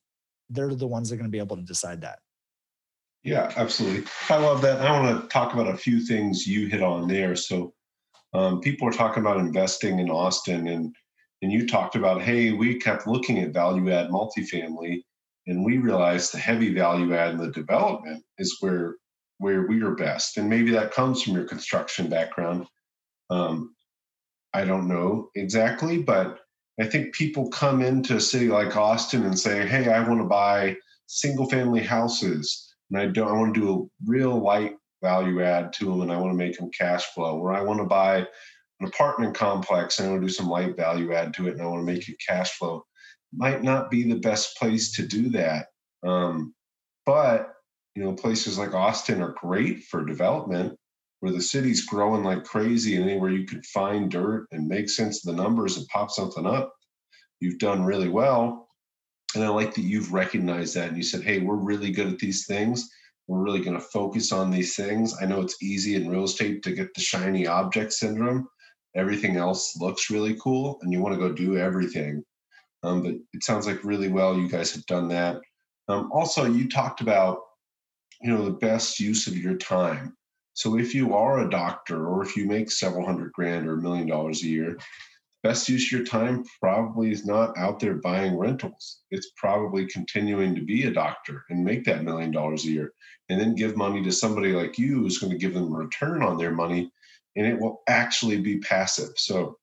They're 0.50 0.76
the 0.76 0.86
ones 0.86 1.10
that 1.10 1.16
are 1.16 1.18
going 1.18 1.30
to 1.30 1.32
be 1.32 1.40
able 1.40 1.56
to 1.56 1.64
decide 1.64 2.02
that. 2.02 2.20
Yeah, 3.24 3.52
absolutely. 3.56 4.06
I 4.30 4.38
love 4.38 4.62
that. 4.62 4.82
I 4.82 5.00
want 5.00 5.22
to 5.22 5.28
talk 5.28 5.54
about 5.54 5.68
a 5.68 5.78
few 5.78 6.00
things 6.02 6.48
you 6.48 6.68
hit 6.68 6.82
on 6.82 7.08
there. 7.08 7.36
So, 7.36 7.74
um, 8.34 8.62
people 8.62 8.88
are 8.88 8.92
talking 8.94 9.22
about 9.22 9.38
investing 9.38 10.00
in 10.00 10.10
Austin, 10.10 10.68
and 10.68 10.96
and 11.42 11.52
you 11.52 11.68
talked 11.68 11.96
about, 11.96 12.22
hey, 12.22 12.52
we 12.52 12.80
kept 12.80 13.08
looking 13.08 13.40
at 13.40 13.54
value 13.54 13.92
add 13.92 14.10
multifamily, 14.10 15.04
and 15.48 15.66
we 15.66 15.78
realized 15.78 16.34
the 16.34 16.40
heavy 16.40 16.74
value 16.74 17.14
add 17.16 17.32
in 17.34 17.38
the 17.38 17.52
development 17.52 18.24
is 18.40 18.58
where 18.62 18.96
where 19.38 19.68
we 19.68 19.82
are 19.84 19.96
best. 19.96 20.38
And 20.38 20.50
maybe 20.50 20.72
that 20.72 20.92
comes 20.94 21.22
from 21.22 21.34
your 21.34 21.46
construction 21.46 22.10
background. 22.10 22.68
Um, 23.30 23.76
I 24.54 24.66
don't 24.66 24.88
know 24.88 25.30
exactly, 25.36 26.02
but 26.02 26.40
I 26.80 26.86
think 26.86 27.14
people 27.16 27.50
come 27.50 27.82
into 27.82 28.16
a 28.18 28.22
city 28.22 28.50
like 28.50 28.78
Austin 28.78 29.26
and 29.26 29.38
say, 29.40 29.68
hey, 29.68 29.90
I 29.92 30.08
want 30.08 30.22
to 30.22 30.28
buy 30.28 30.78
single 31.08 31.50
family 31.50 31.82
houses 31.84 32.71
and 32.92 33.02
I 33.02 33.08
don't 33.08 33.28
I 33.30 33.34
want 33.34 33.54
to 33.56 33.60
do 33.60 33.74
a 33.74 34.10
real 34.10 34.38
light 34.38 34.76
value 35.02 35.42
add 35.42 35.74
to 35.74 35.86
them 35.86 36.02
and 36.02 36.12
I 36.12 36.18
want 36.18 36.32
to 36.32 36.38
make 36.38 36.58
them 36.58 36.70
cash 36.78 37.06
flow 37.06 37.38
or 37.38 37.54
I 37.54 37.62
want 37.62 37.80
to 37.80 37.86
buy 37.86 38.18
an 38.80 38.88
apartment 38.88 39.36
complex 39.36 40.00
and 40.00 40.08
I 40.08 40.12
want 40.12 40.22
to 40.22 40.28
do 40.28 40.34
some 40.34 40.50
light 40.50 40.76
value 40.76 41.14
add 41.14 41.34
to 41.36 41.48
it 41.48 41.54
and 41.54 41.62
I 41.62 41.66
want 41.66 41.86
to 41.86 41.92
make 41.92 42.08
it 42.08 42.18
cash 42.28 42.52
flow. 42.52 42.84
Might 43.34 43.64
not 43.64 43.90
be 43.90 44.04
the 44.04 44.20
best 44.20 44.58
place 44.58 44.92
to 44.94 45.08
do 45.08 45.30
that 45.30 45.68
um, 46.04 46.54
but 47.06 47.54
you 47.96 48.04
know 48.04 48.14
places 48.14 48.58
like 48.58 48.74
Austin 48.74 49.22
are 49.22 49.36
great 49.42 49.84
for 49.86 50.06
development 50.06 50.78
where 51.20 51.32
the 51.32 51.42
city's 51.42 51.86
growing 51.86 52.24
like 52.24 52.44
crazy 52.44 52.96
and 52.96 53.10
anywhere 53.10 53.30
you 53.30 53.46
could 53.46 53.66
find 53.66 54.10
dirt 54.10 54.48
and 54.52 54.68
make 54.68 54.90
sense 54.90 55.26
of 55.26 55.36
the 55.36 55.42
numbers 55.42 55.78
and 55.78 55.88
pop 55.88 56.10
something 56.10 56.46
up 56.46 56.74
you've 57.40 57.60
done 57.60 57.84
really 57.84 58.10
well 58.10 58.68
and 59.36 59.44
I 59.44 59.50
like 59.50 59.74
that 59.76 59.84
you've 59.84 60.14
recognized 60.14 60.76
that 60.76 60.90
and 60.90 60.98
you 60.98 61.04
said, 61.04 61.24
hey, 61.24 61.40
we're 61.40 61.56
really 61.56 61.92
good 61.92 62.08
at 62.08 62.20
these 62.20 62.46
things. 62.46 62.90
We're 63.28 63.44
really 63.44 63.62
going 63.62 63.78
to 63.78 63.86
focus 63.86 64.32
on 64.32 64.52
these 64.52 64.76
things. 64.76 65.16
I 65.22 65.26
know 65.26 65.42
it's 65.42 65.62
easy 65.62 65.96
in 65.96 66.10
real 66.10 66.26
estate 66.26 66.64
to 66.64 66.72
get 66.72 66.94
the 66.94 67.02
shiny 67.02 67.48
object 67.48 67.94
syndrome. 67.94 68.48
Everything 68.96 69.38
else 69.38 69.78
looks 69.80 70.10
really 70.10 70.36
cool 70.36 70.80
and 70.82 70.92
you 70.92 71.02
want 71.02 71.16
to 71.16 71.20
go 71.20 71.32
do 71.32 71.58
everything. 71.58 72.24
Um, 72.84 73.04
but 73.04 73.14
it 73.34 73.44
sounds 73.44 73.68
like 73.68 73.84
really 73.84 74.10
well 74.10 74.38
you 74.38 74.50
guys 74.50 74.74
have 74.74 74.86
done 74.86 75.08
that. 75.10 75.40
Um, 75.88 76.12
also, 76.12 76.46
you 76.46 76.68
talked 76.68 77.02
about, 77.02 77.40
you 78.22 78.32
know, 78.32 78.44
the 78.44 78.52
best 78.52 79.00
use 79.00 79.28
of 79.28 79.38
your 79.38 79.56
time. 79.56 80.18
So 80.54 80.78
if 80.78 80.94
you 80.94 81.14
are 81.14 81.40
a 81.40 81.50
doctor 81.50 82.08
or 82.08 82.24
if 82.24 82.36
you 82.36 82.46
make 82.46 82.72
several 82.72 83.06
hundred 83.06 83.32
grand 83.32 83.68
or 83.68 83.74
a 83.74 83.82
million 83.82 84.08
dollars 84.08 84.44
a 84.44 84.48
year, 84.48 84.78
best 85.44 85.68
use 85.68 85.88
of 85.88 86.00
your 86.00 86.06
time 86.06 86.44
probably 86.60 87.12
is 87.12 87.26
not 87.26 87.58
out 87.58 87.80
there 87.80 87.96
buying 87.96 88.38
rentals. 88.38 89.02
It's 89.10 89.32
probably 89.36 89.88
continuing 89.88 90.56
to 90.56 90.62
be 90.64 90.86
a 90.86 90.92
doctor 90.92 91.44
and 91.50 91.64
make 91.64 91.84
that 91.86 92.04
million 92.04 92.32
dollars 92.32 92.66
a 92.66 92.70
year 92.70 92.94
and 93.30 93.40
then 93.40 93.56
give 93.56 93.76
money 93.76 94.04
to 94.04 94.12
somebody 94.12 94.54
like 94.54 94.78
you 94.78 95.00
who's 95.00 95.18
going 95.18 95.32
to 95.32 95.40
give 95.40 95.54
them 95.54 95.74
a 95.74 95.78
return 95.78 96.22
on 96.22 96.38
their 96.38 96.52
money 96.52 96.92
and 97.36 97.48
it 97.48 97.60
will 97.60 97.82
actually 97.88 98.40
be 98.42 98.60
passive. 98.60 99.10
So 99.16 99.58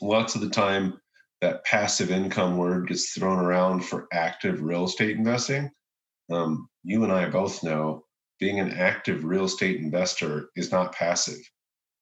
lots 0.00 0.34
of 0.34 0.42
the 0.42 0.50
time 0.50 1.00
that 1.40 1.64
passive 1.64 2.10
income 2.10 2.56
word 2.56 2.88
gets 2.88 3.12
thrown 3.12 3.38
around 3.38 3.84
for 3.84 4.06
active 4.12 4.62
real 4.62 4.84
estate 4.84 5.16
investing. 5.16 5.70
Um, 6.30 6.68
you 6.84 7.02
and 7.04 7.12
I 7.12 7.28
both 7.28 7.62
know 7.62 8.04
being 8.38 8.60
an 8.60 8.72
active 8.72 9.24
real 9.24 9.44
estate 9.44 9.80
investor 9.80 10.50
is 10.56 10.70
not 10.70 10.94
passive 10.94 11.38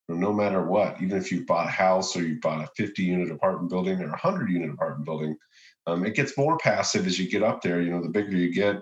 no 0.08 0.32
matter 0.32 0.62
what, 0.62 1.00
even 1.00 1.16
if 1.16 1.30
you 1.30 1.44
bought 1.46 1.68
a 1.68 1.70
house 1.70 2.16
or 2.16 2.22
you 2.22 2.38
bought 2.40 2.64
a 2.64 2.70
50 2.76 3.02
unit 3.02 3.30
apartment 3.30 3.70
building 3.70 4.00
or 4.00 4.06
a 4.06 4.10
100 4.10 4.50
unit 4.50 4.70
apartment 4.70 5.04
building, 5.04 5.36
um, 5.86 6.04
it 6.04 6.14
gets 6.14 6.36
more 6.36 6.58
passive 6.58 7.06
as 7.06 7.18
you 7.18 7.28
get 7.28 7.42
up 7.42 7.62
there. 7.62 7.80
You 7.80 7.90
know, 7.90 8.02
the 8.02 8.08
bigger 8.08 8.36
you 8.36 8.52
get, 8.52 8.80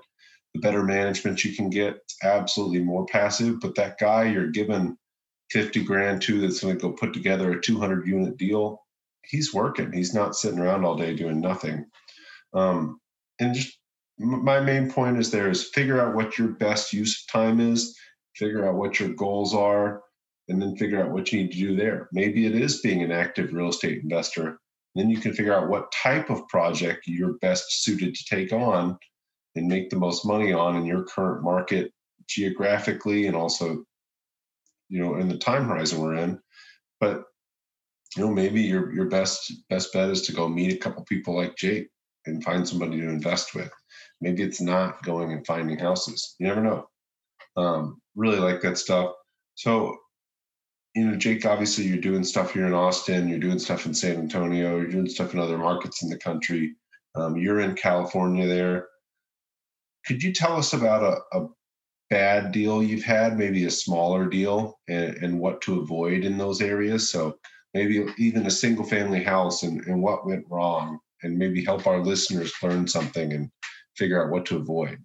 the 0.54 0.60
better 0.60 0.82
management 0.82 1.44
you 1.44 1.54
can 1.54 1.70
get. 1.70 1.96
It's 1.96 2.16
absolutely 2.22 2.80
more 2.80 3.06
passive. 3.06 3.60
But 3.60 3.74
that 3.76 3.98
guy 3.98 4.24
you're 4.24 4.50
given 4.50 4.96
50 5.50 5.84
grand 5.84 6.22
to 6.22 6.40
that's 6.40 6.60
going 6.60 6.76
to 6.76 6.80
go 6.80 6.92
put 6.92 7.12
together 7.12 7.52
a 7.52 7.60
200 7.60 8.06
unit 8.06 8.36
deal, 8.36 8.82
he's 9.26 9.54
working. 9.54 9.92
He's 9.92 10.14
not 10.14 10.36
sitting 10.36 10.58
around 10.58 10.84
all 10.84 10.96
day 10.96 11.14
doing 11.14 11.40
nothing. 11.40 11.86
Um, 12.54 13.00
and 13.40 13.54
just 13.54 13.78
my 14.18 14.60
main 14.60 14.90
point 14.90 15.18
is 15.18 15.30
there 15.30 15.48
is 15.48 15.70
figure 15.70 16.00
out 16.00 16.14
what 16.14 16.36
your 16.36 16.48
best 16.48 16.92
use 16.92 17.22
of 17.22 17.32
time 17.32 17.60
is, 17.60 17.96
figure 18.36 18.68
out 18.68 18.74
what 18.74 19.00
your 19.00 19.10
goals 19.10 19.54
are 19.54 20.02
and 20.50 20.60
then 20.60 20.76
figure 20.76 21.00
out 21.00 21.12
what 21.12 21.32
you 21.32 21.40
need 21.40 21.52
to 21.52 21.58
do 21.58 21.76
there. 21.76 22.08
Maybe 22.12 22.44
it 22.44 22.56
is 22.56 22.80
being 22.80 23.02
an 23.02 23.12
active 23.12 23.52
real 23.52 23.68
estate 23.68 24.02
investor. 24.02 24.58
Then 24.96 25.08
you 25.08 25.18
can 25.18 25.32
figure 25.32 25.54
out 25.54 25.68
what 25.68 25.92
type 25.92 26.28
of 26.28 26.46
project 26.48 27.06
you're 27.06 27.38
best 27.38 27.84
suited 27.84 28.16
to 28.16 28.24
take 28.24 28.52
on 28.52 28.98
and 29.54 29.68
make 29.68 29.90
the 29.90 29.96
most 29.96 30.26
money 30.26 30.52
on 30.52 30.76
in 30.76 30.84
your 30.84 31.04
current 31.04 31.44
market 31.44 31.92
geographically 32.28 33.26
and 33.26 33.36
also 33.36 33.84
you 34.88 35.00
know 35.00 35.16
in 35.16 35.28
the 35.28 35.38
time 35.38 35.66
horizon 35.66 36.00
we're 36.00 36.16
in. 36.16 36.40
But 36.98 37.22
you 38.16 38.24
know 38.24 38.32
maybe 38.32 38.60
your 38.62 38.92
your 38.92 39.06
best 39.06 39.52
best 39.70 39.92
bet 39.92 40.10
is 40.10 40.22
to 40.22 40.32
go 40.32 40.48
meet 40.48 40.74
a 40.74 40.78
couple 40.78 41.04
people 41.04 41.36
like 41.36 41.56
Jake 41.56 41.88
and 42.26 42.42
find 42.42 42.68
somebody 42.68 43.00
to 43.00 43.08
invest 43.08 43.54
with. 43.54 43.70
Maybe 44.20 44.42
it's 44.42 44.60
not 44.60 45.00
going 45.04 45.32
and 45.32 45.46
finding 45.46 45.78
houses. 45.78 46.34
You 46.40 46.48
never 46.48 46.60
know. 46.60 46.88
Um, 47.56 48.02
really 48.16 48.40
like 48.40 48.60
that 48.62 48.78
stuff. 48.78 49.12
So 49.54 49.96
you 50.94 51.06
know, 51.06 51.16
Jake, 51.16 51.46
obviously 51.46 51.84
you're 51.84 51.98
doing 51.98 52.24
stuff 52.24 52.52
here 52.52 52.66
in 52.66 52.74
Austin, 52.74 53.28
you're 53.28 53.38
doing 53.38 53.58
stuff 53.58 53.86
in 53.86 53.94
San 53.94 54.16
Antonio, 54.16 54.76
you're 54.76 54.90
doing 54.90 55.08
stuff 55.08 55.32
in 55.34 55.40
other 55.40 55.58
markets 55.58 56.02
in 56.02 56.08
the 56.08 56.18
country. 56.18 56.74
Um, 57.14 57.36
you're 57.36 57.60
in 57.60 57.74
California 57.74 58.46
there. 58.46 58.88
Could 60.06 60.22
you 60.22 60.32
tell 60.32 60.56
us 60.56 60.72
about 60.72 61.02
a, 61.02 61.38
a 61.38 61.48
bad 62.08 62.52
deal 62.52 62.82
you've 62.82 63.04
had, 63.04 63.38
maybe 63.38 63.64
a 63.64 63.70
smaller 63.70 64.26
deal, 64.28 64.78
and, 64.88 65.16
and, 65.16 65.40
what 65.40 65.60
to 65.62 65.80
avoid 65.80 66.24
in 66.24 66.38
those 66.38 66.60
areas? 66.60 67.10
So 67.10 67.36
maybe 67.74 68.06
even 68.18 68.46
a 68.46 68.50
single 68.50 68.84
family 68.84 69.22
house 69.22 69.62
and, 69.62 69.84
and 69.86 70.02
what 70.02 70.26
went 70.26 70.44
wrong, 70.48 70.98
and 71.22 71.38
maybe 71.38 71.64
help 71.64 71.86
our 71.86 71.98
listeners 71.98 72.52
learn 72.62 72.88
something 72.88 73.32
and 73.32 73.50
figure 73.96 74.24
out 74.24 74.32
what 74.32 74.46
to 74.46 74.56
avoid. 74.56 74.98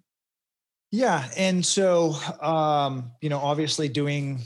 Yeah. 0.90 1.28
And 1.36 1.64
so, 1.64 2.14
um, 2.40 3.10
you 3.20 3.28
know, 3.28 3.38
obviously 3.38 3.88
doing 3.88 4.40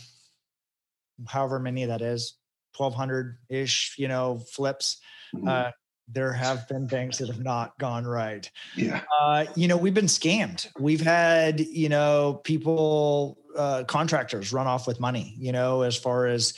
however 1.27 1.59
many 1.59 1.85
that 1.85 2.03
is, 2.03 2.35
1200 2.77 3.39
ish, 3.49 3.95
you 3.99 4.09
know, 4.09 4.39
flips. 4.39 5.01
Mm-hmm. 5.35 5.49
Uh, 5.49 5.71
there 6.13 6.33
have 6.33 6.67
been 6.69 6.89
things 6.89 7.19
that 7.19 7.29
have 7.29 7.43
not 7.43 7.79
gone 7.79 8.05
right. 8.05 8.51
Yeah. 8.77 9.03
Uh, 9.21 9.47
you 9.55 9.69
know, 9.69 9.77
we've 9.77 9.95
been 9.95 10.07
scammed. 10.07 10.67
We've 10.79 11.01
had, 11.01 11.61
you 11.61 11.89
know, 11.89 12.41
people, 12.45 13.39
uh, 13.57 13.85
contractors 13.85 14.53
run 14.53 14.67
off 14.67 14.87
with 14.87 14.99
money, 14.99 15.35
you 15.39 15.53
know, 15.53 15.83
as 15.83 15.97
far 15.97 16.27
as, 16.27 16.55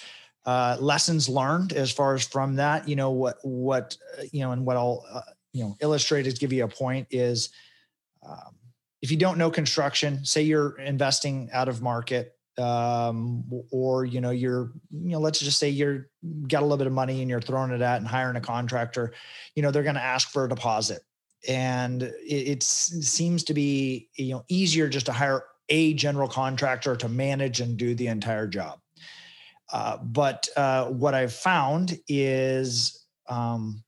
uh, 0.46 0.76
lessons 0.80 1.28
learned 1.28 1.72
as 1.72 1.92
far 1.92 2.14
as 2.14 2.26
from 2.26 2.56
that, 2.56 2.88
you 2.88 2.96
know, 2.96 3.10
what, 3.10 3.36
what, 3.42 3.96
uh, 4.18 4.22
you 4.32 4.40
know, 4.40 4.52
and 4.52 4.64
what 4.64 4.76
I'll, 4.76 5.04
uh, 5.10 5.20
you 5.52 5.64
know, 5.64 5.76
illustrate 5.80 6.26
is 6.26 6.38
give 6.38 6.52
you 6.52 6.64
a 6.64 6.68
point 6.68 7.06
is, 7.10 7.50
um, 8.26 8.56
if 9.02 9.10
you 9.10 9.16
don't 9.16 9.36
know 9.36 9.50
construction, 9.50 10.24
say 10.24 10.42
you're 10.42 10.78
investing 10.78 11.50
out 11.52 11.68
of 11.68 11.82
market, 11.82 12.36
um, 12.58 13.44
or 13.70 14.04
you 14.04 14.20
know 14.20 14.30
you're 14.30 14.72
you 14.90 15.10
know 15.10 15.18
let's 15.18 15.38
just 15.38 15.58
say 15.58 15.68
you're 15.68 16.08
got 16.48 16.60
a 16.60 16.64
little 16.66 16.76
bit 16.76 16.86
of 16.86 16.92
money 16.92 17.20
and 17.20 17.30
you're 17.30 17.40
throwing 17.40 17.70
it 17.70 17.80
at 17.80 17.98
and 17.98 18.06
hiring 18.06 18.36
a 18.36 18.40
contractor 18.40 19.12
you 19.54 19.62
know 19.62 19.70
they're 19.70 19.82
going 19.82 19.94
to 19.94 20.02
ask 20.02 20.30
for 20.30 20.44
a 20.44 20.48
deposit. 20.48 21.02
And 21.48 22.02
it, 22.02 22.12
it 22.24 22.62
seems 22.62 23.42
to 23.44 23.54
be 23.54 24.08
you 24.16 24.32
know 24.32 24.44
easier 24.48 24.88
just 24.88 25.06
to 25.06 25.12
hire 25.12 25.44
a 25.68 25.94
general 25.94 26.28
contractor 26.28 26.96
to 26.96 27.08
manage 27.08 27.60
and 27.60 27.76
do 27.76 27.94
the 27.94 28.08
entire 28.08 28.46
job. 28.46 28.78
Uh, 29.72 29.96
but 29.96 30.48
uh, 30.56 30.86
what 30.86 31.14
i've 31.14 31.32
found 31.32 31.98
is 32.06 33.06
um, 33.28 33.82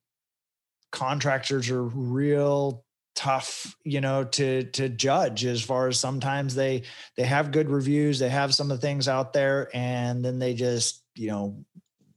contractors 0.90 1.68
are 1.70 1.82
real 1.82 2.83
tough 3.14 3.76
you 3.84 4.00
know 4.00 4.24
to 4.24 4.64
to 4.64 4.88
judge 4.88 5.44
as 5.44 5.62
far 5.62 5.86
as 5.86 6.00
sometimes 6.00 6.54
they 6.54 6.82
they 7.16 7.22
have 7.22 7.52
good 7.52 7.70
reviews 7.70 8.18
they 8.18 8.28
have 8.28 8.52
some 8.52 8.70
of 8.70 8.80
the 8.80 8.86
things 8.86 9.06
out 9.06 9.32
there 9.32 9.68
and 9.72 10.24
then 10.24 10.38
they 10.38 10.52
just 10.52 11.02
you 11.14 11.28
know 11.28 11.64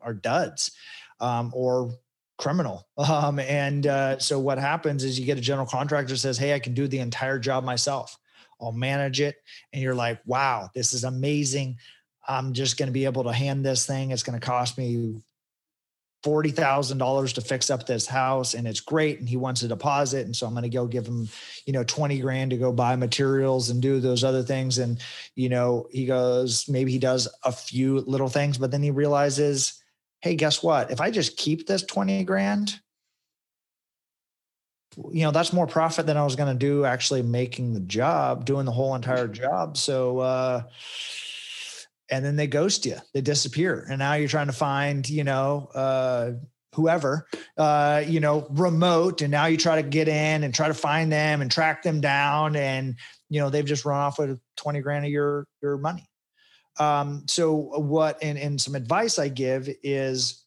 are 0.02 0.14
duds 0.14 0.72
um, 1.20 1.52
or 1.54 1.94
criminal. 2.38 2.88
Um, 2.98 3.40
and 3.40 3.86
uh, 3.88 4.20
so 4.20 4.40
what 4.40 4.58
happens 4.58 5.04
is 5.04 5.20
you 5.20 5.26
get 5.26 5.38
a 5.38 5.42
general 5.42 5.68
contractor 5.68 6.18
says 6.18 6.38
hey 6.38 6.54
i 6.54 6.60
can 6.60 6.74
do 6.74 6.88
the 6.88 7.00
entire 7.00 7.40
job 7.40 7.64
myself. 7.64 8.18
I'll 8.60 8.72
manage 8.72 9.22
it. 9.22 9.36
And 9.72 9.82
you're 9.82 9.96
like 9.96 10.20
wow 10.26 10.70
this 10.74 10.94
is 10.94 11.04
amazing. 11.04 11.78
I'm 12.28 12.54
just 12.54 12.78
going 12.78 12.88
to 12.88 12.94
be 12.94 13.06
able 13.06 13.24
to 13.24 13.32
hand 13.32 13.66
this 13.66 13.86
thing. 13.86 14.12
It's 14.12 14.24
going 14.24 14.38
to 14.40 14.46
cost 14.46 14.78
me 14.78 15.22
forty 16.24 16.52
thousand 16.52 16.98
dollars 16.98 17.34
to 17.34 17.42
fix 17.42 17.70
up 17.70 17.86
this 17.86 18.08
house, 18.08 18.54
and 18.54 18.68
it's 18.68 18.80
great, 18.80 19.20
and 19.20 19.30
he 19.30 19.38
wants 19.38 19.62
a 19.64 19.68
deposit, 19.68 20.26
and 20.26 20.36
so 20.36 20.48
I'm 20.48 20.54
going 20.54 20.64
to 20.64 20.70
go 20.70 20.88
give 20.88 21.08
him, 21.08 21.30
you 21.66 21.74
know, 21.74 21.84
twenty 21.84 22.20
grand 22.20 22.52
to 22.52 22.58
go 22.58 22.72
buy 22.72 22.96
materials 22.96 23.70
and 23.70 23.82
do 23.82 24.00
those 24.00 24.24
other 24.24 24.44
things, 24.44 24.78
and 24.78 25.00
you 25.36 25.50
know, 25.50 25.88
he 25.92 26.06
goes 26.06 26.68
maybe 26.68 26.92
he 26.92 27.00
does 27.00 27.28
a 27.44 27.52
few 27.52 28.00
little 28.02 28.30
things, 28.30 28.58
but 28.58 28.72
then 28.72 28.84
he 28.84 28.92
realizes, 28.92 29.82
hey, 30.22 30.36
guess 30.36 30.64
what? 30.64 30.92
If 30.92 31.02
I 31.02 31.12
just 31.12 31.38
keep 31.38 31.68
this 31.68 31.84
twenty 31.84 32.24
grand, 32.24 32.80
you 35.12 35.24
know 35.24 35.32
that's 35.32 35.54
more 35.54 35.68
profit 35.68 36.06
than 36.06 36.18
i 36.18 36.24
was 36.24 36.36
going 36.36 36.52
to 36.52 36.58
do 36.58 36.84
actually 36.86 37.22
making 37.22 37.74
the 37.74 37.80
job 37.82 38.46
doing 38.46 38.66
the 38.66 38.72
whole 38.72 38.96
entire 38.96 39.28
job 39.28 39.78
so 39.78 40.20
uh 40.20 40.64
and 42.10 42.24
then 42.24 42.36
they 42.36 42.48
ghost 42.48 42.86
you. 42.86 42.98
They 43.14 43.22
disappear. 43.22 43.86
And 43.90 44.00
now 44.00 44.14
you're 44.14 44.28
trying 44.28 44.48
to 44.48 44.54
find 44.54 45.08
you 45.10 45.24
know 45.24 45.70
uh 45.74 46.32
whoever 46.74 47.28
uh 47.58 48.04
you 48.06 48.20
know 48.20 48.48
remote. 48.52 49.22
And 49.22 49.32
now 49.32 49.46
you 49.46 49.58
try 49.58 49.82
to 49.82 49.88
get 49.88 50.08
in 50.08 50.44
and 50.44 50.54
try 50.54 50.68
to 50.68 50.74
find 50.74 51.12
them 51.12 51.42
and 51.42 51.52
track 51.52 51.84
them 51.84 52.02
down. 52.02 52.56
And 52.56 52.96
you 53.30 53.40
know 53.40 53.50
they've 53.50 53.66
just 53.66 53.86
run 53.86 54.00
off 54.00 54.20
with 54.20 54.40
20 54.58 54.82
grand 54.82 55.06
of 55.06 55.12
your 55.12 55.48
your 55.62 55.78
money. 55.78 56.06
Um 56.80 57.26
so 57.28 57.56
what 57.56 58.18
and 58.22 58.38
and 58.38 58.62
some 58.62 58.76
advice 58.76 59.18
i 59.18 59.30
give 59.30 59.70
is 59.84 60.44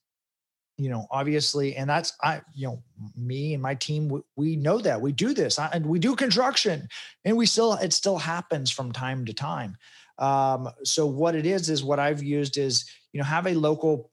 you 0.78 0.88
know 0.88 1.06
obviously 1.10 1.76
and 1.76 1.90
that's 1.90 2.12
i 2.22 2.40
you 2.54 2.68
know 2.68 2.82
me 3.16 3.52
and 3.52 3.62
my 3.62 3.74
team 3.74 4.08
we, 4.08 4.20
we 4.36 4.56
know 4.56 4.78
that. 4.78 5.00
We 5.00 5.12
do 5.12 5.34
this. 5.34 5.58
I, 5.58 5.68
and 5.68 5.86
we 5.86 5.98
do 5.98 6.16
construction. 6.16 6.88
And 7.24 7.36
we 7.36 7.46
still 7.46 7.74
it 7.74 7.92
still 7.92 8.18
happens 8.18 8.70
from 8.70 8.92
time 8.92 9.24
to 9.26 9.34
time 9.34 9.76
um, 10.20 10.68
so 10.84 11.06
what 11.06 11.34
it 11.34 11.46
is 11.46 11.68
is 11.68 11.82
what 11.82 11.98
i've 11.98 12.22
used 12.22 12.56
is 12.58 12.84
you 13.12 13.18
know 13.18 13.24
have 13.24 13.46
a 13.46 13.54
local 13.54 14.10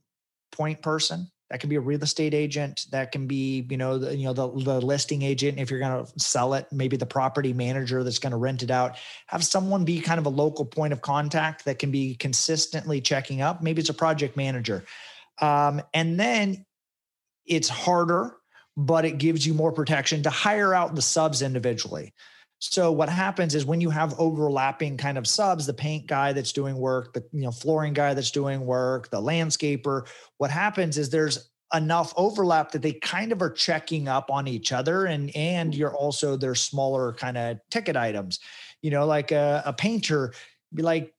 point 0.51 0.81
person 0.81 1.29
that 1.49 1.61
can 1.61 1.69
be 1.69 1.77
a 1.77 1.81
real 1.81 2.01
estate 2.03 2.33
agent 2.33 2.85
that 2.91 3.11
can 3.11 3.25
be 3.25 3.65
you 3.69 3.77
know 3.77 3.97
the, 3.97 4.15
you 4.15 4.25
know 4.25 4.33
the, 4.33 4.47
the 4.63 4.81
listing 4.81 5.21
agent. 5.21 5.59
If 5.59 5.71
you're 5.71 5.79
going 5.79 6.05
to 6.05 6.19
sell 6.19 6.53
it 6.53 6.67
maybe 6.71 6.97
the 6.97 7.05
property 7.05 7.53
manager 7.53 8.03
that's 8.03 8.19
going 8.19 8.31
to 8.31 8.37
rent 8.37 8.63
it 8.63 8.71
out. 8.71 8.97
Have 9.27 9.43
someone 9.43 9.85
be 9.85 9.99
kind 10.01 10.19
of 10.19 10.25
a 10.25 10.29
local 10.29 10.65
point 10.65 10.93
of 10.93 11.01
contact 11.01 11.65
that 11.65 11.79
can 11.79 11.91
be 11.91 12.15
consistently 12.15 13.01
checking 13.01 13.41
up. 13.41 13.61
Maybe 13.61 13.79
it's 13.79 13.89
a 13.89 13.93
project 13.93 14.35
manager. 14.35 14.83
Um, 15.41 15.81
and 15.93 16.19
then 16.19 16.65
it's 17.45 17.69
harder, 17.69 18.35
but 18.75 19.05
it 19.05 19.17
gives 19.17 19.45
you 19.45 19.53
more 19.53 19.71
protection 19.71 20.23
to 20.23 20.29
hire 20.29 20.73
out 20.73 20.95
the 20.95 21.01
subs 21.01 21.41
individually. 21.41 22.13
So 22.59 22.91
what 22.91 23.09
happens 23.09 23.53
is 23.53 23.65
when 23.65 23.81
you 23.81 23.89
have 23.91 24.19
overlapping 24.19 24.97
kind 24.97 25.17
of 25.17 25.27
subs, 25.27 25.65
the 25.65 25.73
paint 25.73 26.07
guy 26.07 26.33
that's 26.33 26.51
doing 26.51 26.75
work, 26.75 27.13
the 27.13 27.23
you 27.31 27.41
know 27.41 27.51
flooring 27.51 27.93
guy 27.93 28.13
that's 28.13 28.31
doing 28.31 28.65
work, 28.65 29.09
the 29.09 29.21
landscaper, 29.21 30.07
what 30.37 30.49
happens 30.49 30.97
is 30.97 31.09
there's 31.09 31.49
enough 31.73 32.13
overlap 32.15 32.71
that 32.71 32.81
they 32.81 32.93
kind 32.93 33.31
of 33.31 33.41
are 33.41 33.51
checking 33.51 34.07
up 34.07 34.31
on 34.31 34.47
each 34.47 34.71
other 34.71 35.05
and 35.05 35.35
and 35.35 35.75
you're 35.75 35.93
also 35.93 36.37
their 36.37 36.55
smaller 36.55 37.13
kind 37.13 37.37
of 37.37 37.59
ticket 37.69 37.95
items. 37.95 38.39
You 38.81 38.89
know, 38.91 39.05
like 39.05 39.31
a, 39.31 39.61
a 39.65 39.73
painter 39.73 40.33
be 40.73 40.81
like 40.81 41.13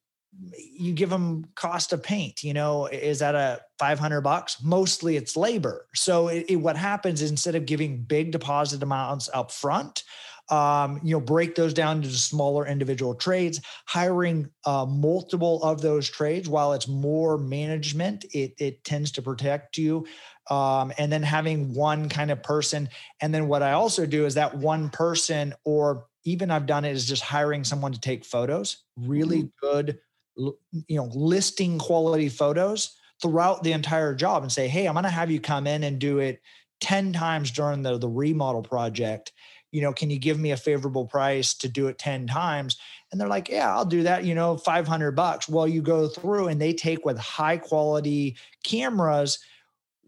you 0.52 0.92
give 0.92 1.10
them 1.10 1.44
cost 1.54 1.92
of 1.92 2.02
paint 2.02 2.44
you 2.44 2.52
know 2.52 2.86
is 2.86 3.18
that 3.18 3.34
a 3.34 3.60
500 3.78 4.20
bucks 4.20 4.62
mostly 4.62 5.16
it's 5.16 5.36
labor 5.36 5.86
so 5.94 6.28
it, 6.28 6.44
it, 6.48 6.56
what 6.56 6.76
happens 6.76 7.22
is 7.22 7.30
instead 7.30 7.54
of 7.54 7.66
giving 7.66 8.02
big 8.02 8.30
deposit 8.30 8.82
amounts 8.82 9.30
up 9.32 9.50
front 9.50 10.04
um, 10.50 11.00
you 11.02 11.12
know 11.12 11.20
break 11.20 11.54
those 11.54 11.74
down 11.74 11.98
into 11.98 12.10
smaller 12.10 12.66
individual 12.66 13.14
trades. 13.14 13.60
Hiring 13.86 14.50
uh, 14.64 14.86
multiple 14.86 15.62
of 15.62 15.80
those 15.80 16.08
trades 16.08 16.48
while 16.48 16.72
it's 16.72 16.88
more 16.88 17.38
management 17.38 18.24
it, 18.32 18.54
it 18.58 18.84
tends 18.84 19.12
to 19.12 19.22
protect 19.22 19.78
you. 19.78 20.06
Um, 20.50 20.92
and 20.96 21.12
then 21.12 21.22
having 21.22 21.74
one 21.74 22.08
kind 22.08 22.30
of 22.30 22.42
person 22.42 22.88
and 23.20 23.34
then 23.34 23.48
what 23.48 23.62
i 23.62 23.72
also 23.72 24.06
do 24.06 24.24
is 24.24 24.32
that 24.36 24.56
one 24.56 24.88
person 24.88 25.52
or 25.66 26.06
even 26.24 26.50
i've 26.50 26.64
done 26.64 26.86
it 26.86 26.92
is 26.92 27.06
just 27.06 27.22
hiring 27.22 27.64
someone 27.64 27.92
to 27.92 28.00
take 28.00 28.24
photos. 28.24 28.78
Really 28.96 29.42
mm-hmm. 29.42 29.66
good 29.76 29.98
you 30.38 30.96
know 30.96 31.10
listing 31.14 31.78
quality 31.78 32.28
photos 32.28 32.96
throughout 33.20 33.62
the 33.62 33.72
entire 33.72 34.14
job 34.14 34.42
and 34.42 34.52
say 34.52 34.68
hey 34.68 34.86
i'm 34.86 34.94
going 34.94 35.02
to 35.02 35.10
have 35.10 35.30
you 35.30 35.40
come 35.40 35.66
in 35.66 35.82
and 35.82 35.98
do 35.98 36.18
it 36.18 36.40
10 36.80 37.12
times 37.12 37.50
during 37.50 37.82
the, 37.82 37.98
the 37.98 38.08
remodel 38.08 38.62
project 38.62 39.32
you 39.70 39.82
know 39.82 39.92
can 39.92 40.10
you 40.10 40.18
give 40.18 40.38
me 40.38 40.50
a 40.52 40.56
favorable 40.56 41.06
price 41.06 41.54
to 41.54 41.68
do 41.68 41.88
it 41.88 41.98
10 41.98 42.26
times? 42.26 42.76
And 43.10 43.20
they're 43.20 43.28
like 43.28 43.48
yeah 43.48 43.74
i'll 43.74 43.84
do 43.84 44.02
that 44.02 44.24
you 44.24 44.34
know 44.34 44.56
500 44.56 45.12
bucks. 45.12 45.48
Well 45.48 45.68
you 45.68 45.82
go 45.82 46.08
through 46.08 46.48
and 46.48 46.60
they 46.60 46.72
take 46.72 47.04
with 47.04 47.18
high 47.18 47.56
quality 47.56 48.36
cameras. 48.64 49.38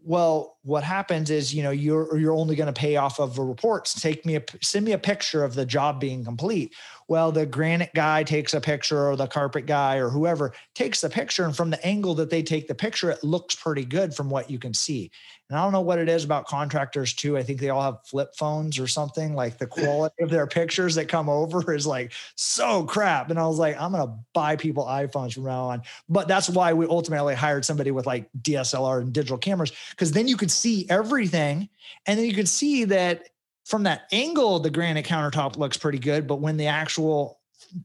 Well 0.03 0.57
what 0.63 0.83
happens 0.83 1.29
is 1.29 1.53
you 1.53 1.61
know 1.63 1.71
you're 1.71 2.17
you're 2.17 2.35
only 2.35 2.55
going 2.55 2.73
to 2.73 2.79
pay 2.79 2.95
off 2.95 3.19
of 3.19 3.35
the 3.35 3.43
reports. 3.43 3.99
Take 3.99 4.25
me 4.25 4.35
a 4.35 4.43
send 4.61 4.85
me 4.85 4.93
a 4.93 4.97
picture 4.97 5.43
of 5.43 5.53
the 5.53 5.65
job 5.65 5.99
being 5.99 6.23
complete. 6.23 6.73
Well 7.07 7.31
the 7.31 7.45
granite 7.45 7.91
guy 7.93 8.23
takes 8.23 8.53
a 8.53 8.61
picture 8.61 9.09
or 9.09 9.15
the 9.15 9.27
carpet 9.27 9.67
guy 9.67 9.97
or 9.97 10.09
whoever 10.09 10.53
takes 10.73 11.01
the 11.01 11.09
picture 11.09 11.45
and 11.45 11.55
from 11.55 11.69
the 11.69 11.85
angle 11.85 12.15
that 12.15 12.29
they 12.29 12.41
take 12.41 12.67
the 12.67 12.75
picture 12.75 13.11
it 13.11 13.23
looks 13.23 13.55
pretty 13.55 13.85
good 13.85 14.15
from 14.15 14.29
what 14.29 14.49
you 14.49 14.57
can 14.57 14.73
see 14.73 15.11
and 15.51 15.59
i 15.59 15.63
don't 15.63 15.73
know 15.73 15.81
what 15.81 15.99
it 15.99 16.07
is 16.07 16.23
about 16.23 16.47
contractors 16.47 17.13
too. 17.13 17.37
I 17.37 17.43
think 17.43 17.59
they 17.59 17.69
all 17.69 17.81
have 17.81 18.05
flip 18.05 18.33
phones 18.37 18.79
or 18.79 18.87
something 18.87 19.35
like 19.35 19.57
the 19.57 19.67
quality 19.67 20.23
of 20.23 20.29
their 20.29 20.47
pictures 20.47 20.95
that 20.95 21.09
come 21.09 21.27
over 21.27 21.73
is 21.75 21.85
like 21.85 22.13
so 22.35 22.83
crap. 22.85 23.29
And 23.29 23.37
i 23.37 23.45
was 23.45 23.59
like 23.59 23.79
i'm 23.79 23.91
to 23.91 24.13
buy 24.33 24.55
people 24.55 24.85
iphones 24.85 25.33
from 25.33 25.43
now 25.43 25.65
on. 25.65 25.81
But 26.07 26.27
that's 26.27 26.49
why 26.49 26.73
we 26.73 26.87
ultimately 26.87 27.35
hired 27.35 27.65
somebody 27.65 27.91
with 27.91 28.05
like 28.05 28.29
dslr 28.41 29.01
and 29.01 29.11
digital 29.13 29.37
cameras 29.37 29.73
because 29.91 30.13
then 30.13 30.27
you 30.27 30.37
could 30.37 30.51
see 30.51 30.87
everything. 30.89 31.67
And 32.07 32.17
then 32.17 32.25
you 32.25 32.33
could 32.33 32.49
see 32.49 32.85
that 32.85 33.27
from 33.65 33.83
that 33.83 34.03
angle, 34.11 34.59
the 34.59 34.69
granite 34.69 35.05
countertop 35.05 35.57
looks 35.57 35.77
pretty 35.77 35.99
good. 35.99 36.27
But 36.27 36.37
when 36.37 36.57
the 36.57 36.67
actual 36.67 37.39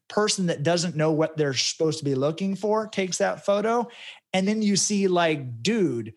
person 0.08 0.46
that 0.46 0.62
doesn't 0.62 0.96
know 0.96 1.12
what 1.12 1.36
they're 1.36 1.54
supposed 1.54 1.98
to 1.98 2.04
be 2.04 2.14
looking 2.14 2.56
for 2.56 2.86
takes 2.86 3.18
that 3.18 3.44
photo, 3.44 3.88
and 4.32 4.46
then 4.46 4.62
you 4.62 4.76
see, 4.76 5.08
like, 5.08 5.62
dude, 5.62 6.14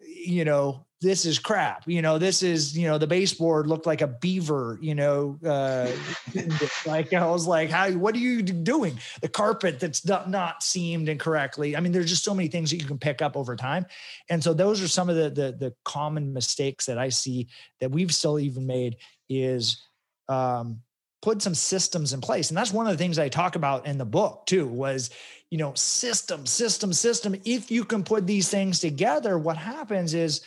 you 0.00 0.44
know, 0.44 0.85
this 1.00 1.26
is 1.26 1.38
crap. 1.38 1.86
You 1.86 2.00
know, 2.00 2.18
this 2.18 2.42
is, 2.42 2.76
you 2.76 2.86
know, 2.86 2.96
the 2.96 3.06
baseboard 3.06 3.66
looked 3.66 3.86
like 3.86 4.00
a 4.00 4.06
beaver, 4.06 4.78
you 4.80 4.94
know, 4.94 5.38
uh, 5.44 5.90
like 6.86 7.12
I 7.12 7.26
was 7.26 7.46
like, 7.46 7.68
how, 7.70 7.90
what 7.92 8.14
are 8.14 8.18
you 8.18 8.40
doing? 8.42 8.98
The 9.20 9.28
carpet 9.28 9.78
that's 9.78 10.06
not, 10.06 10.30
not 10.30 10.62
seamed 10.62 11.08
incorrectly. 11.08 11.76
I 11.76 11.80
mean, 11.80 11.92
there's 11.92 12.08
just 12.08 12.24
so 12.24 12.34
many 12.34 12.48
things 12.48 12.70
that 12.70 12.78
you 12.78 12.86
can 12.86 12.98
pick 12.98 13.20
up 13.20 13.36
over 13.36 13.56
time. 13.56 13.84
And 14.30 14.42
so 14.42 14.54
those 14.54 14.82
are 14.82 14.88
some 14.88 15.10
of 15.10 15.16
the, 15.16 15.28
the, 15.28 15.52
the 15.52 15.74
common 15.84 16.32
mistakes 16.32 16.86
that 16.86 16.98
I 16.98 17.10
see 17.10 17.48
that 17.80 17.90
we've 17.90 18.12
still 18.12 18.38
even 18.38 18.66
made 18.66 18.96
is, 19.28 19.82
um, 20.28 20.80
put 21.26 21.42
some 21.42 21.56
systems 21.56 22.12
in 22.12 22.20
place. 22.20 22.50
And 22.50 22.56
that's 22.56 22.72
one 22.72 22.86
of 22.86 22.92
the 22.92 22.98
things 22.98 23.18
I 23.18 23.28
talk 23.28 23.56
about 23.56 23.84
in 23.84 23.98
the 23.98 24.04
book 24.04 24.46
too, 24.46 24.64
was, 24.64 25.10
you 25.50 25.58
know, 25.58 25.74
system, 25.74 26.46
system, 26.46 26.92
system. 26.92 27.34
If 27.44 27.68
you 27.68 27.84
can 27.84 28.04
put 28.04 28.28
these 28.28 28.48
things 28.48 28.78
together, 28.78 29.36
what 29.36 29.56
happens 29.56 30.14
is 30.14 30.42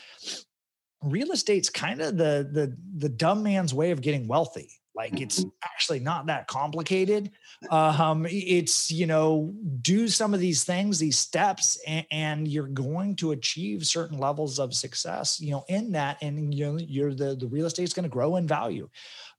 real 1.04 1.34
estate's 1.34 1.70
kind 1.70 2.00
of 2.00 2.16
the 2.16 2.48
the 2.50 2.78
the 2.96 3.10
dumb 3.10 3.44
man's 3.44 3.74
way 3.74 3.92
of 3.92 4.00
getting 4.00 4.26
wealthy. 4.26 4.70
Like 4.96 5.22
it's 5.22 5.40
mm-hmm. 5.40 5.50
actually 5.64 6.00
not 6.00 6.26
that 6.26 6.48
complicated. 6.48 7.32
Um, 7.70 8.26
it's 8.30 8.90
you 8.90 9.06
know 9.06 9.54
do 9.82 10.08
some 10.08 10.34
of 10.34 10.40
these 10.40 10.64
things, 10.64 10.98
these 11.00 11.20
steps, 11.20 11.78
and, 11.88 12.06
and, 12.12 12.48
you're 12.48 12.68
going 12.68 13.16
to 13.18 13.32
achieve 13.32 13.86
certain 13.86 14.18
levels 14.18 14.60
of 14.60 14.74
success. 14.74 15.40
You 15.40 15.52
know 15.52 15.66
in 15.70 15.92
that, 15.94 16.18
and 16.22 16.54
you 16.54 16.66
know 16.66 16.78
you're 16.78 17.14
the 17.14 17.36
the 17.36 17.48
real 17.48 17.66
estate's 17.66 17.94
going 17.94 18.04
to 18.04 18.10
grow 18.10 18.38
in 18.38 18.48
value, 18.48 18.90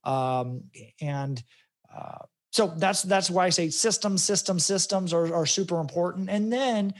um, 0.04 0.64
and 1.00 1.42
uh, 1.94 2.18
so 2.52 2.68
that's 2.76 3.02
that's 3.02 3.30
why 3.30 3.46
I 3.46 3.50
say 3.50 3.70
systems, 3.70 4.24
systems, 4.24 4.64
systems 4.66 5.12
are, 5.12 5.32
are 5.34 5.46
super 5.46 5.80
important. 5.80 6.28
And 6.28 6.52
then, 6.52 6.94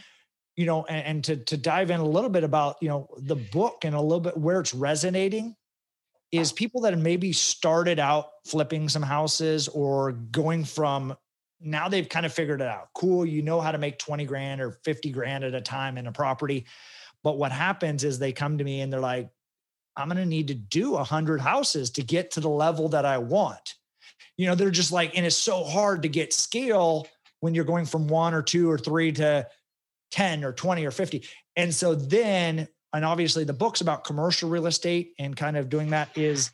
you 0.57 0.67
know, 0.67 0.85
and, 0.85 1.07
and 1.07 1.25
to 1.25 1.37
to 1.37 1.57
dive 1.57 1.91
in 1.91 2.01
a 2.01 2.05
little 2.05 2.31
bit 2.31 2.45
about 2.45 2.77
you 2.81 2.89
know 2.89 3.09
the 3.19 3.37
book 3.37 3.85
and 3.85 3.95
a 3.95 4.01
little 4.01 4.21
bit 4.21 4.37
where 4.37 4.61
it's 4.61 4.75
resonating 4.75 5.57
is 6.33 6.53
people 6.53 6.83
that 6.83 6.97
maybe 6.97 7.33
started 7.33 7.99
out 7.99 8.29
flipping 8.47 8.89
some 8.89 9.03
houses 9.03 9.67
or 9.69 10.13
going 10.13 10.65
from 10.65 11.17
now 11.61 11.89
they've 11.89 12.09
kind 12.09 12.25
of 12.25 12.33
figured 12.33 12.61
it 12.61 12.69
out. 12.69 12.89
Cool, 12.95 13.27
you 13.27 13.43
know 13.43 13.61
how 13.61 13.73
to 13.73 13.79
make 13.79 13.99
20 13.99 14.25
grand 14.25 14.61
or 14.61 14.79
50 14.85 15.11
grand 15.11 15.45
at 15.45 15.55
a 15.55 15.61
time 15.61 15.99
in 15.99 16.07
a 16.07 16.13
property. 16.13 16.67
But 17.23 17.37
what 17.37 17.53
happens 17.53 18.05
is 18.05 18.19
they 18.19 18.33
come 18.33 18.57
to 18.59 18.65
me 18.65 18.81
and 18.81 18.93
they're 18.93 19.01
like, 19.01 19.29
I'm 19.97 20.09
going 20.09 20.19
to 20.19 20.27
need 20.27 20.49
to 20.49 20.55
do 20.55 20.93
100 20.93 21.41
houses 21.41 21.91
to 21.91 22.03
get 22.03 22.31
to 22.33 22.41
the 22.41 22.49
level 22.49 22.89
that 22.91 23.05
I 23.05 23.19
want 23.19 23.75
you 24.41 24.47
know, 24.47 24.55
they're 24.55 24.71
just 24.71 24.91
like, 24.91 25.19
and 25.19 25.27
it's 25.27 25.37
so 25.37 25.63
hard 25.63 26.01
to 26.01 26.09
get 26.09 26.33
scale 26.33 27.07
when 27.41 27.55
you're 27.55 27.63
going 27.63 27.85
from 27.85 28.09
one 28.09 28.33
or 28.33 28.41
two 28.41 28.71
or 28.71 28.79
three 28.79 29.13
to 29.13 29.47
10 30.13 30.45
or 30.45 30.55
20 30.55 30.87
or 30.87 30.91
50. 30.91 31.25
And 31.57 31.75
so 31.75 31.95
then, 31.95 32.67
and 32.95 33.05
obviously 33.05 33.45
the 33.45 33.53
book's 33.53 33.83
about 33.83 34.05
commercial 34.05 34.49
real 34.49 34.67
estate 34.67 35.13
and 35.19 35.37
kind 35.37 35.59
of 35.59 35.69
doing 35.69 35.91
that 35.91 36.17
is 36.17 36.53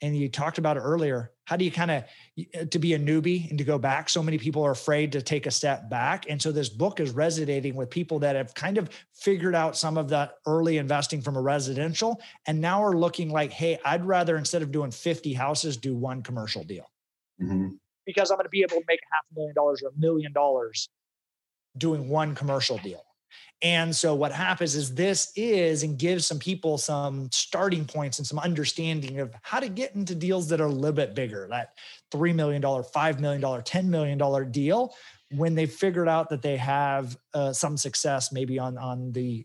and 0.00 0.16
you 0.16 0.28
talked 0.28 0.58
about 0.58 0.76
it 0.76 0.80
earlier 0.80 1.32
how 1.48 1.56
do 1.56 1.64
you 1.64 1.70
kind 1.70 1.90
of 1.90 2.04
uh, 2.54 2.66
to 2.66 2.78
be 2.78 2.92
a 2.92 2.98
newbie 2.98 3.48
and 3.48 3.56
to 3.56 3.64
go 3.64 3.78
back 3.78 4.10
so 4.10 4.22
many 4.22 4.36
people 4.36 4.62
are 4.62 4.72
afraid 4.72 5.12
to 5.12 5.22
take 5.22 5.46
a 5.46 5.50
step 5.50 5.88
back? 5.88 6.26
And 6.28 6.40
so 6.40 6.52
this 6.52 6.68
book 6.68 7.00
is 7.00 7.10
resonating 7.12 7.74
with 7.74 7.88
people 7.88 8.18
that 8.18 8.36
have 8.36 8.52
kind 8.52 8.76
of 8.76 8.90
figured 9.14 9.54
out 9.54 9.74
some 9.74 9.96
of 9.96 10.10
that 10.10 10.34
early 10.46 10.76
investing 10.76 11.22
from 11.22 11.36
a 11.36 11.40
residential 11.40 12.20
and 12.46 12.60
now 12.60 12.84
are 12.84 12.94
looking 12.94 13.30
like 13.30 13.50
hey 13.50 13.78
i'd 13.86 14.04
rather 14.04 14.36
instead 14.36 14.60
of 14.60 14.70
doing 14.70 14.90
50 14.90 15.32
houses 15.32 15.78
do 15.78 15.96
one 15.96 16.22
commercial 16.22 16.64
deal. 16.64 16.90
Mm-hmm. 17.40 17.68
because 18.04 18.30
i'm 18.30 18.36
going 18.36 18.44
to 18.44 18.50
be 18.50 18.60
able 18.60 18.76
to 18.76 18.84
make 18.86 19.00
a 19.00 19.14
half 19.14 19.24
a 19.32 19.34
million 19.34 19.54
dollars 19.54 19.82
or 19.82 19.88
a 19.88 19.98
million 19.98 20.32
dollars 20.32 20.90
doing 21.78 22.10
one 22.10 22.34
commercial 22.34 22.76
deal 22.78 23.02
and 23.62 23.94
so 23.94 24.14
what 24.14 24.30
happens 24.30 24.76
is 24.76 24.94
this 24.94 25.32
is 25.34 25.82
and 25.82 25.98
gives 25.98 26.26
some 26.26 26.38
people 26.38 26.78
some 26.78 27.28
starting 27.32 27.84
points 27.84 28.18
and 28.18 28.26
some 28.26 28.38
understanding 28.38 29.18
of 29.18 29.34
how 29.42 29.58
to 29.58 29.68
get 29.68 29.96
into 29.96 30.14
deals 30.14 30.48
that 30.48 30.60
are 30.60 30.66
a 30.66 30.72
little 30.72 30.94
bit 30.94 31.14
bigger, 31.14 31.48
that 31.50 31.74
$3 32.12 32.34
million, 32.34 32.62
$5 32.62 33.20
million, 33.20 33.42
$10 33.42 33.84
million 33.86 34.50
deal 34.52 34.94
when 35.32 35.56
they 35.56 35.66
figured 35.66 36.08
out 36.08 36.30
that 36.30 36.40
they 36.40 36.56
have 36.56 37.16
uh, 37.34 37.52
some 37.52 37.76
success 37.76 38.32
maybe 38.32 38.60
on, 38.60 38.78
on 38.78 39.10
the 39.12 39.44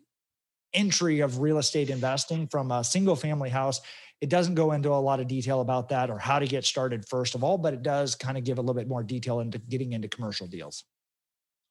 entry 0.75 1.21
of 1.21 1.39
real 1.39 1.57
estate 1.57 1.89
investing 1.89 2.47
from 2.47 2.71
a 2.71 2.83
single 2.83 3.15
family 3.15 3.49
house. 3.49 3.81
It 4.21 4.29
doesn't 4.29 4.55
go 4.55 4.73
into 4.73 4.89
a 4.89 4.95
lot 4.95 5.21
of 5.21 5.27
detail 5.27 5.59
about 5.61 5.89
that 5.89 6.11
or 6.11 6.19
how 6.19 6.37
to 6.37 6.45
get 6.45 6.65
started 6.65 7.03
first 7.07 7.33
of 7.33 7.43
all, 7.43 7.57
but 7.57 7.73
it 7.73 7.81
does 7.81 8.13
kind 8.13 8.37
of 8.37 8.43
give 8.43 8.59
a 8.59 8.61
little 8.61 8.75
bit 8.75 8.87
more 8.87 9.03
detail 9.03 9.39
into 9.39 9.57
getting 9.57 9.93
into 9.93 10.07
commercial 10.07 10.45
deals. 10.45 10.83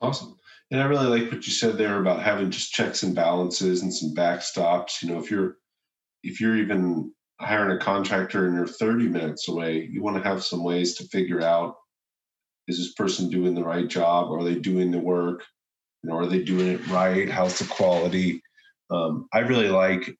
Awesome. 0.00 0.36
And 0.72 0.80
I 0.80 0.86
really 0.86 1.06
like 1.06 1.30
what 1.30 1.46
you 1.46 1.52
said 1.52 1.76
there 1.76 2.00
about 2.00 2.22
having 2.22 2.50
just 2.50 2.72
checks 2.72 3.02
and 3.02 3.14
balances 3.14 3.82
and 3.82 3.92
some 3.92 4.14
backstops. 4.14 5.02
You 5.02 5.10
know, 5.10 5.18
if 5.22 5.30
you're 5.30 5.58
if 6.22 6.40
you're 6.40 6.56
even 6.56 7.12
hiring 7.38 7.76
a 7.76 7.78
contractor 7.78 8.46
and 8.46 8.54
you're 8.56 8.66
30 8.66 9.08
minutes 9.08 9.48
away, 9.48 9.86
you 9.92 10.02
want 10.02 10.16
to 10.16 10.26
have 10.26 10.42
some 10.42 10.64
ways 10.64 10.96
to 10.96 11.08
figure 11.08 11.42
out 11.42 11.76
is 12.68 12.78
this 12.78 12.94
person 12.94 13.28
doing 13.28 13.54
the 13.54 13.62
right 13.62 13.86
job? 13.86 14.32
Are 14.32 14.42
they 14.42 14.54
doing 14.54 14.90
the 14.90 14.98
work? 14.98 15.44
You 16.02 16.08
know, 16.08 16.16
are 16.16 16.26
they 16.26 16.42
doing 16.42 16.68
it 16.68 16.86
right? 16.88 17.28
How's 17.28 17.58
the 17.58 17.66
quality? 17.66 18.40
Um, 18.90 19.28
I 19.30 19.40
really 19.40 19.68
like 19.68 20.16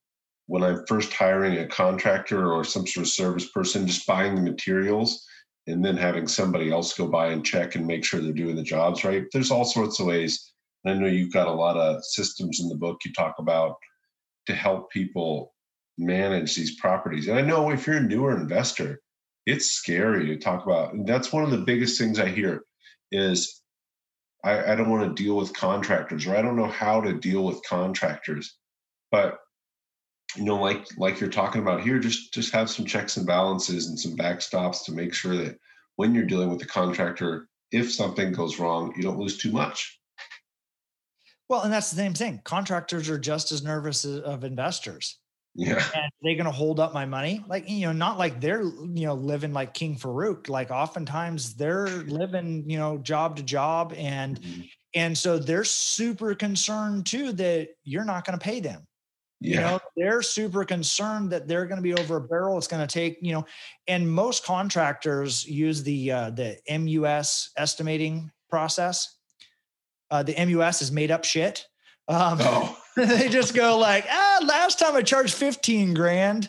when 0.49 0.63
I'm 0.63 0.85
first 0.87 1.15
hiring 1.15 1.59
a 1.59 1.67
contractor 1.67 2.53
or 2.53 2.63
some 2.63 2.87
sort 2.87 3.07
of 3.07 3.11
service 3.11 3.49
person, 3.49 3.87
just 3.87 4.07
buying 4.07 4.35
the 4.35 4.43
materials 4.43 5.27
and 5.67 5.85
then 5.85 5.97
having 5.97 6.27
somebody 6.27 6.71
else 6.71 6.95
go 6.95 7.07
by 7.07 7.29
and 7.29 7.45
check 7.45 7.75
and 7.75 7.87
make 7.87 8.05
sure 8.05 8.21
they're 8.21 8.33
doing 8.33 8.57
the 8.57 8.63
jobs 8.63 9.05
right. 9.05 9.27
There's 9.33 9.51
all 9.51 9.65
sorts 9.65 10.01
of 10.01 10.07
ways. 10.07 10.53
And 10.85 10.95
I 10.95 10.99
know 10.99 11.07
you've 11.07 11.33
got 11.33 11.47
a 11.47 11.53
lot 11.53 11.77
of 11.77 12.05
systems 12.05 12.61
in 12.61 12.69
the 12.69 12.75
book 12.75 12.99
you 13.05 13.13
talk 13.13 13.37
about 13.39 13.77
to 14.47 14.55
help 14.55 14.91
people 14.91 15.55
manage 15.99 16.57
these 16.57 16.81
properties. 16.81 17.29
And 17.29 17.39
I 17.39 17.43
know 17.43 17.71
if 17.71 17.87
you're 17.87 17.99
a 17.99 18.03
newer 18.03 18.37
investor, 18.37 19.01
it's 19.47 19.73
scary 19.73 20.27
to 20.27 20.37
talk 20.37 20.65
about. 20.65 20.95
And 20.95 21.07
that's 21.07 21.33
one 21.33 21.45
of 21.45 21.51
the 21.51 21.59
biggest 21.59 21.99
things 21.99 22.19
I 22.19 22.29
hear 22.29 22.65
is 23.13 23.63
I, 24.45 24.73
I 24.73 24.75
don't 24.75 24.91
want 24.91 25.17
to 25.17 25.23
deal 25.23 25.37
with 25.37 25.55
contractors 25.55 26.27
or 26.27 26.37
I 26.37 26.43
don't 26.43 26.57
know 26.57 26.67
how 26.67 27.01
to 27.01 27.13
deal 27.13 27.45
with 27.45 27.63
contractors. 27.69 28.57
But 29.11 29.39
you 30.37 30.45
know 30.45 30.57
like 30.57 30.87
like 30.97 31.21
you're 31.21 31.31
talking 31.31 31.61
about 31.61 31.83
here 31.83 31.99
just 31.99 32.33
just 32.33 32.53
have 32.53 32.71
some 32.71 32.87
checks 32.87 33.17
and 33.17 33.27
balances 33.27 33.89
and 33.89 33.99
some 33.99 34.17
backstops 34.17 34.85
to 34.85 34.93
make 34.93 35.15
sure 35.15 35.37
that 35.37 35.59
when 35.97 36.15
you're 36.15 36.25
dealing 36.25 36.51
with 36.51 36.59
the 36.59 36.67
contractor 36.67 37.49
if 37.71 37.93
something 37.93 38.33
goes 38.33 38.59
wrong 38.59 38.93
you 38.97 39.03
don't 39.03 39.19
lose 39.19 39.39
too 39.39 39.53
much. 39.53 39.99
Well 41.49 41.63
and 41.63 41.73
that's 41.73 41.91
the 41.91 41.97
same 41.97 42.15
thing. 42.15 42.41
Contractors 42.45 43.11
are 43.11 43.19
just 43.19 43.53
as 43.53 43.63
nervous 43.63 44.05
of 44.05 44.45
investors. 44.45 45.19
Yeah. 45.55 45.85
And 45.95 46.11
they're 46.23 46.35
going 46.35 46.47
to 46.47 46.51
hold 46.51 46.81
up 46.81 46.95
my 46.95 47.05
money? 47.05 47.45
Like 47.47 47.69
you 47.69 47.87
know 47.87 47.93
not 47.93 48.17
like 48.19 48.41
they're 48.41 48.63
you 48.63 49.07
know 49.07 49.15
living 49.15 49.53
like 49.53 49.75
king 49.75 49.97
farouk. 49.97 50.49
Like 50.49 50.71
oftentimes 50.71 51.55
they're 51.55 51.89
living 51.89 52.65
you 52.71 52.79
know 52.79 52.99
job 52.99 53.37
to 53.37 53.43
job 53.43 53.93
and 53.97 54.41
mm-hmm. 54.41 54.63
and 54.95 55.17
so 55.17 55.39
they're 55.39 55.65
super 55.65 56.35
concerned 56.35 57.05
too 57.05 57.33
that 57.33 57.69
you're 57.85 58.05
not 58.05 58.25
going 58.25 58.39
to 58.39 58.43
pay 58.43 58.61
them 58.61 58.87
yeah. 59.43 59.55
You 59.55 59.61
know, 59.61 59.81
they're 59.97 60.23
super 60.23 60.65
concerned 60.65 61.31
that 61.31 61.49
they're 61.49 61.67
going 61.67 61.77
to 61.77 61.83
be 61.83 61.95
over 61.95 62.17
a 62.17 62.21
barrel. 62.21 62.57
It's 62.59 62.69
going 62.69 62.87
to 62.87 62.93
take, 62.93 63.19
you 63.21 63.33
know, 63.33 63.45
and 63.89 64.11
most 64.11 64.45
contractors 64.45 65.45
use 65.47 65.83
the 65.83 66.13
uh, 66.13 66.31
the 66.31 66.59
MUS 66.71 67.51
estimating 67.57 68.31
process. 68.49 69.17
Uh, 70.11 70.23
the 70.23 70.35
MUS 70.47 70.83
is 70.83 70.93
made 70.93 71.11
up 71.11 71.25
shit. 71.25 71.67
Um, 72.07 72.39
oh. 72.41 72.79
they 72.97 73.29
just 73.29 73.55
go 73.55 73.79
like, 73.79 74.07
ah, 74.09 74.41
last 74.45 74.79
time 74.79 74.95
I 74.95 75.03
charged 75.03 75.35
15 75.35 75.95
grand. 75.95 76.49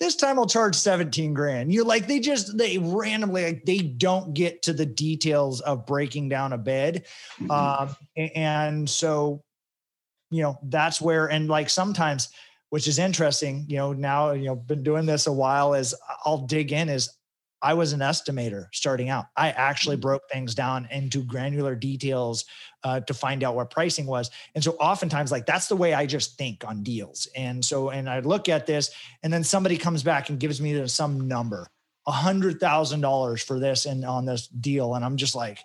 This 0.00 0.16
time 0.16 0.38
I'll 0.38 0.46
charge 0.46 0.74
17 0.74 1.32
grand. 1.32 1.72
You 1.72 1.84
like 1.84 2.06
they 2.08 2.18
just 2.18 2.58
they 2.58 2.78
randomly 2.78 3.44
like 3.44 3.64
they 3.64 3.78
don't 3.78 4.34
get 4.34 4.62
to 4.62 4.72
the 4.72 4.84
details 4.84 5.60
of 5.60 5.86
breaking 5.86 6.28
down 6.28 6.52
a 6.52 6.58
bed. 6.58 7.06
Mm-hmm. 7.40 7.50
Um, 7.50 7.96
and 8.16 8.90
so 8.90 9.42
you 10.34 10.42
know 10.42 10.58
that's 10.64 11.00
where 11.00 11.26
and 11.26 11.48
like 11.48 11.70
sometimes 11.70 12.28
which 12.70 12.88
is 12.88 12.98
interesting 12.98 13.64
you 13.68 13.76
know 13.76 13.92
now 13.92 14.32
you 14.32 14.46
know 14.46 14.56
been 14.56 14.82
doing 14.82 15.06
this 15.06 15.26
a 15.26 15.32
while 15.32 15.74
is 15.74 15.94
i'll 16.24 16.46
dig 16.46 16.72
in 16.72 16.88
is 16.88 17.08
i 17.62 17.72
was 17.72 17.92
an 17.94 18.00
estimator 18.00 18.66
starting 18.72 19.08
out. 19.08 19.24
I 19.36 19.50
actually 19.50 19.96
mm-hmm. 19.96 20.02
broke 20.02 20.22
things 20.30 20.54
down 20.54 20.86
into 20.90 21.24
granular 21.24 21.74
details 21.74 22.44
uh, 22.82 23.00
to 23.00 23.14
find 23.14 23.42
out 23.42 23.54
what 23.56 23.70
pricing 23.70 24.04
was. 24.04 24.30
And 24.54 24.62
so 24.62 24.72
oftentimes 24.72 25.32
like 25.32 25.46
that's 25.46 25.68
the 25.68 25.76
way 25.76 25.94
i 25.94 26.04
just 26.04 26.36
think 26.36 26.62
on 26.66 26.82
deals. 26.82 27.26
And 27.34 27.64
so 27.64 27.88
and 27.90 28.08
i 28.08 28.20
look 28.20 28.48
at 28.48 28.66
this 28.66 28.90
and 29.22 29.32
then 29.32 29.42
somebody 29.42 29.78
comes 29.78 30.02
back 30.02 30.28
and 30.28 30.38
gives 30.38 30.60
me 30.60 30.86
some 30.86 31.26
number 31.26 31.66
a 32.06 32.12
hundred 32.12 32.60
thousand 32.60 33.00
dollars 33.00 33.42
for 33.42 33.58
this 33.58 33.86
and 33.86 34.04
on 34.04 34.26
this 34.26 34.46
deal. 34.48 34.94
And 34.94 35.04
i'm 35.04 35.16
just 35.16 35.34
like 35.34 35.58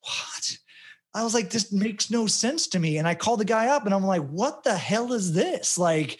what 0.00 0.58
I 1.18 1.24
was 1.24 1.34
like, 1.34 1.50
this 1.50 1.72
makes 1.72 2.12
no 2.12 2.28
sense 2.28 2.68
to 2.68 2.78
me. 2.78 2.98
And 2.98 3.08
I 3.08 3.16
called 3.16 3.40
the 3.40 3.44
guy 3.44 3.66
up 3.66 3.84
and 3.84 3.92
I'm 3.92 4.06
like, 4.06 4.26
what 4.28 4.62
the 4.62 4.76
hell 4.76 5.12
is 5.12 5.32
this? 5.32 5.76
Like, 5.76 6.18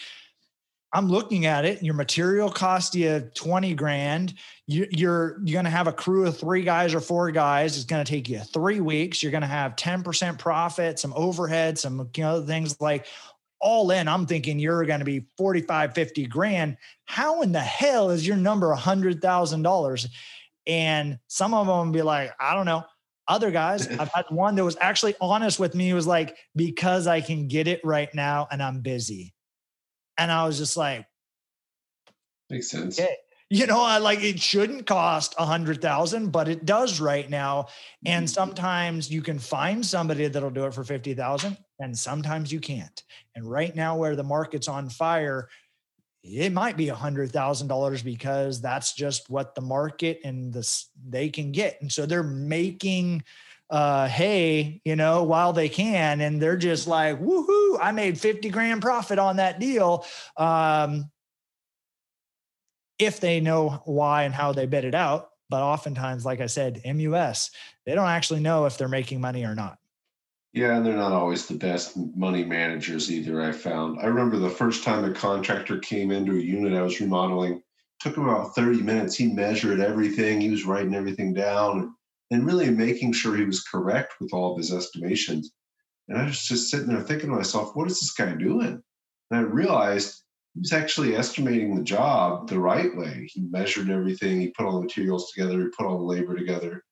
I'm 0.93 1.09
looking 1.09 1.47
at 1.47 1.65
it. 1.65 1.83
Your 1.85 1.95
material 1.95 2.51
cost 2.51 2.97
you 2.97 3.31
20 3.35 3.75
grand. 3.75 4.35
You, 4.67 4.89
you're 4.91 5.39
you're 5.45 5.53
going 5.53 5.67
to 5.67 5.71
have 5.71 5.87
a 5.87 5.93
crew 5.93 6.27
of 6.27 6.37
three 6.37 6.63
guys 6.63 6.95
or 6.95 7.01
four 7.01 7.31
guys. 7.31 7.77
It's 7.77 7.85
going 7.85 8.05
to 8.05 8.11
take 8.11 8.29
you 8.29 8.41
three 8.41 8.81
weeks. 8.81 9.23
You're 9.23 9.31
going 9.31 9.43
to 9.43 9.47
have 9.47 9.77
10% 9.77 10.39
profit, 10.39 10.99
some 10.99 11.13
overhead, 11.15 11.79
some 11.79 12.11
you 12.17 12.23
know 12.25 12.45
things 12.45 12.81
like 12.81 13.07
all 13.61 13.93
in. 13.93 14.09
I'm 14.09 14.27
thinking 14.27 14.59
you're 14.59 14.85
going 14.85 15.01
to 15.01 15.05
be 15.05 15.27
45, 15.37 15.95
50 15.95 16.27
grand. 16.27 16.77
How 17.05 17.43
in 17.43 17.53
the 17.53 17.61
hell 17.61 18.11
is 18.11 18.27
your 18.27 18.37
number 18.37 18.73
a 18.73 18.77
hundred 18.77 19.23
thousand 19.23 19.63
dollars? 19.63 20.09
And 20.67 21.19
some 21.29 21.55
of 21.55 21.69
them 21.69 21.93
be 21.93 22.03
like, 22.03 22.33
I 22.41 22.55
don't 22.55 22.67
know. 22.67 22.85
Other 23.29 23.51
guys, 23.51 23.87
I've 24.01 24.11
had 24.13 24.25
one 24.31 24.57
that 24.57 24.65
was 24.65 24.77
actually 24.81 25.15
honest 25.21 25.59
with 25.59 25.75
me. 25.75 25.93
Was 25.93 26.07
like, 26.07 26.37
because 26.57 27.07
I 27.07 27.21
can 27.21 27.49
get 27.49 27.69
it 27.69 27.81
right 27.85 28.13
now 28.15 28.49
and 28.51 28.63
I'm 28.63 28.81
busy. 28.81 29.35
And 30.17 30.33
I 30.33 30.47
was 30.47 30.59
just 30.59 30.77
like, 30.77 31.07
makes 32.51 32.71
sense. 32.71 32.99
Okay. 32.99 33.15
You 33.51 33.67
know, 33.67 33.81
I 33.81 33.97
like 33.97 34.23
it 34.23 34.39
shouldn't 34.39 34.87
cost 34.87 35.35
a 35.39 35.47
hundred 35.47 35.81
thousand, 35.81 36.33
but 36.33 36.49
it 36.49 36.67
does 36.67 37.01
right 37.01 37.29
now. 37.31 37.69
And 38.05 38.27
mm-hmm. 38.27 38.33
sometimes 38.33 39.11
you 39.11 39.23
can 39.23 39.39
find 39.39 39.85
somebody 39.85 40.29
that'll 40.29 40.51
do 40.51 40.67
it 40.67 40.75
for 40.75 40.85
50,000 40.85 41.57
and 41.81 41.99
sometimes 41.99 42.53
you 42.53 42.61
can't. 42.61 43.03
And 43.35 43.51
right 43.51 43.75
now 43.75 43.97
where 43.97 44.17
the 44.17 44.23
market's 44.23 44.69
on 44.69 44.91
fire, 44.91 45.49
it 46.29 46.53
might 46.53 46.77
be 46.77 46.89
a 46.89 46.95
hundred 46.95 47.33
thousand 47.33 47.69
dollars 47.69 48.03
because 48.03 48.61
that's 48.61 48.93
just 48.93 49.31
what 49.31 49.55
the 49.55 49.61
market 49.61 50.21
and 50.25 50.53
the 50.53 50.85
they 51.09 51.29
can 51.29 51.53
get. 51.53 51.81
And 51.81 51.91
so 51.91 52.07
they're 52.07 52.23
making 52.23 53.23
uh 53.71 54.09
hey 54.09 54.81
you 54.85 54.97
know 54.97 55.25
while 55.25 55.53
they 55.53 55.69
can 55.69 56.23
and 56.23 56.41
they're 56.41 56.57
just 56.57 56.87
like 56.87 57.21
woohoo 57.21 57.79
i 57.83 57.93
made 57.93 58.19
50 58.19 58.49
grand 58.49 58.81
profit 58.81 59.19
on 59.19 59.37
that 59.37 59.61
deal. 59.61 60.07
Um 60.37 61.11
if 62.99 63.21
they 63.21 63.41
know 63.41 63.83
why 63.85 64.25
and 64.25 64.35
how 64.35 64.53
they 64.53 64.67
bid 64.67 64.85
it 64.85 64.95
out 64.95 65.31
but 65.51 65.63
oftentimes 65.63 66.25
like 66.25 66.41
i 66.41 66.47
said 66.47 66.81
mus 66.85 67.51
they 67.85 67.95
don't 67.95 68.09
actually 68.09 68.41
know 68.41 68.65
if 68.65 68.79
they're 68.79 68.89
making 68.89 69.21
money 69.21 69.45
or 69.45 69.55
not 69.55 69.79
yeah, 70.53 70.77
and 70.77 70.87
they're 70.87 70.97
not 70.97 71.13
always 71.13 71.47
the 71.47 71.55
best 71.55 71.97
money 72.17 72.45
managers 72.45 73.13
either, 73.13 73.43
I 73.43 73.53
found. 73.53 74.01
I 74.01 74.07
remember 74.07 74.39
the 74.39 74.49
first 74.49 74.83
time 74.83 75.05
a 75.05 75.13
contractor 75.13 75.79
came 75.79 76.11
into 76.11 76.33
a 76.33 76.41
unit 76.41 76.73
I 76.73 76.83
was 76.83 77.01
remodeling, 77.01 77.63
took 78.01 78.17
about 78.17 78.55
30 78.55 78.83
minutes. 78.83 79.15
He 79.15 79.27
measured 79.27 79.81
everything, 79.81 80.41
he 80.41 80.51
was 80.51 80.65
writing 80.65 80.95
everything 80.95 81.35
down 81.35 81.95
and 82.31 82.47
really 82.47 82.71
making 82.71 83.13
sure 83.13 83.37
he 83.37 83.45
was 83.45 83.63
correct 83.65 84.15
with 84.21 84.33
all 84.33 84.53
of 84.53 84.59
his 84.59 84.73
estimations. 84.73 85.53
And 86.09 86.19
I 86.19 86.25
was 86.25 86.43
just 86.43 86.71
sitting 86.71 86.89
there 86.89 87.03
thinking 87.03 87.29
to 87.29 87.37
myself, 87.37 87.77
what 87.77 87.91
is 87.91 88.01
this 88.01 88.13
guy 88.13 88.35
doing? 88.35 88.83
And 89.31 89.41
I 89.41 89.41
realized 89.41 90.23
he 90.55 90.61
was 90.61 90.73
actually 90.73 91.15
estimating 91.15 91.75
the 91.75 91.83
job 91.83 92.49
the 92.49 92.59
right 92.59 92.95
way. 92.97 93.29
He 93.31 93.43
measured 93.43 93.91
everything, 93.91 94.41
he 94.41 94.49
put 94.49 94.65
all 94.65 94.77
the 94.77 94.87
materials 94.87 95.31
together, 95.31 95.61
he 95.61 95.69
put 95.77 95.87
all 95.87 95.99
the 95.99 96.05
labor 96.05 96.35
together 96.35 96.85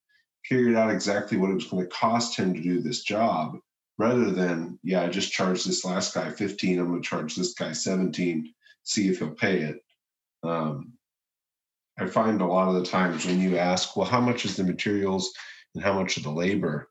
figured 0.49 0.77
out 0.77 0.91
exactly 0.91 1.39
what 1.39 1.51
it 1.51 1.55
was 1.55 1.67
going 1.67 1.83
to 1.83 1.91
cost 1.91 2.37
him 2.37 2.55
to 2.55 2.61
do 2.61 2.81
this 2.81 3.03
job 3.03 3.57
rather 3.99 4.31
than 4.31 4.79
yeah 4.83 5.03
i 5.03 5.09
just 5.09 5.33
charged 5.33 5.67
this 5.67 5.85
last 5.85 6.15
guy 6.15 6.31
15 6.31 6.79
i'm 6.79 6.89
going 6.89 7.03
to 7.03 7.09
charge 7.09 7.35
this 7.35 7.55
guy 7.55 7.73
17 7.73 8.53
see 8.83 9.09
if 9.09 9.19
he'll 9.19 9.31
pay 9.31 9.59
it 9.61 9.79
um, 10.43 10.93
I 11.99 12.07
find 12.07 12.41
a 12.41 12.47
lot 12.47 12.69
of 12.69 12.75
the 12.75 12.85
times 12.85 13.25
when 13.25 13.41
you 13.41 13.57
ask, 13.57 13.97
well, 13.97 14.07
how 14.07 14.21
much 14.21 14.45
is 14.45 14.57
the 14.57 14.65
materials 14.65 15.33
and 15.75 15.83
how 15.83 15.95
much 15.95 16.17
of 16.17 16.25
the 16.25 16.31
labor? 16.31 16.89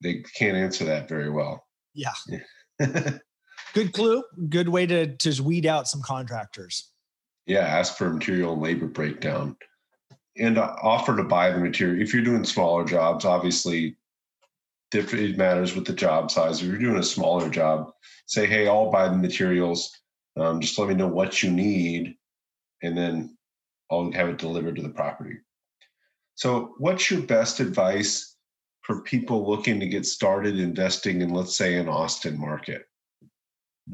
They 0.00 0.22
can't 0.36 0.56
answer 0.56 0.84
that 0.84 1.08
very 1.08 1.30
well. 1.30 1.64
Yeah. 1.92 2.12
good 3.74 3.92
clue. 3.92 4.22
Good 4.48 4.68
way 4.68 4.86
to 4.86 5.16
to 5.16 5.42
weed 5.42 5.66
out 5.66 5.88
some 5.88 6.02
contractors. 6.02 6.92
Yeah, 7.46 7.66
ask 7.66 7.96
for 7.96 8.12
material 8.12 8.52
and 8.52 8.62
labor 8.62 8.86
breakdown, 8.86 9.56
and 10.38 10.58
offer 10.58 11.16
to 11.16 11.24
buy 11.24 11.50
the 11.50 11.58
material. 11.58 12.00
If 12.00 12.12
you're 12.12 12.22
doing 12.22 12.44
smaller 12.44 12.84
jobs, 12.84 13.24
obviously, 13.24 13.96
it 14.92 15.36
matters 15.36 15.74
with 15.74 15.84
the 15.84 15.92
job 15.92 16.30
size. 16.30 16.60
If 16.60 16.68
you're 16.68 16.78
doing 16.78 16.98
a 16.98 17.02
smaller 17.02 17.50
job, 17.50 17.92
say, 18.26 18.46
"Hey, 18.46 18.68
I'll 18.68 18.90
buy 18.90 19.08
the 19.08 19.16
materials. 19.16 19.90
Um, 20.36 20.60
just 20.60 20.78
let 20.78 20.88
me 20.88 20.94
know 20.94 21.08
what 21.08 21.42
you 21.42 21.50
need, 21.50 22.16
and 22.82 22.96
then 22.96 23.36
I'll 23.90 24.10
have 24.12 24.28
it 24.28 24.38
delivered 24.38 24.76
to 24.76 24.82
the 24.82 24.88
property." 24.88 25.38
So, 26.36 26.74
what's 26.78 27.10
your 27.10 27.22
best 27.22 27.60
advice 27.60 28.36
for 28.82 29.02
people 29.02 29.48
looking 29.48 29.80
to 29.80 29.88
get 29.88 30.06
started 30.06 30.58
investing 30.58 31.20
in, 31.20 31.30
let's 31.30 31.56
say, 31.56 31.74
an 31.74 31.88
Austin 31.88 32.38
market? 32.38 32.88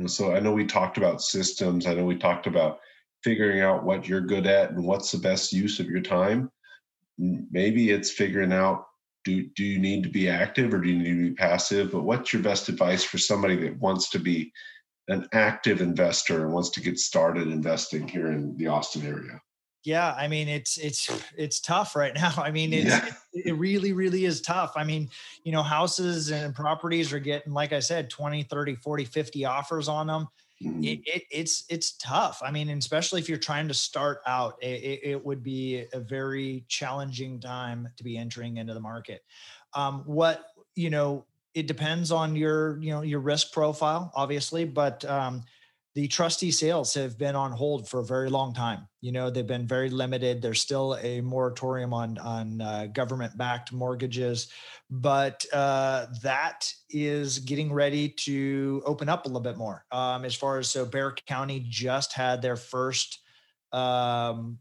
So 0.07 0.35
I 0.35 0.41
know 0.41 0.53
we 0.53 0.67
talked 0.67 0.99
about 0.99 1.23
systems. 1.23 1.87
I 1.87 1.95
know 1.95 2.05
we 2.05 2.17
talked 2.17 2.47
about 2.47 2.81
figuring 3.25 3.63
out 3.63 3.85
what 3.85 4.07
you're 4.07 4.21
good 4.21 4.47
at 4.47 4.71
and 4.71 4.85
what's 4.85 5.11
the 5.11 5.19
best 5.19 5.53
use 5.53 5.81
of 5.81 5.87
your 5.87 6.03
time. 6.03 6.53
Maybe 7.19 7.91
it's 7.91 8.11
figuring 8.11 8.53
out 8.53 8.87
do 9.25 9.49
do 9.57 9.65
you 9.65 9.79
need 9.79 10.03
to 10.03 10.11
be 10.11 10.29
active 10.29 10.73
or 10.73 10.79
do 10.79 10.89
you 10.89 10.99
need 10.99 11.15
to 11.15 11.31
be 11.31 11.35
passive? 11.35 11.91
But 11.91 12.03
what's 12.03 12.33
your 12.33 12.43
best 12.43 12.69
advice 12.69 13.03
for 13.03 13.19
somebody 13.19 13.57
that 13.57 13.79
wants 13.79 14.11
to 14.11 14.19
be 14.19 14.53
an 15.09 15.27
active 15.33 15.81
investor 15.81 16.45
and 16.45 16.53
wants 16.53 16.71
to 16.71 16.81
get 16.81 16.99
started 16.99 17.49
investing 17.49 18.07
here 18.07 18.29
in 18.29 18.57
the 18.57 18.69
Austin 18.69 19.07
area? 19.07 19.41
Yeah, 19.85 20.15
I 20.15 20.29
mean 20.29 20.49
it's 20.49 20.77
it's 20.79 21.11
it's 21.37 21.61
tough 21.61 21.97
right 21.97 22.15
now. 22.15 22.35
I 22.39 22.51
mean 22.51 22.73
it's 22.73 22.91
yeah. 22.91 23.07
it, 23.33 23.47
it 23.47 23.53
really 23.55 23.93
really 23.93 24.25
is 24.25 24.41
tough. 24.41 24.73
I 24.77 24.85
mean, 24.85 25.09
you 25.45 25.53
know, 25.53 25.63
houses 25.63 26.31
and 26.31 26.55
properties 26.55 27.13
are 27.13 27.19
getting 27.19 27.53
like 27.53 27.73
I 27.73 27.81
said 27.81 28.11
20, 28.11 28.43
30, 28.45 28.77
40, 28.77 29.05
50 29.05 29.45
offers 29.45 29.89
on 29.89 30.07
them. 30.07 30.29
Mm-hmm. 30.65 30.85
It, 30.85 31.01
it, 31.05 31.23
it's 31.31 31.65
it's 31.69 31.93
tough. 31.99 32.41
I 32.45 32.51
mean, 32.51 32.69
especially 32.71 33.21
if 33.21 33.29
you're 33.29 33.39
trying 33.39 33.69
to 33.69 33.75
start 33.75 34.21
out, 34.27 34.57
it, 34.63 35.01
it, 35.03 35.25
would 35.25 35.43
be 35.43 35.85
a 35.93 36.01
very 36.01 36.65
challenging 36.69 37.41
time 37.41 37.89
to 37.97 38.05
be 38.05 38.17
entering 38.17 38.57
into 38.57 38.75
the 38.75 38.81
market. 38.81 39.23
Um, 39.75 40.03
what 40.07 40.47
you 40.75 40.91
know, 40.91 41.27
it 41.55 41.67
depends 41.67 42.11
on 42.11 42.35
your 42.37 42.81
you 42.81 42.91
know 42.91 43.03
your 43.03 43.21
risk 43.21 43.53
profile, 43.53 44.11
obviously, 44.15 44.65
but 44.65 45.05
um, 45.05 45.45
the 45.95 46.09
trustee 46.09 46.51
sales 46.51 46.93
have 46.95 47.17
been 47.17 47.37
on 47.37 47.53
hold 47.53 47.89
for 47.89 48.01
a 48.01 48.05
very 48.05 48.29
long 48.29 48.53
time. 48.53 48.89
You 49.01 49.13
know, 49.13 49.31
they've 49.31 49.47
been 49.47 49.67
very 49.67 49.91
limited. 49.91 50.43
There's 50.43 50.61
still 50.61 50.99
a 51.01 51.21
moratorium 51.21 51.95
on 51.95 52.19
on 52.19 52.61
uh, 52.61 52.87
government-backed 52.87 53.73
mortgages, 53.73 54.49
but 54.91 55.45
uh, 55.53 56.07
that 56.23 56.69
is 56.91 57.39
getting 57.39 57.73
ready 57.73 58.09
to 58.09 58.83
open 58.85 59.09
up 59.09 59.25
a 59.25 59.29
little 59.29 59.41
bit 59.41 59.57
more. 59.57 59.85
Um, 59.93 60.25
as 60.25 60.35
far 60.35 60.59
as 60.59 60.69
so, 60.69 60.85
Bexar 60.85 61.17
County 61.27 61.65
just 61.69 62.13
had 62.13 62.43
their 62.43 62.57
first 62.57 63.21
um, 63.73 64.59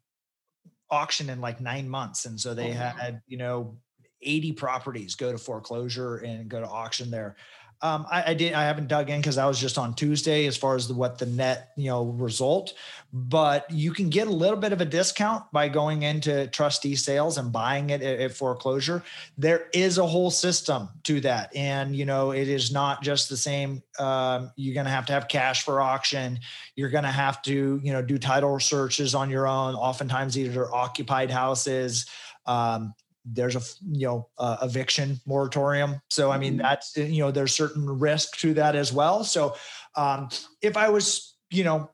auction 0.92 1.32
in 1.32 1.42
like 1.42 1.60
nine 1.60 1.90
months, 1.90 2.26
and 2.26 2.40
so 2.40 2.54
they 2.54 2.70
oh, 2.70 2.74
had 2.74 3.22
you 3.26 3.38
know 3.40 3.80
80 4.22 4.54
properties 4.54 5.16
go 5.16 5.32
to 5.32 5.38
foreclosure 5.38 6.18
and 6.18 6.48
go 6.48 6.60
to 6.60 6.68
auction 6.68 7.10
there. 7.10 7.36
Um, 7.82 8.06
I, 8.10 8.32
I, 8.32 8.34
did. 8.34 8.54
I 8.54 8.64
haven't 8.64 8.88
dug 8.88 9.10
in 9.10 9.20
because 9.20 9.38
I 9.38 9.46
was 9.46 9.60
just 9.60 9.78
on 9.78 9.94
Tuesday 9.94 10.46
as 10.46 10.56
far 10.56 10.76
as 10.76 10.88
the, 10.88 10.94
what 10.94 11.18
the 11.18 11.26
net 11.26 11.72
you 11.76 11.90
know 11.90 12.06
result. 12.06 12.74
But 13.12 13.70
you 13.70 13.92
can 13.92 14.10
get 14.10 14.28
a 14.28 14.32
little 14.32 14.58
bit 14.58 14.74
of 14.74 14.82
a 14.82 14.86
discount 14.86 15.52
by 15.52 15.68
going 15.68 16.04
into 16.04 16.48
trustee 16.48 16.96
sales 16.96 17.38
and 17.38 17.52
buying 17.52 17.90
it 17.90 18.02
at, 18.02 18.20
at 18.20 18.34
foreclosure. 18.34 19.04
There 19.38 19.68
is 19.74 19.98
a 19.98 20.08
whole 20.08 20.32
system 20.32 20.90
to 21.04 21.22
that, 21.22 21.56
and 21.56 21.96
you 21.96 22.06
know 22.06 22.32
it 22.32 22.48
is 22.48 22.72
not 22.72 23.04
just 23.04 23.30
the 23.30 23.38
same. 23.38 23.84
Um, 24.00 24.52
you're 24.56 24.74
going 24.74 24.86
to 24.86 24.92
have 24.92 25.06
to 25.08 25.14
have 25.14 25.28
cash 25.28 25.64
for 25.64 25.82
auction. 25.82 26.40
You're 26.76 26.90
going 26.90 27.04
to 27.04 27.12
have 27.12 27.42
to 27.44 27.80
you 27.84 27.94
know 27.94 28.02
do 28.02 28.18
title 28.18 28.60
searches 28.60 29.14
on 29.14 29.30
your 29.30 29.48
own. 29.48 29.76
Oftentimes, 29.76 30.34
these 30.34 30.56
are 30.56 30.74
occupied 30.74 31.32
houses. 31.32 32.06
Um, 32.46 32.94
there's 33.26 33.56
a 33.56 33.62
you 33.92 34.08
know 34.08 34.28
uh, 34.38 34.58
eviction 34.62 35.20
moratorium 35.26 36.02
so 36.10 36.32
i 36.32 36.38
mean 36.38 36.54
mm-hmm. 36.54 36.62
that's 36.64 36.96
you 36.98 37.20
know 37.20 37.32
there's 37.32 37.56
certain 37.56 37.88
risk 37.88 38.38
to 38.38 38.54
that 38.54 38.76
as 38.76 38.92
well 38.92 39.24
so 39.24 39.56
um, 39.96 40.30
if 40.62 40.76
i 40.76 40.90
was 40.90 41.36
you 41.50 41.64
know 41.64 41.90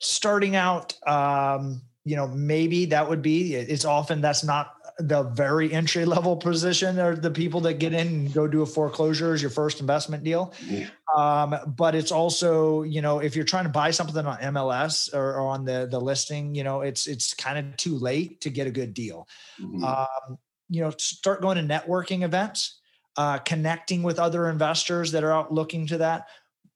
starting 0.00 0.54
out 0.54 0.94
um, 1.08 1.82
you 2.04 2.16
know 2.16 2.28
maybe 2.28 2.86
that 2.86 3.08
would 3.08 3.22
be 3.22 3.54
it's 3.54 3.84
often 3.84 4.20
that's 4.20 4.44
not 4.44 4.74
the 4.98 5.22
very 5.22 5.72
entry 5.72 6.04
level 6.04 6.36
position 6.36 6.98
are 6.98 7.14
the 7.14 7.30
people 7.30 7.60
that 7.60 7.74
get 7.74 7.92
in 7.92 8.06
and 8.08 8.32
go 8.32 8.46
do 8.46 8.62
a 8.62 8.66
foreclosure 8.66 9.32
as 9.32 9.40
your 9.40 9.50
first 9.50 9.80
investment 9.80 10.24
deal. 10.24 10.52
Yeah. 10.66 10.88
Um, 11.16 11.56
but 11.76 11.94
it's 11.94 12.12
also, 12.12 12.82
you 12.82 13.00
know, 13.00 13.20
if 13.20 13.36
you're 13.36 13.44
trying 13.44 13.64
to 13.64 13.70
buy 13.70 13.90
something 13.92 14.26
on 14.26 14.36
MLS 14.38 15.14
or, 15.14 15.36
or 15.36 15.48
on 15.48 15.64
the 15.64 15.88
the 15.90 16.00
listing, 16.00 16.54
you 16.54 16.64
know, 16.64 16.80
it's 16.80 17.06
it's 17.06 17.32
kind 17.32 17.58
of 17.58 17.76
too 17.76 17.96
late 17.96 18.40
to 18.42 18.50
get 18.50 18.66
a 18.66 18.70
good 18.70 18.92
deal. 18.92 19.28
Mm-hmm. 19.60 19.84
Um, 19.84 20.38
you 20.68 20.82
know, 20.82 20.90
start 20.98 21.40
going 21.40 21.56
to 21.56 21.62
networking 21.62 22.24
events, 22.24 22.80
uh, 23.16 23.38
connecting 23.38 24.02
with 24.02 24.18
other 24.18 24.48
investors 24.48 25.12
that 25.12 25.24
are 25.24 25.32
out 25.32 25.52
looking 25.52 25.86
to 25.86 25.98
that 25.98 26.26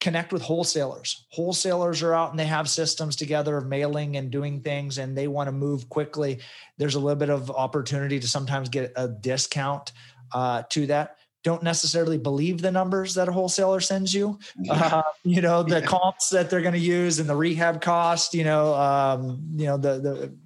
connect 0.03 0.33
with 0.33 0.43
wholesalers. 0.43 1.27
Wholesalers 1.31 2.03
are 2.03 2.13
out 2.13 2.31
and 2.31 2.39
they 2.39 2.45
have 2.45 2.69
systems 2.69 3.15
together 3.15 3.57
of 3.57 3.67
mailing 3.67 4.17
and 4.17 4.33
doing 4.33 4.61
things 4.61 4.99
and 4.99 5.17
they 5.17 5.29
want 5.29 5.47
to 5.47 5.53
move 5.53 5.89
quickly. 5.89 6.41
There's 6.77 6.97
a 6.97 7.01
little 7.01 7.17
bit 7.17 7.31
of 7.31 7.53
opportunity 7.53 8.19
to 8.19 8.27
sometimes 8.27 8.69
get 8.69 8.93
a 8.97 9.07
discount 9.07 9.93
uh, 10.33 10.65
to 10.71 10.87
that. 10.87 11.19
Don't 11.45 11.63
necessarily 11.63 12.19
believe 12.19 12.61
the 12.61 12.73
numbers 12.73 13.15
that 13.15 13.29
a 13.29 13.33
wholesaler 13.33 13.79
sends 13.79 14.13
you. 14.13 14.41
Uh, 14.69 15.03
you 15.25 15.41
know 15.41 15.63
the 15.63 15.81
yeah. 15.81 15.87
comps 15.87 16.31
that 16.31 16.51
they're 16.51 16.61
going 16.63 16.75
to 16.75 16.81
use 16.81 17.21
and 17.21 17.29
the 17.29 17.37
rehab 17.37 17.81
cost. 17.81 18.35
You 18.35 18.45
know, 18.45 18.75
um, 18.75 19.41
you 19.55 19.67
know 19.67 19.77
the 19.77 19.99
the 19.99 20.37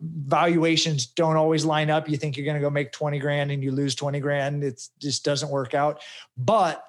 valuations 0.00 1.06
don't 1.06 1.36
always 1.36 1.64
line 1.64 1.90
up. 1.90 2.08
You 2.08 2.16
think 2.16 2.36
you're 2.36 2.46
going 2.46 2.56
to 2.56 2.62
go 2.62 2.70
make 2.70 2.92
20 2.92 3.18
grand 3.18 3.50
and 3.50 3.62
you 3.62 3.72
lose 3.72 3.94
20 3.94 4.20
grand. 4.20 4.64
It 4.64 4.82
just 4.98 5.22
doesn't 5.22 5.50
work 5.50 5.74
out. 5.74 6.02
But 6.36 6.82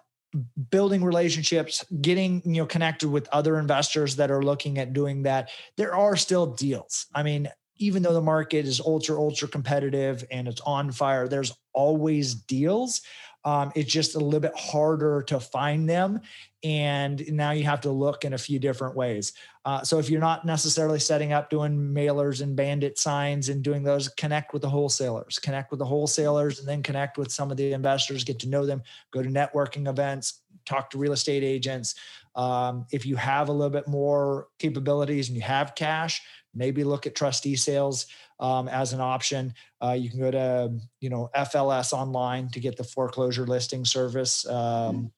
building 0.69 1.03
relationships 1.03 1.85
getting 2.01 2.41
you 2.45 2.61
know 2.61 2.65
connected 2.65 3.09
with 3.09 3.27
other 3.31 3.59
investors 3.59 4.15
that 4.15 4.31
are 4.31 4.41
looking 4.41 4.77
at 4.77 4.93
doing 4.93 5.23
that 5.23 5.49
there 5.77 5.95
are 5.95 6.15
still 6.15 6.47
deals 6.47 7.07
i 7.13 7.21
mean 7.21 7.47
even 7.77 8.03
though 8.03 8.13
the 8.13 8.21
market 8.21 8.65
is 8.65 8.79
ultra 8.79 9.15
ultra 9.15 9.47
competitive 9.47 10.23
and 10.31 10.47
it's 10.47 10.61
on 10.61 10.91
fire 10.91 11.27
there's 11.27 11.53
always 11.73 12.33
deals 12.33 13.01
um, 13.45 13.71
it's 13.75 13.91
just 13.91 14.15
a 14.15 14.19
little 14.19 14.39
bit 14.39 14.55
harder 14.55 15.21
to 15.23 15.39
find 15.39 15.89
them. 15.89 16.21
And 16.63 17.23
now 17.33 17.51
you 17.51 17.65
have 17.65 17.81
to 17.81 17.91
look 17.91 18.23
in 18.23 18.33
a 18.33 18.37
few 18.37 18.57
different 18.57 18.95
ways. 18.95 19.33
Uh, 19.65 19.83
so 19.83 19.99
if 19.99 20.09
you're 20.09 20.21
not 20.21 20.45
necessarily 20.45 20.99
setting 20.99 21.33
up 21.33 21.49
doing 21.49 21.77
mailers 21.77 22.41
and 22.41 22.55
bandit 22.55 22.97
signs 22.97 23.49
and 23.49 23.61
doing 23.61 23.83
those, 23.83 24.07
connect 24.09 24.53
with 24.53 24.61
the 24.61 24.69
wholesalers, 24.69 25.39
connect 25.39 25.71
with 25.71 25.79
the 25.79 25.85
wholesalers, 25.85 26.59
and 26.59 26.67
then 26.67 26.81
connect 26.81 27.17
with 27.17 27.31
some 27.31 27.51
of 27.51 27.57
the 27.57 27.73
investors, 27.73 28.23
get 28.23 28.39
to 28.39 28.49
know 28.49 28.65
them, 28.65 28.81
go 29.11 29.21
to 29.21 29.29
networking 29.29 29.89
events, 29.89 30.41
talk 30.65 30.89
to 30.89 30.97
real 30.97 31.11
estate 31.11 31.43
agents. 31.43 31.95
Um, 32.35 32.85
if 32.91 33.05
you 33.05 33.17
have 33.17 33.49
a 33.49 33.51
little 33.51 33.69
bit 33.69 33.87
more 33.87 34.47
capabilities 34.57 35.27
and 35.27 35.35
you 35.35 35.43
have 35.43 35.75
cash, 35.75 36.21
maybe 36.55 36.83
look 36.83 37.05
at 37.05 37.15
trustee 37.15 37.55
sales 37.55 38.07
um, 38.39 38.67
as 38.67 38.93
an 38.93 39.01
option. 39.01 39.53
Uh, 39.81 39.91
you 39.91 40.09
can 40.09 40.19
go 40.19 40.31
to 40.31 40.79
you 40.99 41.09
know 41.09 41.29
FLS 41.35 41.93
online 41.93 42.49
to 42.49 42.59
get 42.59 42.77
the 42.77 42.83
foreclosure 42.83 43.45
listing 43.45 43.85
service. 43.85 44.47
Um, 44.47 45.11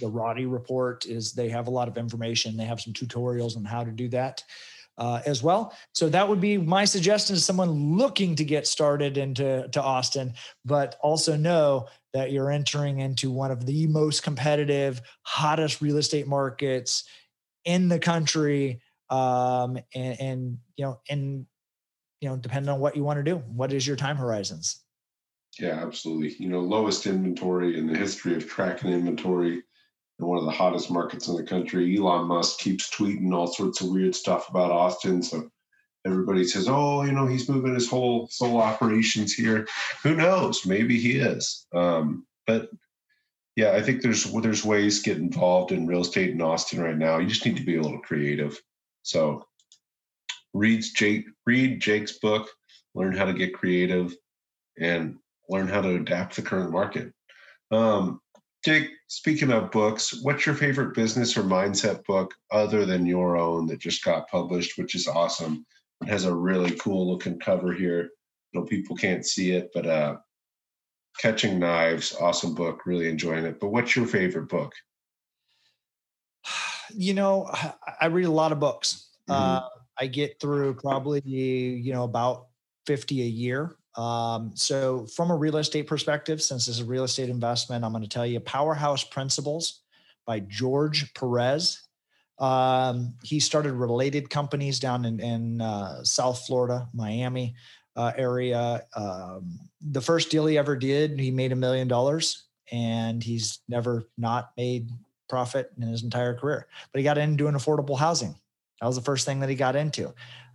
the 0.00 0.08
Roddy 0.08 0.46
report 0.46 1.06
is 1.06 1.32
they 1.32 1.48
have 1.48 1.66
a 1.66 1.70
lot 1.70 1.88
of 1.88 1.96
information. 1.96 2.56
They 2.56 2.64
have 2.64 2.80
some 2.80 2.92
tutorials 2.92 3.56
on 3.56 3.64
how 3.64 3.84
to 3.84 3.90
do 3.90 4.08
that. 4.10 4.42
Uh, 4.98 5.22
as 5.24 5.42
well. 5.42 5.74
So 5.94 6.10
that 6.10 6.28
would 6.28 6.40
be 6.40 6.58
my 6.58 6.84
suggestion 6.84 7.34
to 7.34 7.40
someone 7.40 7.96
looking 7.96 8.36
to 8.36 8.44
get 8.44 8.66
started 8.66 9.16
into 9.16 9.66
to 9.72 9.82
Austin, 9.82 10.34
but 10.66 10.98
also 11.00 11.34
know 11.34 11.88
that 12.12 12.30
you're 12.30 12.50
entering 12.50 13.00
into 13.00 13.30
one 13.30 13.50
of 13.50 13.64
the 13.64 13.86
most 13.86 14.22
competitive, 14.22 15.00
hottest 15.22 15.80
real 15.80 15.96
estate 15.96 16.26
markets 16.26 17.04
in 17.64 17.88
the 17.88 17.98
country. 17.98 18.82
Um, 19.08 19.78
and, 19.94 20.20
and 20.20 20.58
you 20.76 20.84
know, 20.84 21.00
and 21.08 21.46
you 22.20 22.28
know, 22.28 22.36
depending 22.36 22.68
on 22.68 22.78
what 22.78 22.94
you 22.94 23.02
want 23.02 23.18
to 23.18 23.24
do. 23.24 23.36
What 23.48 23.72
is 23.72 23.86
your 23.86 23.96
time 23.96 24.16
horizons? 24.16 24.80
Yeah, 25.58 25.84
absolutely. 25.84 26.36
You 26.38 26.48
know, 26.48 26.60
lowest 26.60 27.06
inventory 27.06 27.76
in 27.78 27.86
the 27.86 27.98
history 27.98 28.36
of 28.36 28.48
tracking 28.48 28.92
inventory 28.92 29.62
in 30.18 30.26
one 30.26 30.38
of 30.38 30.44
the 30.44 30.50
hottest 30.50 30.90
markets 30.90 31.28
in 31.28 31.36
the 31.36 31.42
country. 31.42 31.96
Elon 31.96 32.26
Musk 32.26 32.58
keeps 32.58 32.90
tweeting 32.90 33.32
all 33.34 33.46
sorts 33.46 33.80
of 33.80 33.88
weird 33.88 34.14
stuff 34.14 34.48
about 34.48 34.70
Austin. 34.70 35.22
So 35.22 35.50
everybody 36.04 36.44
says, 36.44 36.66
oh, 36.68 37.02
you 37.02 37.12
know, 37.12 37.26
he's 37.26 37.48
moving 37.48 37.74
his 37.74 37.88
whole 37.88 38.28
soul 38.28 38.58
operations 38.58 39.32
here. 39.34 39.66
Who 40.02 40.14
knows? 40.14 40.66
Maybe 40.66 40.98
he 40.98 41.18
is. 41.18 41.66
Um, 41.74 42.26
but 42.46 42.70
yeah, 43.56 43.72
I 43.72 43.82
think 43.82 44.00
there's 44.00 44.24
there's 44.24 44.64
ways 44.64 45.02
to 45.02 45.10
get 45.10 45.18
involved 45.18 45.72
in 45.72 45.86
real 45.86 46.00
estate 46.00 46.30
in 46.30 46.40
Austin 46.40 46.80
right 46.80 46.96
now. 46.96 47.18
You 47.18 47.26
just 47.26 47.44
need 47.44 47.56
to 47.56 47.64
be 47.64 47.76
a 47.76 47.82
little 47.82 48.00
creative. 48.00 48.58
So 49.02 49.44
reads 50.54 50.92
Jake, 50.92 51.26
read 51.46 51.80
Jake's 51.80 52.18
book, 52.18 52.48
learn 52.94 53.16
how 53.16 53.26
to 53.26 53.34
get 53.34 53.54
creative, 53.54 54.14
and 54.78 55.16
learn 55.50 55.68
how 55.68 55.82
to 55.82 55.96
adapt 55.96 56.36
the 56.36 56.42
current 56.42 56.70
market. 56.70 57.12
Um, 57.70 58.21
Jake, 58.64 58.90
speaking 59.08 59.50
of 59.50 59.72
books, 59.72 60.22
what's 60.22 60.46
your 60.46 60.54
favorite 60.54 60.94
business 60.94 61.36
or 61.36 61.42
mindset 61.42 62.04
book 62.04 62.32
other 62.52 62.86
than 62.86 63.06
your 63.06 63.36
own 63.36 63.66
that 63.66 63.80
just 63.80 64.04
got 64.04 64.28
published, 64.28 64.78
which 64.78 64.94
is 64.94 65.08
awesome? 65.08 65.66
It 66.00 66.08
has 66.08 66.24
a 66.26 66.34
really 66.34 66.76
cool 66.76 67.10
looking 67.10 67.40
cover 67.40 67.72
here. 67.72 68.10
You 68.52 68.60
know, 68.60 68.66
people 68.66 68.96
can't 68.96 69.26
see 69.26 69.52
it, 69.52 69.70
but 69.74 69.86
uh, 69.86 70.16
Catching 71.18 71.58
Knives, 71.58 72.14
awesome 72.20 72.54
book, 72.54 72.86
really 72.86 73.08
enjoying 73.08 73.44
it. 73.44 73.58
But 73.58 73.70
what's 73.70 73.96
your 73.96 74.06
favorite 74.06 74.48
book? 74.48 74.72
You 76.94 77.14
know, 77.14 77.50
I 78.02 78.06
read 78.06 78.26
a 78.26 78.30
lot 78.30 78.52
of 78.52 78.60
books. 78.60 79.08
Mm-hmm. 79.26 79.32
Uh, 79.32 79.68
I 79.98 80.06
get 80.08 80.38
through 80.40 80.74
probably, 80.74 81.22
you 81.24 81.90
know, 81.90 82.04
about 82.04 82.48
50 82.86 83.22
a 83.22 83.24
year. 83.24 83.76
Um, 83.96 84.52
so, 84.54 85.06
from 85.06 85.30
a 85.30 85.36
real 85.36 85.58
estate 85.58 85.86
perspective, 85.86 86.40
since 86.40 86.66
this 86.66 86.76
is 86.76 86.82
a 86.82 86.86
real 86.86 87.04
estate 87.04 87.28
investment, 87.28 87.84
I'm 87.84 87.92
going 87.92 88.02
to 88.02 88.08
tell 88.08 88.26
you 88.26 88.40
Powerhouse 88.40 89.04
Principles 89.04 89.82
by 90.26 90.40
George 90.40 91.12
Perez. 91.14 91.82
Um, 92.38 93.14
he 93.22 93.38
started 93.38 93.72
related 93.72 94.30
companies 94.30 94.80
down 94.80 95.04
in, 95.04 95.20
in 95.20 95.60
uh, 95.60 96.02
South 96.04 96.44
Florida, 96.46 96.88
Miami 96.94 97.54
uh, 97.96 98.12
area. 98.16 98.82
Um, 98.96 99.58
the 99.80 100.00
first 100.00 100.30
deal 100.30 100.46
he 100.46 100.58
ever 100.58 100.76
did, 100.76 101.20
he 101.20 101.30
made 101.30 101.52
a 101.52 101.56
million 101.56 101.88
dollars, 101.88 102.44
and 102.70 103.22
he's 103.22 103.60
never 103.68 104.04
not 104.16 104.52
made 104.56 104.90
profit 105.28 105.70
in 105.76 105.82
his 105.82 106.02
entire 106.02 106.34
career. 106.34 106.66
But 106.92 106.98
he 106.98 107.04
got 107.04 107.18
into 107.18 107.36
doing 107.36 107.54
affordable 107.54 107.98
housing. 107.98 108.34
That 108.80 108.86
was 108.86 108.96
the 108.96 109.02
first 109.02 109.24
thing 109.26 109.40
that 109.40 109.48
he 109.48 109.54
got 109.54 109.76
into. 109.76 110.12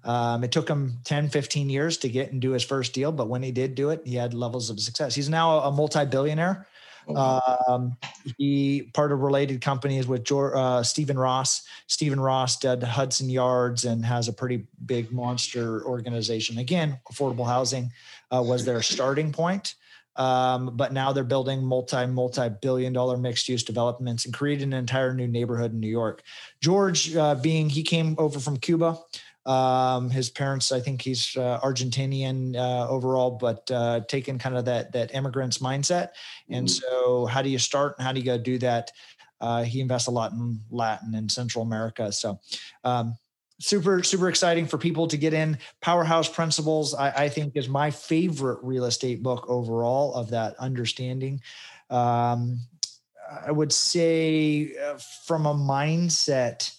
Um, 0.08 0.44
it 0.46 0.54
took 0.54 0.70
him 0.70 0.94
10, 1.04 1.30
15 1.30 1.70
years 1.70 1.98
to 1.98 2.10
get 2.10 2.32
and 2.32 2.42
do 2.42 2.52
his 2.52 2.64
first 2.64 2.94
deal, 2.94 3.12
but 3.12 3.28
when 3.28 3.44
he 3.44 3.52
did 3.52 3.76
do 3.76 3.90
it, 3.90 4.02
he 4.06 4.16
had 4.16 4.34
levels 4.34 4.70
of 4.70 4.80
success. 4.80 5.14
He's 5.14 5.28
now 5.28 5.60
a 5.60 5.72
multi-billionaire. 5.72 6.66
Oh, 7.10 7.42
um, 7.68 7.98
he 8.38 8.90
part 8.94 9.12
of 9.12 9.22
related 9.22 9.62
companies 9.62 10.08
with 10.08 10.24
George, 10.24 10.54
uh, 10.56 10.84
Stephen 10.84 11.18
Ross. 11.18 11.64
Stephen 11.88 12.20
Ross 12.20 12.58
did 12.58 12.84
Hudson 12.84 13.30
Yards 13.30 13.86
and 13.86 14.04
has 14.06 14.28
a 14.28 14.34
pretty 14.34 14.68
big 14.86 15.12
monster 15.12 15.86
organization. 15.86 16.58
Again, 16.58 17.00
affordable 17.10 17.46
housing 17.46 17.92
uh, 18.32 18.42
was 18.46 18.66
their 18.66 18.82
starting 18.82 19.32
point. 19.32 19.76
Um, 20.18 20.72
but 20.76 20.94
now 20.94 21.14
they're 21.14 21.24
building 21.24 21.64
multi 21.64 22.06
multi 22.08 22.50
billion 22.50 22.92
dollar 22.92 23.18
mixed 23.18 23.48
use 23.48 23.64
developments 23.64 24.26
and 24.26 24.34
creating 24.34 24.74
an 24.74 24.80
entire 24.80 25.14
new 25.14 25.28
neighborhood 25.28 25.74
in 25.74 25.80
New 25.80 25.88
York. 25.88 26.24
George, 26.60 27.16
uh, 27.16 27.36
being 27.36 27.70
he 27.70 27.84
came 27.84 28.16
over 28.18 28.40
from 28.40 28.58
Cuba, 28.58 28.98
um, 29.48 30.10
his 30.10 30.30
parents, 30.30 30.74
I 30.74 30.82
think 30.82 31.02
he's 31.02 31.36
uh, 31.38 31.60
Argentinian 31.64 32.58
uh, 32.58 32.90
overall, 32.90 33.32
but 33.32 33.72
uh, 33.72 34.02
taking 34.10 34.38
kind 34.38 34.58
of 34.58 34.66
that 34.66 34.92
that 34.92 35.16
immigrants 35.16 35.60
mindset. 35.60 36.10
And 36.50 36.68
mm-hmm. 36.68 36.84
so, 36.86 37.26
how 37.26 37.42
do 37.42 37.50
you 37.50 37.58
start 37.58 37.96
and 37.98 38.06
how 38.06 38.12
do 38.12 38.20
you 38.20 38.26
go 38.26 38.38
do 38.38 38.58
that? 38.60 38.92
Uh, 39.40 39.64
he 39.64 39.80
invests 39.80 40.08
a 40.08 40.12
lot 40.12 40.34
in 40.34 40.60
Latin 40.70 41.16
and 41.16 41.32
Central 41.32 41.64
America. 41.64 42.12
So, 42.12 42.40
um, 42.84 43.18
super 43.60 44.04
super 44.04 44.28
exciting 44.28 44.68
for 44.68 44.78
people 44.78 45.08
to 45.08 45.18
get 45.18 45.34
in. 45.34 45.58
Powerhouse 45.80 46.28
Principles, 46.28 46.94
I, 46.94 47.12
I, 47.12 47.30
think, 47.30 47.56
is 47.56 47.70
my 47.70 47.90
favorite 47.90 48.60
real 48.64 48.84
estate 48.84 49.24
book 49.24 49.46
overall 49.48 50.14
of 50.14 50.32
that 50.32 50.58
understanding. 50.58 51.40
Um, 51.90 52.60
I 53.46 53.52
would 53.52 53.72
say, 53.72 54.74
uh, 54.78 54.98
from 55.26 55.46
a 55.46 55.54
mindset 55.54 56.77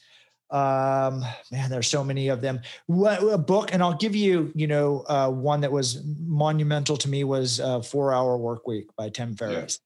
um 0.50 1.24
man 1.52 1.68
there's 1.68 1.88
so 1.88 2.02
many 2.02 2.28
of 2.28 2.40
them. 2.40 2.60
What, 2.86 3.22
a 3.22 3.38
book 3.38 3.72
and 3.72 3.82
i'll 3.82 3.96
give 3.96 4.16
you 4.16 4.50
you 4.54 4.66
know 4.66 5.04
uh 5.08 5.30
one 5.30 5.60
that 5.60 5.72
was 5.72 6.02
monumental 6.20 6.96
to 6.96 7.08
me 7.08 7.24
was 7.24 7.60
uh 7.60 7.80
four 7.80 8.12
hour 8.12 8.36
work 8.36 8.66
week 8.66 8.86
by 8.96 9.10
tim 9.10 9.34
ferriss. 9.36 9.80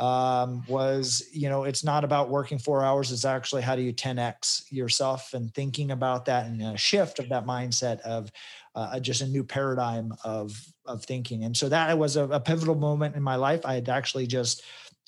Yeah. 0.00 0.42
um 0.42 0.64
was 0.68 1.22
you 1.32 1.48
know 1.48 1.64
it's 1.64 1.84
not 1.84 2.04
about 2.04 2.30
working 2.30 2.58
four 2.58 2.82
hours 2.82 3.12
it's 3.12 3.24
actually 3.24 3.62
how 3.62 3.76
do 3.76 3.82
you 3.82 3.92
10x 3.92 4.72
yourself 4.72 5.34
and 5.34 5.52
thinking 5.54 5.90
about 5.90 6.24
that 6.24 6.46
and 6.46 6.62
a 6.62 6.76
shift 6.76 7.18
of 7.18 7.28
that 7.28 7.44
mindset 7.44 8.00
of 8.00 8.30
uh, 8.76 9.00
just 9.00 9.22
a 9.22 9.26
new 9.26 9.42
paradigm 9.42 10.14
of 10.22 10.54
of 10.84 11.04
thinking. 11.04 11.44
And 11.44 11.56
so 11.56 11.68
that 11.68 11.98
was 11.98 12.16
a, 12.16 12.24
a 12.24 12.38
pivotal 12.38 12.74
moment 12.74 13.16
in 13.16 13.22
my 13.22 13.36
life. 13.36 13.64
I 13.64 13.74
had 13.74 13.88
actually 13.88 14.26
just 14.26 14.62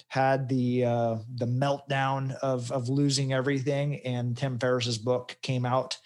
had 0.08 0.48
the 0.48 0.84
uh, 0.84 1.16
the 1.34 1.46
meltdown 1.46 2.36
of 2.36 2.70
of 2.70 2.88
losing 2.88 3.32
everything, 3.32 4.00
and 4.04 4.36
Tim 4.36 4.58
Ferriss's 4.58 4.98
book 4.98 5.36
came 5.42 5.66
out. 5.66 5.98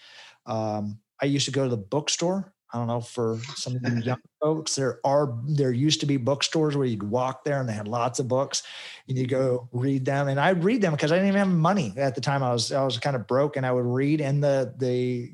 Um, 0.45 0.99
I 1.21 1.25
used 1.25 1.45
to 1.45 1.51
go 1.51 1.63
to 1.63 1.69
the 1.69 1.77
bookstore. 1.77 2.53
I 2.73 2.79
don't 2.79 2.87
know 2.87 3.01
for 3.01 3.37
some 3.55 3.75
of 3.75 3.83
you 3.83 4.01
young 4.01 4.21
folks, 4.41 4.75
there 4.75 4.99
are 5.03 5.37
there 5.45 5.71
used 5.71 5.99
to 5.99 6.07
be 6.07 6.17
bookstores 6.17 6.75
where 6.75 6.87
you'd 6.87 7.03
walk 7.03 7.43
there 7.43 7.59
and 7.59 7.69
they 7.69 7.73
had 7.73 7.87
lots 7.87 8.17
of 8.17 8.27
books, 8.27 8.63
and 9.07 9.15
you 9.15 9.27
go 9.27 9.69
read 9.71 10.05
them. 10.05 10.27
And 10.27 10.39
I'd 10.39 10.63
read 10.63 10.81
them 10.81 10.93
because 10.93 11.11
I 11.11 11.15
didn't 11.15 11.29
even 11.29 11.39
have 11.39 11.47
money 11.49 11.93
at 11.97 12.15
the 12.15 12.21
time. 12.21 12.41
I 12.41 12.51
was 12.51 12.71
I 12.71 12.83
was 12.83 12.97
kind 12.97 13.15
of 13.15 13.27
broke, 13.27 13.57
and 13.57 13.65
I 13.65 13.71
would 13.71 13.85
read. 13.85 14.21
And 14.21 14.43
the 14.43 14.73
the 14.77 15.31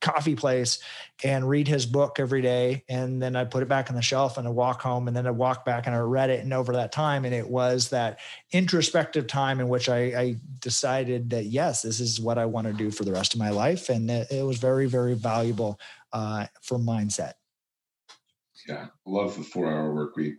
coffee 0.00 0.34
place 0.34 0.78
and 1.22 1.48
read 1.48 1.68
his 1.68 1.86
book 1.86 2.18
every 2.18 2.40
day. 2.40 2.84
And 2.88 3.20
then 3.20 3.36
I 3.36 3.44
put 3.44 3.62
it 3.62 3.68
back 3.68 3.90
on 3.90 3.96
the 3.96 4.02
shelf 4.02 4.38
and 4.38 4.46
I 4.46 4.50
walk 4.50 4.80
home 4.80 5.08
and 5.08 5.16
then 5.16 5.26
I 5.26 5.30
walk 5.30 5.64
back 5.64 5.86
and 5.86 5.94
I 5.94 5.98
read 5.98 6.30
it. 6.30 6.40
And 6.40 6.52
over 6.52 6.72
that 6.72 6.92
time, 6.92 7.24
and 7.24 7.34
it 7.34 7.48
was 7.48 7.90
that 7.90 8.20
introspective 8.52 9.26
time 9.26 9.60
in 9.60 9.68
which 9.68 9.88
I, 9.88 9.98
I 9.98 10.36
decided 10.60 11.30
that, 11.30 11.46
yes, 11.46 11.82
this 11.82 12.00
is 12.00 12.20
what 12.20 12.38
I 12.38 12.46
want 12.46 12.66
to 12.66 12.72
do 12.72 12.90
for 12.90 13.04
the 13.04 13.12
rest 13.12 13.34
of 13.34 13.40
my 13.40 13.50
life. 13.50 13.88
And 13.88 14.10
it, 14.10 14.30
it 14.30 14.42
was 14.44 14.58
very, 14.58 14.86
very 14.86 15.14
valuable 15.14 15.78
uh, 16.12 16.46
for 16.62 16.78
mindset. 16.78 17.32
Yeah. 18.68 18.86
Love 19.04 19.36
the 19.36 19.44
four 19.44 19.70
hour 19.70 19.94
work 19.94 20.16
week. 20.16 20.34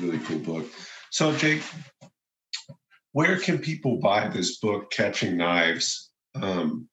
Really 0.00 0.18
cool 0.20 0.38
book. 0.38 0.66
So 1.10 1.34
Jake, 1.36 1.62
where 3.12 3.38
can 3.38 3.58
people 3.58 3.98
buy 3.98 4.28
this 4.28 4.58
book, 4.58 4.90
Catching 4.90 5.36
Knives? 5.36 6.10
Um, 6.34 6.88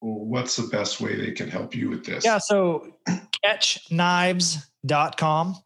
what's 0.00 0.56
the 0.56 0.68
best 0.68 1.00
way 1.00 1.16
they 1.16 1.32
can 1.32 1.48
help 1.48 1.74
you 1.74 1.90
with 1.90 2.04
this? 2.04 2.24
Yeah, 2.24 2.38
so 2.38 2.92
catchknives.com 3.44 5.56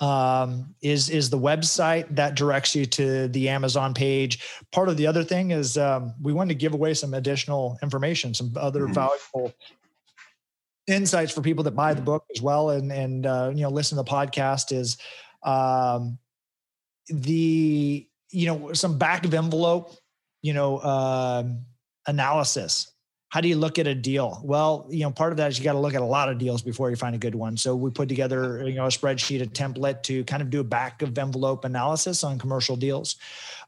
um, 0.00 0.74
is 0.82 1.10
is 1.10 1.30
the 1.30 1.38
website 1.38 2.14
that 2.16 2.34
directs 2.34 2.74
you 2.74 2.86
to 2.86 3.28
the 3.28 3.48
Amazon 3.48 3.94
page. 3.94 4.44
Part 4.72 4.88
of 4.88 4.96
the 4.96 5.06
other 5.06 5.22
thing 5.22 5.50
is 5.50 5.76
um, 5.76 6.14
we 6.22 6.32
wanted 6.32 6.54
to 6.54 6.58
give 6.58 6.74
away 6.74 6.94
some 6.94 7.14
additional 7.14 7.78
information, 7.82 8.34
some 8.34 8.52
other 8.56 8.84
mm-hmm. 8.84 8.94
valuable 8.94 9.54
insights 10.86 11.32
for 11.32 11.40
people 11.40 11.64
that 11.64 11.72
buy 11.72 11.94
the 11.94 12.02
book 12.02 12.24
as 12.34 12.42
well 12.42 12.70
and 12.70 12.92
and 12.92 13.26
uh, 13.26 13.50
you 13.54 13.62
know 13.62 13.70
listen 13.70 13.96
to 13.96 14.02
the 14.02 14.10
podcast 14.10 14.72
is 14.72 14.96
um, 15.42 16.18
the 17.08 18.06
you 18.30 18.46
know 18.46 18.72
some 18.72 18.98
back 18.98 19.24
of 19.24 19.34
envelope 19.34 19.94
you 20.42 20.52
know 20.52 20.80
um, 20.80 21.64
analysis 22.06 22.92
how 23.30 23.40
do 23.40 23.48
you 23.48 23.56
look 23.56 23.78
at 23.78 23.86
a 23.86 23.94
deal? 23.94 24.40
Well, 24.44 24.86
you 24.90 25.04
know, 25.04 25.12
part 25.12 25.32
of 25.32 25.36
that 25.38 25.52
is 25.52 25.58
you 25.58 25.64
got 25.64 25.72
to 25.74 25.78
look 25.78 25.94
at 25.94 26.02
a 26.02 26.04
lot 26.04 26.28
of 26.28 26.38
deals 26.38 26.62
before 26.62 26.90
you 26.90 26.96
find 26.96 27.14
a 27.14 27.18
good 27.18 27.34
one. 27.34 27.56
So 27.56 27.76
we 27.76 27.90
put 27.90 28.08
together, 28.08 28.68
you 28.68 28.74
know, 28.74 28.86
a 28.86 28.88
spreadsheet, 28.88 29.40
a 29.40 29.46
template 29.46 30.02
to 30.04 30.24
kind 30.24 30.42
of 30.42 30.50
do 30.50 30.60
a 30.60 30.64
back 30.64 31.00
of 31.00 31.16
envelope 31.16 31.64
analysis 31.64 32.24
on 32.24 32.40
commercial 32.40 32.74
deals, 32.74 33.16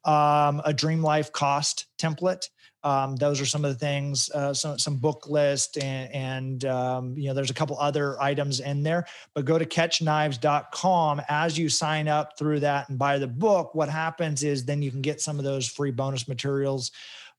um, 0.05 0.61
a 0.65 0.75
dream 0.75 1.01
life 1.01 1.31
cost 1.33 1.87
template. 1.97 2.49
Um, 2.85 3.15
those 3.15 3.41
are 3.41 3.47
some 3.47 3.65
of 3.65 3.73
the 3.73 3.79
things, 3.79 4.29
uh, 4.31 4.53
some, 4.53 4.77
some 4.77 4.97
book 4.97 5.29
list 5.29 5.79
and, 5.79 6.13
and 6.13 6.65
um, 6.65 7.17
you 7.17 7.29
know, 7.29 7.35
there's 7.35 7.51
a 7.51 7.55
couple 7.55 7.79
other 7.79 8.21
items 8.21 8.59
in 8.59 8.83
there, 8.83 9.07
but 9.35 9.45
go 9.45 9.57
to 9.57 9.65
catchknives.com 9.65 11.23
as 11.29 11.57
you 11.57 11.69
sign 11.69 12.09
up 12.09 12.37
through 12.37 12.59
that 12.61 12.89
and 12.89 12.99
buy 12.99 13.19
the 13.19 13.29
book. 13.29 13.77
What 13.77 13.89
happens 13.89 14.43
is 14.43 14.65
then 14.65 14.83
you 14.83 14.91
can 14.91 15.03
get 15.03 15.21
some 15.21 15.39
of 15.39 15.45
those 15.45 15.69
free 15.69 15.93
bonus 15.93 16.27
materials 16.27 16.91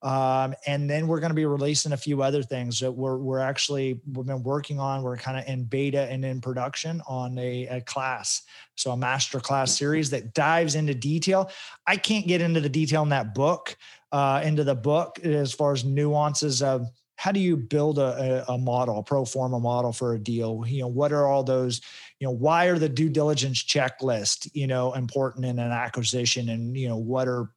um, 0.04 0.54
and 0.68 0.90
then 0.90 1.08
we're 1.08 1.22
going 1.22 1.30
to 1.32 1.36
be 1.36 1.46
releasing 1.46 1.94
a 1.94 1.98
few 1.98 2.22
other 2.22 2.44
things 2.44 2.78
that 2.82 2.92
we're, 2.92 3.18
we're 3.18 3.40
actually, 3.40 4.02
we've 4.12 4.26
been 4.26 4.44
working 4.44 4.78
on. 4.78 5.02
We're 5.02 5.16
kind 5.16 5.40
of 5.40 5.48
in 5.48 5.64
beta 5.64 6.12
and 6.12 6.26
in 6.26 6.42
production 6.42 7.02
on 7.08 7.38
a, 7.38 7.68
a 7.68 7.82
class. 7.82 8.42
So 8.76 8.92
a 8.92 8.98
master 8.98 9.40
class 9.40 9.78
series 9.78 10.10
that 10.10 10.34
dives 10.34 10.76
into 10.76 10.94
detail. 10.94 11.50
I 11.88 11.96
can't 11.96 12.28
get 12.28 12.42
into 12.42 12.60
the 12.60 12.68
detail 12.68 13.02
in 13.04 13.10
that 13.10 13.34
book, 13.34 13.78
uh, 14.12 14.42
into 14.44 14.66
the 14.66 14.76
book 14.76 15.20
as 15.20 15.54
far 15.54 15.72
as 15.72 15.86
nuances 15.86 16.62
of 16.62 16.86
how 17.16 17.32
do 17.32 17.40
you 17.40 17.56
build 17.56 18.00
a, 18.00 18.44
a, 18.50 18.58
model, 18.58 19.00
a 19.00 19.04
pro 19.04 19.24
forma 19.24 19.58
model 19.58 19.94
for 19.94 20.16
a 20.16 20.20
deal? 20.20 20.66
You 20.68 20.82
know, 20.82 20.88
what 20.88 21.14
are 21.14 21.28
all 21.28 21.46
those, 21.46 21.80
you 22.20 22.28
know, 22.28 22.34
why 22.34 22.66
are 22.66 22.78
the 22.78 22.90
due 22.90 23.08
diligence 23.08 23.64
checklist, 23.64 24.50
you 24.54 24.68
know, 24.68 24.92
important 24.94 25.46
in 25.46 25.60
an 25.60 25.72
acquisition 25.72 26.50
and, 26.50 26.76
you 26.76 26.90
know, 26.90 26.98
what 26.98 27.30
are 27.30 27.52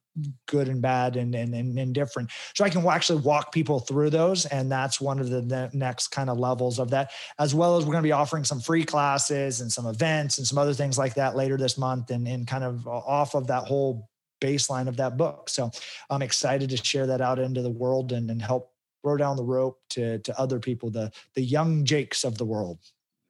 good 0.47 0.67
and 0.67 0.81
bad 0.81 1.15
and, 1.15 1.33
and, 1.35 1.53
and, 1.53 1.93
different. 1.93 2.31
So 2.55 2.63
I 2.65 2.69
can 2.69 2.85
actually 2.87 3.21
walk 3.21 3.51
people 3.51 3.79
through 3.79 4.09
those. 4.09 4.45
And 4.45 4.71
that's 4.71 4.99
one 4.99 5.19
of 5.19 5.29
the 5.29 5.69
next 5.73 6.09
kind 6.09 6.29
of 6.29 6.37
levels 6.39 6.79
of 6.79 6.89
that, 6.91 7.11
as 7.39 7.53
well 7.53 7.77
as 7.77 7.85
we're 7.85 7.93
going 7.93 8.03
to 8.03 8.07
be 8.07 8.11
offering 8.11 8.43
some 8.43 8.59
free 8.59 8.83
classes 8.83 9.61
and 9.61 9.71
some 9.71 9.85
events 9.85 10.37
and 10.37 10.47
some 10.47 10.57
other 10.57 10.73
things 10.73 10.97
like 10.97 11.15
that 11.15 11.35
later 11.35 11.57
this 11.57 11.77
month 11.77 12.09
and, 12.11 12.27
and 12.27 12.47
kind 12.47 12.63
of 12.63 12.87
off 12.87 13.35
of 13.35 13.47
that 13.47 13.63
whole 13.63 14.09
baseline 14.41 14.87
of 14.87 14.97
that 14.97 15.17
book. 15.17 15.49
So 15.49 15.71
I'm 16.09 16.21
excited 16.21 16.69
to 16.69 16.77
share 16.77 17.07
that 17.07 17.21
out 17.21 17.39
into 17.39 17.61
the 17.61 17.69
world 17.69 18.11
and, 18.11 18.29
and 18.29 18.41
help 18.41 18.71
throw 19.03 19.17
down 19.17 19.37
the 19.37 19.43
rope 19.43 19.79
to 19.89 20.19
to 20.19 20.39
other 20.39 20.59
people, 20.59 20.89
the 20.89 21.11
the 21.35 21.41
young 21.41 21.85
Jakes 21.85 22.23
of 22.23 22.37
the 22.37 22.45
world. 22.45 22.79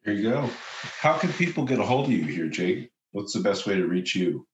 There 0.03 0.13
you 0.13 0.29
go. 0.29 0.49
How 0.99 1.17
can 1.17 1.31
people 1.33 1.65
get 1.65 1.79
a 1.79 1.85
hold 1.85 2.05
of 2.05 2.11
you 2.11 2.23
here, 2.23 2.47
Jake? 2.47 2.91
What's 3.11 3.33
the 3.33 3.41
best 3.41 3.67
way 3.67 3.75
to 3.75 3.85
reach 3.85 4.15
you? 4.15 4.47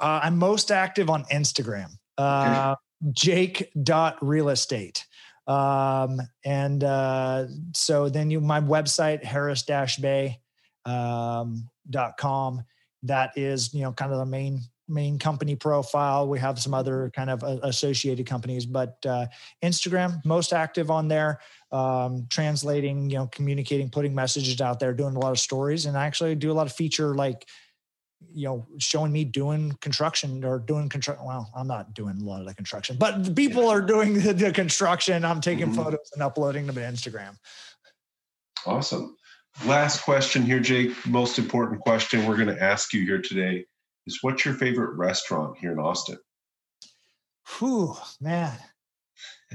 Uh, 0.00 0.20
I'm 0.22 0.38
most 0.38 0.70
active 0.70 1.10
on 1.10 1.24
Instagram. 1.24 1.90
Uh, 2.18 2.74
Jake.realestate. 3.12 5.04
Um, 5.46 6.20
and 6.44 6.84
uh, 6.84 7.46
so 7.74 8.08
then 8.08 8.30
you 8.30 8.40
my 8.40 8.60
website, 8.60 9.24
harris-bay 9.24 10.38
um, 10.84 11.68
dot 11.88 12.16
com. 12.18 12.62
That 13.02 13.32
is, 13.36 13.72
you 13.74 13.82
know, 13.82 13.92
kind 13.92 14.12
of 14.12 14.18
the 14.18 14.26
main 14.26 14.60
main 14.86 15.18
company 15.18 15.56
profile. 15.56 16.28
We 16.28 16.38
have 16.40 16.60
some 16.60 16.74
other 16.74 17.10
kind 17.14 17.30
of 17.30 17.42
uh, 17.42 17.58
associated 17.62 18.26
companies, 18.26 18.66
but 18.66 18.96
uh, 19.06 19.26
Instagram 19.62 20.24
most 20.24 20.52
active 20.52 20.90
on 20.90 21.08
there, 21.08 21.40
um, 21.72 22.26
translating, 22.28 23.08
you 23.08 23.16
know, 23.16 23.28
communicating, 23.28 23.88
putting 23.88 24.14
messages 24.14 24.60
out 24.60 24.78
there, 24.78 24.92
doing 24.92 25.16
a 25.16 25.18
lot 25.18 25.30
of 25.30 25.38
stories, 25.38 25.86
and 25.86 25.96
I 25.96 26.06
actually 26.06 26.34
do 26.34 26.52
a 26.52 26.54
lot 26.54 26.66
of 26.66 26.72
feature 26.72 27.14
like 27.14 27.48
you 28.32 28.44
know, 28.44 28.66
showing 28.78 29.12
me 29.12 29.24
doing 29.24 29.72
construction 29.80 30.44
or 30.44 30.58
doing 30.58 30.88
construction. 30.88 31.24
Well, 31.24 31.50
I'm 31.54 31.66
not 31.66 31.94
doing 31.94 32.20
a 32.20 32.24
lot 32.24 32.40
of 32.40 32.46
the 32.46 32.54
construction, 32.54 32.96
but 32.98 33.34
people 33.34 33.68
are 33.68 33.80
doing 33.80 34.14
the, 34.14 34.32
the 34.32 34.52
construction. 34.52 35.24
I'm 35.24 35.40
taking 35.40 35.66
mm-hmm. 35.66 35.82
photos 35.82 36.10
and 36.14 36.22
uploading 36.22 36.66
them 36.66 36.76
to 36.76 36.80
Instagram. 36.80 37.36
Awesome. 38.66 39.16
Last 39.64 40.02
question 40.02 40.42
here, 40.42 40.60
Jake. 40.60 40.94
Most 41.06 41.38
important 41.38 41.80
question 41.80 42.26
we're 42.26 42.36
going 42.36 42.54
to 42.54 42.62
ask 42.62 42.92
you 42.92 43.04
here 43.04 43.20
today 43.20 43.64
is 44.06 44.18
what's 44.22 44.44
your 44.44 44.54
favorite 44.54 44.96
restaurant 44.96 45.58
here 45.58 45.72
in 45.72 45.78
Austin? 45.78 46.18
Whew, 47.58 47.96
man. 48.20 48.56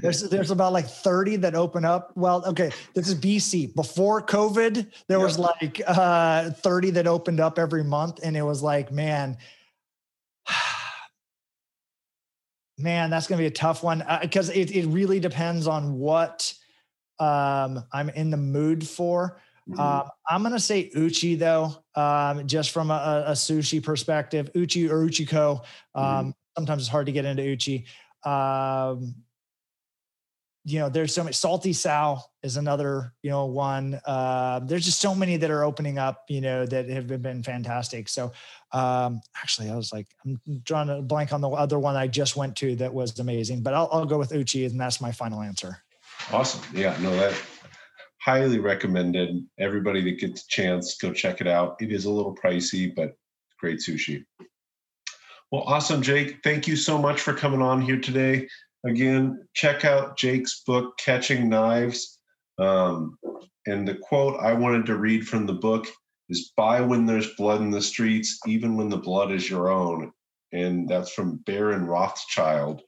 There's 0.02 0.22
there's 0.28 0.50
about 0.50 0.72
like 0.74 0.86
30 0.86 1.36
that 1.36 1.54
open 1.54 1.84
up. 1.84 2.12
Well, 2.16 2.44
okay, 2.46 2.70
this 2.94 3.08
is 3.08 3.14
BC. 3.14 3.74
Before 3.74 4.20
COVID, 4.20 4.90
there 5.08 5.18
was 5.18 5.38
like 5.38 5.80
uh 5.86 6.50
30 6.50 6.90
that 6.90 7.06
opened 7.06 7.40
up 7.40 7.58
every 7.58 7.82
month, 7.82 8.20
and 8.22 8.36
it 8.36 8.42
was 8.42 8.62
like, 8.62 8.92
man, 8.92 9.38
man, 12.78 13.08
that's 13.08 13.26
gonna 13.26 13.38
be 13.38 13.46
a 13.46 13.50
tough 13.50 13.82
one 13.82 14.04
because 14.20 14.50
uh, 14.50 14.54
it 14.54 14.70
it 14.76 14.86
really 14.86 15.18
depends 15.18 15.66
on 15.66 15.94
what 15.98 16.52
um 17.18 17.82
I'm 17.90 18.10
in 18.10 18.30
the 18.30 18.36
mood 18.36 18.86
for. 18.86 19.40
Mm-hmm. 19.66 19.80
Um, 19.80 20.10
I'm 20.28 20.42
gonna 20.42 20.60
say 20.60 20.90
Uchi 20.94 21.36
though, 21.36 21.74
um, 21.94 22.46
just 22.46 22.70
from 22.70 22.90
a, 22.90 23.24
a, 23.28 23.32
sushi 23.32 23.82
perspective, 23.82 24.50
Uchi 24.54 24.88
or 24.88 24.98
Uchiko. 24.98 25.64
Um, 25.94 26.04
mm-hmm. 26.04 26.30
Sometimes 26.56 26.82
it's 26.82 26.90
hard 26.90 27.06
to 27.06 27.12
get 27.12 27.24
into 27.24 27.42
Uchi. 27.42 27.86
Um, 28.24 29.14
you 30.66 30.80
know, 30.80 30.88
there's 30.88 31.14
so 31.14 31.22
much 31.22 31.36
Salty 31.36 31.72
Sow 31.72 32.18
is 32.42 32.56
another, 32.56 33.12
you 33.22 33.30
know, 33.30 33.44
one. 33.44 34.00
Uh, 34.04 34.58
there's 34.58 34.84
just 34.84 35.00
so 35.00 35.14
many 35.14 35.36
that 35.36 35.48
are 35.48 35.62
opening 35.62 35.96
up, 35.96 36.24
you 36.28 36.40
know, 36.40 36.66
that 36.66 36.88
have 36.88 37.06
been, 37.06 37.22
been 37.22 37.42
fantastic. 37.44 38.08
So 38.08 38.32
um, 38.72 39.20
actually, 39.40 39.70
I 39.70 39.76
was 39.76 39.92
like, 39.92 40.08
I'm 40.24 40.40
drawing 40.64 40.88
a 40.88 41.00
blank 41.02 41.32
on 41.32 41.40
the 41.40 41.48
other 41.50 41.78
one 41.78 41.94
I 41.94 42.08
just 42.08 42.34
went 42.34 42.56
to 42.56 42.74
that 42.76 42.92
was 42.92 43.16
amazing, 43.20 43.62
but 43.62 43.74
I'll, 43.74 43.88
I'll 43.92 44.06
go 44.06 44.18
with 44.18 44.32
Uchi, 44.32 44.64
and 44.64 44.78
that's 44.78 45.00
my 45.00 45.12
final 45.12 45.40
answer. 45.40 45.78
Awesome. 46.32 46.60
Yeah, 46.74 46.96
no, 47.00 47.14
that 47.16 47.40
highly 48.20 48.58
recommended. 48.58 49.46
Everybody 49.60 50.02
that 50.02 50.18
gets 50.18 50.42
a 50.42 50.48
chance, 50.48 50.96
go 50.96 51.12
check 51.12 51.40
it 51.40 51.46
out. 51.46 51.76
It 51.80 51.92
is 51.92 52.06
a 52.06 52.10
little 52.10 52.34
pricey, 52.34 52.92
but 52.92 53.16
great 53.60 53.78
sushi. 53.78 54.24
Well, 55.52 55.62
awesome, 55.62 56.02
Jake. 56.02 56.38
Thank 56.42 56.66
you 56.66 56.74
so 56.74 56.98
much 56.98 57.20
for 57.20 57.32
coming 57.32 57.62
on 57.62 57.80
here 57.80 58.00
today. 58.00 58.48
Again, 58.86 59.46
check 59.54 59.84
out 59.84 60.16
Jake's 60.16 60.62
book, 60.66 60.96
Catching 60.98 61.48
Knives. 61.48 62.18
Um, 62.58 63.18
and 63.66 63.86
the 63.86 63.94
quote 63.94 64.40
I 64.40 64.52
wanted 64.52 64.86
to 64.86 64.96
read 64.96 65.26
from 65.26 65.46
the 65.46 65.54
book 65.54 65.86
is 66.28 66.52
Buy 66.56 66.80
when 66.80 67.06
there's 67.06 67.34
blood 67.34 67.60
in 67.60 67.70
the 67.70 67.82
streets, 67.82 68.38
even 68.46 68.76
when 68.76 68.88
the 68.88 68.96
blood 68.96 69.32
is 69.32 69.48
your 69.48 69.70
own. 69.70 70.12
And 70.52 70.88
that's 70.88 71.12
from 71.12 71.38
Baron 71.46 71.86
Rothschild. 71.86 72.82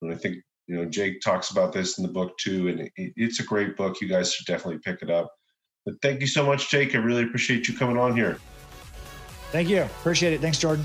And 0.00 0.12
I 0.12 0.16
think, 0.16 0.38
you 0.66 0.76
know, 0.76 0.84
Jake 0.84 1.20
talks 1.20 1.50
about 1.50 1.72
this 1.72 1.98
in 1.98 2.06
the 2.06 2.12
book 2.12 2.36
too. 2.38 2.68
And 2.68 2.80
it, 2.80 2.92
it's 2.96 3.40
a 3.40 3.44
great 3.44 3.76
book. 3.76 4.00
You 4.00 4.08
guys 4.08 4.32
should 4.32 4.46
definitely 4.46 4.80
pick 4.84 5.02
it 5.02 5.10
up. 5.10 5.32
But 5.84 5.94
thank 6.02 6.20
you 6.20 6.26
so 6.26 6.46
much, 6.46 6.70
Jake. 6.70 6.94
I 6.94 6.98
really 6.98 7.24
appreciate 7.24 7.68
you 7.68 7.76
coming 7.76 7.98
on 7.98 8.16
here. 8.16 8.38
Thank 9.50 9.68
you. 9.68 9.82
Appreciate 9.82 10.32
it. 10.32 10.40
Thanks, 10.40 10.58
Jordan. 10.58 10.84